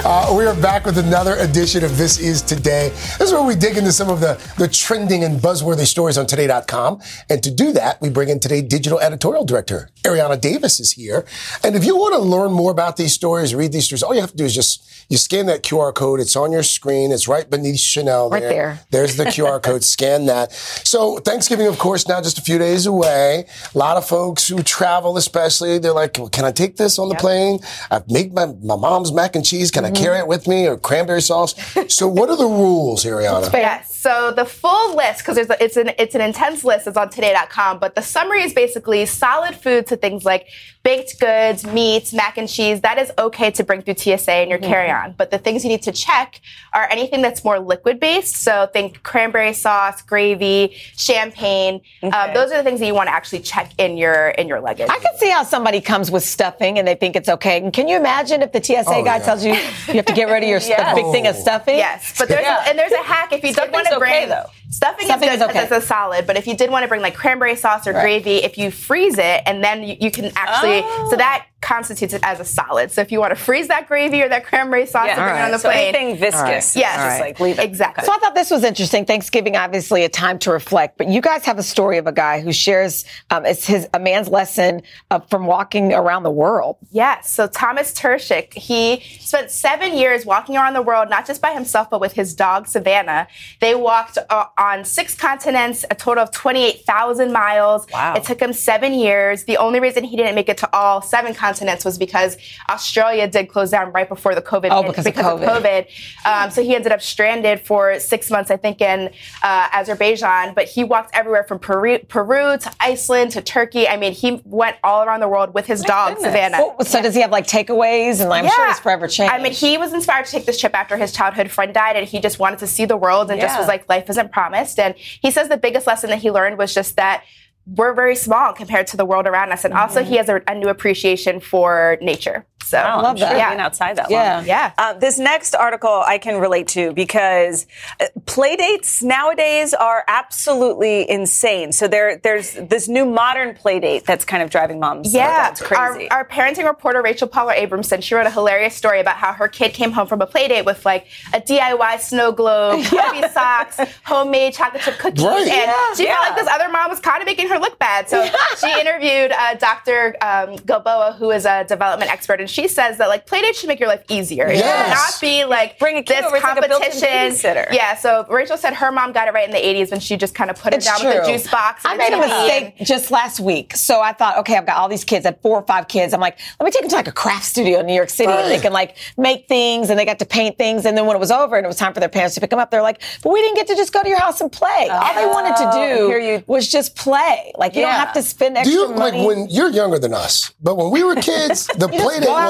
Uh, 0.06 0.34
we 0.38 0.46
are 0.46 0.56
back 0.56 0.86
with 0.86 0.98
another 0.98 1.36
edition 1.36 1.84
of 1.84 1.98
This 1.98 2.18
Is 2.18 2.42
Today. 2.42 2.89
This 2.89 3.24
is 3.24 3.34
where 3.34 3.44
we 3.44 3.54
dig 3.54 3.76
into 3.76 3.92
some 3.92 4.08
of 4.10 4.22
the, 4.22 4.42
the 4.58 4.70
trending 4.70 5.26
and 5.26 5.38
buzzworthy 5.38 5.86
stories 5.86 6.18
on 6.18 6.26
today.com. 6.26 7.02
And 7.30 7.44
to 7.44 7.52
do 7.52 7.74
that, 7.74 8.00
we 8.00 8.10
bring 8.10 8.30
in 8.30 8.39
today 8.39 8.62
digital 8.62 8.98
editorial 9.02 9.44
director 9.44 9.89
Ariana 10.04 10.39
Davis 10.39 10.80
is 10.80 10.94
here. 10.94 11.26
And 11.62 11.76
if 11.76 11.84
you 11.84 11.98
want 11.98 12.13
to 12.13 12.20
learn 12.20 12.54
more 12.54 12.72
about 12.72 12.96
these 12.96 13.12
stories, 13.12 13.54
read 13.54 13.74
these 13.74 13.86
stories, 13.86 14.02
all 14.02 14.15
you 14.15 14.22
have 14.22 14.32
to 14.32 14.38
do 14.38 14.46
is 14.46 14.56
just 14.56 14.86
you 15.10 15.18
scan 15.18 15.48
that 15.48 15.63
QR 15.63 15.94
code. 15.94 16.20
It's 16.20 16.36
on 16.36 16.52
your 16.52 16.62
screen. 16.63 17.12
It's 17.12 17.28
right 17.28 17.50
beneath 17.50 17.80
Chanel. 17.80 18.30
Right 18.30 18.42
there. 18.42 18.80
There's 18.92 19.18
the 19.18 19.26
QR 19.26 19.62
code. 19.63 19.84
Scan 19.84 20.28
that. 20.28 20.52
So 20.52 21.18
Thanksgiving, 21.18 21.65
of 21.68 21.80
course, 21.80 22.08
now 22.08 22.22
just 22.22 22.38
a 22.38 22.42
few 22.42 22.60
days 22.60 22.86
away. 22.86 23.46
A 23.74 23.78
lot 23.78 23.98
of 23.98 24.08
folks 24.08 24.48
who 24.48 24.62
travel, 24.62 25.18
especially, 25.18 25.80
they're 25.80 25.94
like, 25.94 26.18
well, 26.18 26.30
"Can 26.30 26.46
I 26.46 26.52
take 26.52 26.78
this 26.78 27.00
on 27.00 27.10
the 27.10 27.15
plane? 27.15 27.60
I've 27.89 28.08
made 28.10 28.34
my, 28.34 28.54
my 28.70 28.78
mom's 28.78 29.12
mac 29.12 29.36
and 29.36 29.46
cheese. 29.46 29.72
Can 29.72 29.84
I 29.84 29.92
carry 29.92 30.20
it 30.20 30.28
with 30.28 30.48
me 30.48 30.68
or 30.68 30.78
cranberry 30.78 31.22
sauce?" 31.22 31.54
so, 31.88 32.08
what 32.08 32.30
are 32.30 32.38
the 32.38 32.46
rules, 32.46 33.04
Ariana? 33.04 33.50
Yes. 33.60 33.94
So 34.00 34.32
the 34.32 34.46
full 34.46 34.96
list, 34.96 35.20
because 35.20 35.38
it's 35.38 35.76
an 35.76 35.92
it's 36.00 36.16
an 36.16 36.22
intense 36.22 36.64
list. 36.64 36.88
It's 36.88 36.96
on 36.96 37.10
today.com. 37.10 37.80
But 37.80 37.96
the 37.96 38.02
summary 38.02 38.44
is 38.44 38.54
basically 38.54 39.06
solid 39.06 39.56
food 39.56 39.88
to 39.88 39.98
things 39.98 40.24
like 40.24 40.48
baked 40.84 41.20
goods, 41.20 41.68
meats, 41.68 42.14
mac 42.14 42.38
and 42.38 42.48
cheese. 42.48 42.80
That 42.82 42.98
is 42.98 43.12
okay 43.18 43.52
to 43.52 43.64
bring 43.64 43.82
through 43.82 43.96
TSA 43.96 44.44
in 44.44 44.50
your 44.50 44.60
carry-on. 44.60 45.16
But 45.18 45.32
the 45.32 45.38
things 45.38 45.66
you 45.66 45.70
need 45.70 45.82
to 45.84 45.92
check 45.92 46.40
are 46.72 46.88
anything 46.90 47.22
that's 47.22 47.44
more 47.44 47.60
liquid 47.60 48.00
based. 48.00 48.38
So 48.38 48.70
think 48.72 49.04
cranberry 49.04 49.52
sauce, 49.52 50.02
gravy, 50.02 50.76
champagne. 50.96 51.82
Um, 52.02 52.34
those 52.34 52.52
are 52.52 52.58
the 52.58 52.64
things 52.64 52.80
that 52.80 52.86
you 52.86 52.96
want 52.96 53.08
to 53.08 53.14
actually 53.14 53.42
check 53.42 53.74
in 53.78 53.98
your 53.98 54.30
in 54.30 54.48
your 54.48 54.62
luggage. 54.62 54.90
I 54.90 55.00
can 55.00 55.18
see 55.18 55.30
how 55.30 55.44
somebody 55.44 55.82
comes 55.82 56.10
with 56.10 56.24
stuffing 56.24 56.80
and 56.80 56.88
they 56.88 56.96
think 56.96 57.18
it's 57.18 57.30
okay. 57.30 57.58
And 57.58 57.74
can 57.74 57.90
you 57.90 57.98
imagine 57.98 58.42
if 58.42 58.54
the 58.54 58.59
TSA 58.63 58.84
Oh, 58.88 59.04
guy 59.04 59.17
yeah. 59.17 59.24
tells 59.24 59.43
you 59.45 59.54
you 59.54 59.93
have 59.95 60.06
to 60.06 60.13
get 60.13 60.30
rid 60.30 60.43
of 60.43 60.50
your 60.50 60.60
Yes. 60.69 60.95
the 60.95 61.02
big 61.02 61.12
thing 61.12 61.28
of 61.28 61.36
stuffing? 61.36 61.78
Yes, 61.78 62.13
but 62.17 62.28
there's 62.30 62.41
Yeah. 62.41 62.65
a, 62.65 62.69
and 62.69 62.78
there's 62.80 62.91
a 62.91 62.98
hack 63.04 63.32
if 63.34 63.43
you 63.43 63.54
don't 63.54 63.72
want 63.72 63.86
to 63.88 63.93
Stuffing's 63.93 64.00
bring 64.00 64.24
okay, 64.24 64.26
though. 64.28 64.50
stuffing, 64.69 65.06
Stuffing 65.06 65.30
is 65.30 65.34
is 65.36 65.39
good 65.41 65.50
okay. 65.52 65.63
it's 65.63 65.72
a 65.72 65.82
solid. 65.82 66.28
But 66.28 66.38
if 66.38 66.48
you 66.48 66.56
did 66.56 66.69
want 66.72 66.84
to 66.84 66.88
bring 66.88 67.02
like 67.02 67.15
cranberry 67.15 67.56
sauce 67.56 67.88
or 67.88 67.93
Right. 67.93 68.02
gravy, 68.24 68.38
if 68.43 68.58
you 68.58 68.72
freeze 68.72 69.17
it 69.17 69.43
and 69.45 69.63
then 69.63 69.84
you, 69.84 69.95
you 70.00 70.12
can 70.12 70.32
actually 70.36 70.82
so 71.10 71.15
that 71.17 71.45
constitutes 71.62 72.13
it 72.13 72.22
as 72.24 72.39
a 72.39 72.45
solid. 72.45 72.89
So 72.91 73.02
if 73.02 73.12
you 73.12 73.19
want 73.19 73.32
to 73.32 73.36
freeze 73.36 73.67
that 73.67 73.88
gravy 73.88 74.22
or 74.22 74.30
that 74.30 74.45
cranberry 74.45 74.86
sauce 74.86 75.08
Yeah. 75.08 75.15
to 75.15 75.22
bring 75.22 75.28
it 75.36 75.38
on 75.39 75.45
Alright. 75.45 75.52
the 75.52 75.60
So 75.60 75.69
plane, 75.69 75.95
anything 75.95 76.17
viscous 76.17 76.39
Alright. 76.39 76.58
is 76.60 76.76
yes, 76.76 76.95
just 76.95 77.19
like 77.19 77.39
leave 77.41 77.60
it. 77.60 77.63
exactly. 77.65 78.06
So 78.06 78.13
I 78.13 78.17
thought 78.17 78.34
this 78.34 78.50
was 78.50 78.63
interesting. 78.63 79.06
Thanksgiving, 79.06 79.58
obviously, 79.58 80.04
a 80.06 80.10
time 80.10 80.39
to 80.39 80.52
reflect. 80.52 80.98
But 80.98 81.10
you 81.10 81.19
guys 81.19 81.43
have 81.43 81.58
a 81.58 81.63
story 81.63 81.98
of 81.98 82.08
a 82.08 82.13
guy 82.13 82.39
who 82.39 82.54
shares 82.54 83.04
um, 83.30 83.45
it's 83.45 83.65
his 83.67 83.88
a 83.93 84.00
man's 84.00 84.30
lesson 84.30 84.84
uh, 85.12 85.19
from 85.19 85.48
walking 85.48 85.93
around 85.93 86.24
the 86.24 86.32
world. 86.32 86.78
Yes. 86.91 87.30
So 87.30 87.48
Thomas 87.48 87.91
Turcich, 87.93 88.54
he 88.54 89.02
spent 89.19 89.52
seven 89.52 89.98
years 89.98 90.26
walking 90.26 90.56
around 90.56 90.74
the 90.76 90.82
world, 90.82 91.10
not 91.10 91.28
just 91.28 91.41
by 91.41 91.52
himself, 91.52 91.89
but 91.89 92.00
with 92.00 92.13
his 92.13 92.34
dog 92.34 92.67
Savannah. 92.67 93.28
They 93.60 93.76
walked 93.76 94.17
uh, 94.30 94.45
on 94.58 94.86
six 94.86 95.13
continents, 95.13 95.84
a 95.91 95.95
total 95.95 96.24
of 96.24 96.32
28,000 96.32 97.34
miles. 97.34 97.86
Wow. 97.91 98.13
It 98.15 98.24
took 98.24 98.39
him 98.41 98.54
seven 98.54 98.93
years. 98.93 99.43
The 99.43 99.58
only 99.58 99.80
reason 99.82 100.04
he 100.06 100.15
didn't 100.15 100.36
make 100.36 100.48
it 100.48 100.58
to 100.60 100.69
all 100.74 101.02
seven 101.02 101.34
continents 101.34 101.49
was 101.86 101.98
because 101.98 102.38
Australia 102.70 103.28
did 103.28 103.50
close 103.50 103.72
down 103.72 103.92
right 103.92 104.08
before 104.08 104.36
the 104.36 104.42
COVID. 104.42 104.70
Oh, 104.72 104.84
because 104.84 105.06
of 105.06 105.14
COVID. 105.14 105.46
COVID. 105.46 105.88
Um, 106.26 106.52
so 106.52 106.64
he 106.64 106.76
ended 106.76 106.92
up 106.92 107.02
stranded 107.02 107.60
for 107.60 108.00
six 108.00 108.30
months, 108.30 108.52
I 108.52 108.58
think, 108.58 108.82
in 108.82 109.10
uh, 109.44 109.70
Azerbaijan. 109.74 110.54
But 110.54 110.66
he 110.66 110.84
walked 110.84 111.16
everywhere 111.16 111.44
from 111.44 111.60
Peru, 111.60 112.00
Peru 112.00 112.58
to 112.58 112.72
Iceland 112.80 113.32
to 113.32 113.42
Turkey. 113.42 113.88
I 113.88 113.98
mean, 113.98 114.14
he 114.14 114.42
went 114.46 114.78
all 114.84 115.04
around 115.04 115.22
the 115.22 115.28
world 115.28 115.54
with 115.54 115.66
his 115.66 115.82
dog 115.82 116.16
Goodness. 116.16 116.34
Savannah. 116.34 116.58
Well, 116.58 116.86
so 116.86 117.02
does 117.02 117.16
he 117.16 117.22
have 117.22 117.32
like 117.32 117.48
takeaways? 117.48 118.22
And 118.22 118.32
I'm 118.32 118.48
sure 118.48 118.70
it's 118.70 118.80
forever 118.80 119.08
changed. 119.08 119.34
I 119.34 119.42
mean, 119.42 119.54
he 119.54 119.78
was 119.78 119.94
inspired 119.94 120.26
to 120.26 120.32
take 120.32 120.46
this 120.46 120.60
trip 120.60 120.76
after 120.76 120.98
his 120.98 121.12
childhood 121.12 121.50
friend 121.52 121.74
died, 121.74 121.96
and 121.96 122.08
he 122.08 122.20
just 122.20 122.40
wanted 122.40 122.60
to 122.60 122.68
see 122.68 122.86
the 122.86 122.98
world 122.98 123.32
and 123.32 123.40
just 123.40 123.58
was 123.58 123.68
like, 123.68 123.88
life 123.90 124.10
isn't 124.10 124.32
promised. 124.32 124.80
And 124.80 124.96
he 124.96 125.32
says 125.32 125.50
the 125.50 125.58
biggest 125.58 125.88
lesson 125.88 126.10
that 126.10 126.20
he 126.20 126.32
learned 126.32 126.58
was 126.58 126.74
just 126.74 126.96
that 126.96 127.24
we're 127.65 127.93
very 127.93 128.15
small 128.15 128.54
compared 128.54 128.88
to 128.88 128.98
the 128.98 129.06
world 129.06 129.28
around 129.28 129.52
us. 129.52 129.63
And 129.65 129.74
also, 129.74 130.02
Mm-hmm. 130.02 130.10
he 130.10 130.17
has 130.17 130.30
a, 130.30 130.41
a 130.48 130.56
new 130.56 130.69
appreciation 130.69 131.39
for 131.39 131.98
nature. 132.02 132.45
So, 132.70 132.78
Wow, 132.78 133.02
I'm 133.04 133.18
sure 133.18 133.28
Yeah. 133.36 133.50
being 133.50 133.60
outside 133.62 133.96
that 133.98 134.12
Yeah. 134.12 134.36
long. 134.38 134.46
Yeah. 134.46 134.72
Uh, 134.78 134.94
this 134.94 135.18
next 135.18 135.56
article 135.56 136.04
I 136.06 136.20
can 136.20 136.38
relate 136.40 136.68
to 136.70 136.94
because 136.94 137.66
uh, 138.00 138.06
play 138.28 138.56
dates 138.56 139.02
nowadays 139.02 139.74
are 139.74 140.04
absolutely 140.08 141.10
insane. 141.10 141.72
So 141.72 141.88
there, 141.88 142.18
there's 142.18 142.54
this 142.54 142.88
new 142.88 143.06
modern 143.06 143.56
play 143.56 143.80
date 143.80 144.06
that's 144.06 144.24
kind 144.24 144.44
of 144.44 144.50
driving 144.52 144.80
moms. 144.80 145.14
Yeah, 145.14 145.50
it's 145.50 145.62
crazy. 145.62 146.10
our 146.12 146.24
parenting 146.26 146.66
reporter 146.68 147.02
Rachel 147.02 147.28
Paula 147.28 147.54
Abrahamson, 147.56 148.02
she 148.02 148.14
wrote 148.14 148.28
a 148.28 148.32
hilarious 148.32 148.76
story 148.76 149.00
about 149.00 149.16
how 149.18 149.34
her 149.34 149.48
kid 149.48 149.74
came 149.74 149.92
home 149.92 150.08
from 150.08 150.22
a 150.22 150.28
play 150.28 150.48
date 150.48 150.66
with 150.66 150.86
like 150.86 151.08
a 151.34 151.42
DIY 151.42 152.00
snow 152.00 152.32
globe, 152.32 152.78
baby 152.92 153.28
socks, 153.34 153.80
homemade 154.06 154.54
chocolate 154.54 154.84
chip 154.84 154.98
cookies, 155.00 155.24
Right. 155.24 155.48
and 155.48 155.50
Yeah. 155.50 155.94
she 155.96 156.06
felt 156.06 156.22
like 156.22 156.36
this 156.36 156.48
other 156.48 156.70
mom 156.70 156.90
was 156.92 157.00
kind 157.00 157.22
of 157.22 157.26
making 157.26 157.50
her 157.50 157.58
look 157.58 157.80
bad. 157.80 158.08
So 158.10 158.24
she 158.60 158.80
interviewed 158.80 159.32
uh, 159.32 159.56
Dr. 159.56 160.16
Um, 160.22 160.56
Gilboa, 160.58 161.16
who 161.18 161.32
is 161.32 161.46
a 161.46 161.64
development 161.64 162.12
expert, 162.12 162.40
and 162.40 162.50
she 162.50 162.59
says 162.67 162.98
that 162.98 163.08
like 163.10 163.26
play 163.26 163.41
dates 163.41 163.60
should 163.60 163.67
make 163.69 163.80
your 163.80 163.89
life 163.89 164.04
easier. 164.10 164.48
It 164.48 164.58
should 164.58 164.65
not 164.65 165.17
be 165.22 165.45
like 165.45 165.80
Bring 165.80 165.98
a 165.98 166.04
kid 166.04 166.17
this 166.17 166.26
over, 166.26 166.36
it's 166.38 166.43
like 166.43 166.58
a 166.58 166.62
competition. 166.69 167.08
babysitter. 167.08 167.72
yeah. 167.72 167.95
So 167.95 168.26
Rachel 168.30 168.58
said 168.58 168.74
her 168.76 168.91
mom 168.91 169.12
got 169.12 169.28
it 169.28 169.34
right 169.34 169.45
in 169.48 169.52
the 169.52 169.58
80s 169.58 169.91
when 169.91 170.00
she 170.00 170.17
just 170.17 170.36
kind 170.36 170.50
of 170.50 170.58
put 170.58 170.74
It's 170.74 170.88
her 170.88 170.91
down 170.91 171.02
true. 171.02 171.19
with 171.19 171.26
the 171.26 171.32
juice 171.34 171.50
box. 171.52 171.86
I 171.86 171.91
and 171.93 172.00
the 172.00 172.04
made 172.04 172.13
a 172.13 172.28
TV 172.28 172.41
mistake 172.43 172.88
just 172.88 173.12
last 173.12 173.39
week. 173.39 173.76
So 173.76 174.02
I 174.02 174.13
thought, 174.13 174.38
okay, 174.39 174.58
I've 174.58 174.65
got 174.65 174.78
all 174.78 174.89
these 174.89 175.04
kids, 175.04 175.26
I 175.26 175.30
had 175.30 175.41
four 175.41 175.58
or 175.60 175.65
five 175.65 175.88
kids. 175.88 176.13
I'm 176.13 176.19
like, 176.19 176.38
let 176.60 176.65
me 176.65 176.72
take 176.72 176.82
them 176.82 176.89
to 176.89 176.95
like 176.95 177.08
a 177.08 177.12
craft 177.12 177.45
studio 177.45 177.80
in 177.80 177.86
New 177.86 177.93
York 177.93 178.10
City 178.10 178.32
and 178.32 178.50
they 178.52 178.60
can 178.60 178.74
like 178.74 178.98
make 179.17 179.48
things 179.48 179.89
and 179.89 179.98
they 180.00 180.06
got 180.06 180.19
to 180.19 180.26
paint 180.26 180.58
things. 180.58 180.86
And 180.86 180.98
then 180.98 181.06
when 181.06 181.15
it 181.15 181.19
was 181.19 181.32
over 181.32 181.56
and 181.58 181.65
it 181.65 181.67
was 181.67 181.78
time 181.78 181.93
for 181.93 182.00
their 182.00 182.10
parents 182.10 182.36
to 182.36 182.41
pick 182.41 182.50
them 182.50 182.60
up, 182.60 182.72
they're 182.72 182.82
like, 182.82 183.02
but 183.24 183.32
we 183.32 183.41
didn't 183.41 183.56
get 183.56 183.67
to 183.67 183.76
just 183.76 183.93
go 183.93 184.02
to 184.04 184.10
your 184.10 184.19
house 184.19 184.41
and 184.41 184.52
play. 184.52 184.88
Oh. 184.89 185.00
all 185.00 185.15
they 185.15 185.26
wanted 185.26 185.56
to 185.58 185.69
Oh, 185.72 186.08
hear 186.10 186.39
do 186.39 186.43
was 186.48 186.67
just 186.67 186.95
play. 186.95 187.52
Like 187.58 187.76
you 187.76 187.82
Yeah. 187.82 187.91
don't 187.91 188.00
have 188.00 188.13
to 188.13 188.22
spend 188.24 188.56
Do 188.56 188.60
extra 188.62 188.74
you 188.76 188.88
money. 188.95 189.19
like 189.19 189.28
when 189.28 189.50
you're 189.50 189.69
younger 189.69 190.00
than 190.00 190.13
us? 190.13 190.54
But 190.62 190.76
when 190.78 190.89
we 190.91 191.04
were 191.04 191.15
kids, 191.15 191.67
the 191.67 191.88
You 191.93 192.00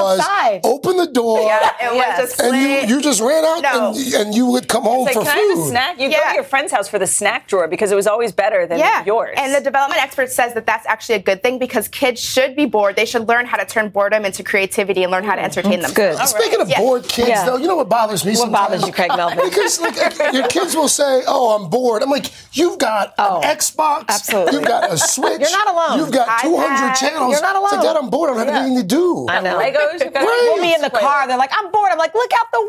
go 0.00 0.04
was 0.04 0.18
was 0.18 0.20
outside. 0.20 0.60
open 0.64 0.96
the 0.96 1.06
door. 1.06 1.40
Yeah, 1.42 1.70
it 1.82 1.94
was 1.94 2.16
just 2.18 2.40
and 2.40 2.56
you, 2.56 2.96
you 2.96 3.02
just 3.02 3.20
ran 3.20 3.44
out 3.44 3.62
No. 3.62 3.92
and, 3.94 4.14
and 4.14 4.34
you 4.34 4.46
would 4.46 4.68
come 4.68 4.82
home 4.84 5.06
It's 5.08 5.14
for 5.16 5.20
like, 5.24 5.28
can 5.28 5.38
I 5.38 5.40
have 5.42 5.50
a 5.58 5.62
food. 5.62 5.70
snack? 5.70 6.00
You 6.00 6.10
go 6.10 6.16
to 6.28 6.34
your 6.34 6.44
friend's 6.44 6.72
house 6.72 6.88
for 6.88 6.98
the 6.98 7.06
snack 7.06 7.48
drawer 7.48 7.68
because 7.68 7.92
it 7.92 7.96
was 7.96 8.06
always 8.06 8.32
better 8.32 8.66
than 8.66 8.78
yeah. 8.78 9.04
yours. 9.04 9.34
And 9.36 9.54
the 9.54 9.60
development 9.60 10.02
expert 10.02 10.30
says 10.30 10.54
that 10.54 10.66
that's 10.66 10.86
actually 10.86 11.16
a 11.16 11.22
good 11.22 11.42
thing 11.42 11.58
because 11.58 11.88
kids 11.88 12.20
should 12.20 12.56
be 12.56 12.66
bored. 12.66 12.96
They 12.96 13.04
should 13.06 13.28
learn 13.28 13.46
how 13.46 13.56
to 13.56 13.64
turn 13.66 13.88
boredom 13.90 14.24
into 14.24 14.42
creativity 14.42 15.02
and 15.02 15.10
learn 15.12 15.24
how 15.24 15.34
to 15.34 15.42
entertain 15.42 15.80
That's 15.80 15.92
themselves. 15.94 16.32
good. 16.32 16.40
Speaking 16.40 16.60
of 16.60 16.68
Yeah. 16.68 16.78
bored 16.80 17.04
kids, 17.08 17.28
Yeah. 17.28 17.46
though, 17.46 17.56
you 17.56 17.66
know 17.68 17.76
what 17.76 17.88
bothers 17.88 18.24
me 18.24 18.32
What 18.32 18.38
sometimes? 18.40 18.68
bothers 18.68 18.86
you, 18.86 18.92
Craig 18.92 19.10
Melvin? 19.16 19.38
because 19.48 19.80
like, 19.80 19.96
your 20.32 20.46
kids 20.48 20.74
will 20.74 20.88
say, 20.88 21.22
"Oh, 21.26 21.56
I'm 21.56 21.68
bored." 21.68 22.02
I'm 22.02 22.10
like, 22.10 22.26
"You've 22.52 22.78
got 22.78 23.14
Oh, 23.18 23.40
an 23.40 23.56
Xbox, 23.56 24.04
absolutely. 24.08 24.54
You've 24.54 24.64
got 24.64 24.92
a 24.92 24.96
Switch. 25.14 25.40
You're 25.40 25.50
not 25.50 25.68
alone. 25.74 25.98
You've 25.98 26.12
got 26.12 26.40
200 26.40 26.68
iPad. 26.76 26.96
channels. 27.00 27.32
You're 27.32 27.42
not 27.42 27.56
It's 27.56 27.62
like, 27.72 27.72
alone. 27.82 27.94
Dad, 27.94 27.96
I'm 28.02 28.10
bored. 28.10 28.30
I 28.30 28.34
don't 28.34 28.46
have 28.46 28.54
Yeah. 28.54 28.60
anything 28.62 28.76
to 28.78 28.94
do." 28.96 29.26
I 29.28 29.40
know. 29.40 29.58
Legos, 29.58 29.89
you've 29.92 30.12
got 30.12 30.20
Right. 30.22 30.50
We'll 30.54 30.62
be 30.62 30.72
in 30.74 30.80
the 30.82 30.90
car. 30.90 31.26
They're 31.26 31.36
like, 31.38 31.50
I'm 31.52 31.70
bored. 31.70 31.90
I'm 31.92 31.98
like, 31.98 32.14
look 32.14 32.30
out 32.38 32.46
the 32.52 32.68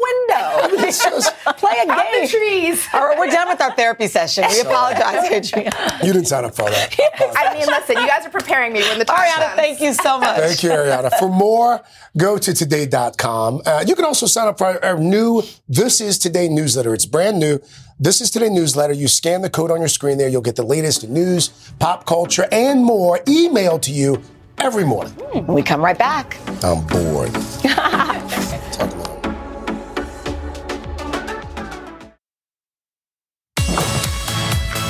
window. 0.70 0.82
Just- 0.86 1.36
Play 1.58 1.74
a 1.82 1.86
game. 1.86 1.92
Out 1.92 2.06
the 2.12 2.20
game. 2.20 2.28
trees. 2.30 2.88
All 2.94 3.06
right, 3.08 3.18
we're 3.18 3.28
done 3.28 3.48
with 3.50 3.62
our 3.62 3.74
therapy 3.76 4.08
session. 4.08 4.46
We 4.50 4.60
apologize, 4.68 5.30
Adriana. 5.32 6.00
You 6.04 6.14
didn't 6.14 6.28
sign 6.28 6.46
up 6.46 6.56
for 6.56 6.64
all 6.64 6.70
that. 6.70 6.96
I 7.38 7.54
mean, 7.54 7.68
listen, 7.68 7.98
you 7.98 8.08
guys 8.08 8.26
are 8.26 8.30
preparing 8.30 8.74
me 8.74 8.82
when 8.82 9.00
the 9.00 9.06
time 9.06 9.20
Ariana, 9.20 9.44
comes. 9.48 9.56
thank 9.56 9.82
you 9.82 9.94
so 9.94 10.20
much. 10.20 10.38
Thank 10.40 10.64
you, 10.64 10.70
Ariana. 10.72 11.12
For 11.20 11.30
more, 11.30 11.82
go 12.18 12.38
to 12.38 12.54
today.com. 12.54 13.62
Uh, 13.66 13.84
you 13.88 13.96
can 13.96 14.06
also 14.06 14.26
sign 14.26 14.48
up 14.48 14.58
for 14.58 14.66
our, 14.68 14.84
our 14.84 14.98
new 15.00 15.44
This 15.68 16.02
Is 16.02 16.18
Today 16.18 16.48
newsletter. 16.50 16.94
It's 16.94 17.06
brand 17.06 17.40
new. 17.40 17.60
This 18.00 18.22
is 18.22 18.32
Today 18.32 18.50
newsletter. 18.50 18.94
You 18.94 19.08
scan 19.08 19.42
the 19.42 19.50
code 19.50 19.70
on 19.72 19.80
your 19.80 19.88
screen 19.88 20.18
there. 20.18 20.28
You'll 20.28 20.42
get 20.42 20.56
the 20.56 20.64
latest 20.64 21.08
news, 21.08 21.50
pop 21.80 22.06
culture, 22.06 22.48
and 22.52 22.84
more 22.84 23.20
emailed 23.20 23.82
to 23.84 23.92
you 23.92 24.22
every 24.62 24.86
morning. 24.86 25.12
Hmm. 25.14 25.52
We 25.52 25.64
come 25.64 25.84
right 25.84 25.98
back. 25.98 26.38
I'm 26.64 26.86
bored. 26.88 27.34
Talk 27.64 28.92
about 28.94 29.26
it. 29.26 30.42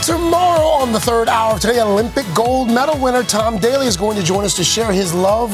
Tomorrow 0.03 0.65
on 0.81 0.91
the 0.91 0.99
third 0.99 1.29
hour 1.29 1.53
of 1.53 1.59
today, 1.61 1.79
Olympic 1.81 2.25
gold 2.33 2.69
medal 2.69 2.97
winner 2.99 3.23
Tom 3.23 3.57
Daley 3.59 3.85
is 3.87 3.95
going 3.95 4.17
to 4.17 4.23
join 4.23 4.43
us 4.43 4.55
to 4.55 4.63
share 4.63 4.91
his 4.91 5.13
love 5.13 5.51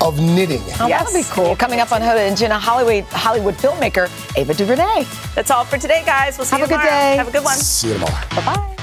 of 0.00 0.20
knitting. 0.20 0.62
Oh, 0.80 0.88
That'll 0.88 1.12
be 1.12 1.24
cool. 1.24 1.56
Coming 1.56 1.80
up 1.80 1.92
on 1.92 2.00
Hoda 2.00 2.28
and 2.28 2.36
Jenna, 2.36 2.58
Hollywood, 2.58 3.04
Hollywood 3.10 3.54
filmmaker 3.54 4.08
Ava 4.36 4.54
DuVernay. 4.54 5.04
That's 5.34 5.50
all 5.50 5.64
for 5.64 5.78
today, 5.78 6.02
guys. 6.06 6.38
We'll 6.38 6.44
see 6.44 6.56
Have 6.56 6.60
you 6.60 6.74
a 6.74 6.78
good 6.78 6.84
day. 6.84 7.16
Have 7.16 7.28
a 7.28 7.32
good 7.32 7.44
one. 7.44 7.56
See 7.56 7.88
you 7.88 7.94
tomorrow. 7.94 8.14
Bye-bye. 8.30 8.76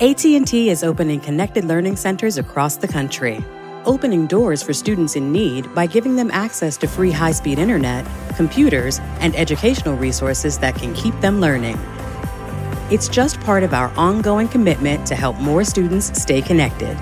AT&T 0.00 0.70
is 0.70 0.82
opening 0.82 1.20
connected 1.20 1.66
learning 1.66 1.94
centers 1.94 2.38
across 2.38 2.78
the 2.78 2.88
country, 2.88 3.44
opening 3.84 4.26
doors 4.26 4.62
for 4.62 4.72
students 4.72 5.14
in 5.14 5.30
need 5.30 5.74
by 5.74 5.86
giving 5.86 6.16
them 6.16 6.30
access 6.30 6.78
to 6.78 6.86
free 6.86 7.10
high-speed 7.10 7.58
internet, 7.58 8.06
computers, 8.34 8.98
and 9.20 9.36
educational 9.36 9.94
resources 9.98 10.58
that 10.58 10.74
can 10.74 10.94
keep 10.94 11.12
them 11.20 11.38
learning. 11.38 11.78
It's 12.90 13.10
just 13.10 13.40
part 13.40 13.62
of 13.62 13.74
our 13.74 13.92
ongoing 13.94 14.48
commitment 14.48 15.06
to 15.06 15.14
help 15.14 15.36
more 15.36 15.64
students 15.64 16.18
stay 16.18 16.40
connected. 16.40 16.96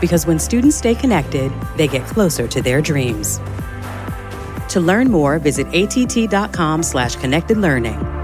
Because 0.00 0.26
when 0.26 0.40
students 0.40 0.74
stay 0.74 0.96
connected, 0.96 1.52
they 1.76 1.86
get 1.86 2.04
closer 2.04 2.48
to 2.48 2.60
their 2.60 2.82
dreams. 2.82 3.38
To 4.70 4.80
learn 4.80 5.08
more, 5.08 5.38
visit 5.38 5.68
att.com 5.68 6.82
slash 6.82 7.14
connected 7.14 7.58
learning. 7.58 8.19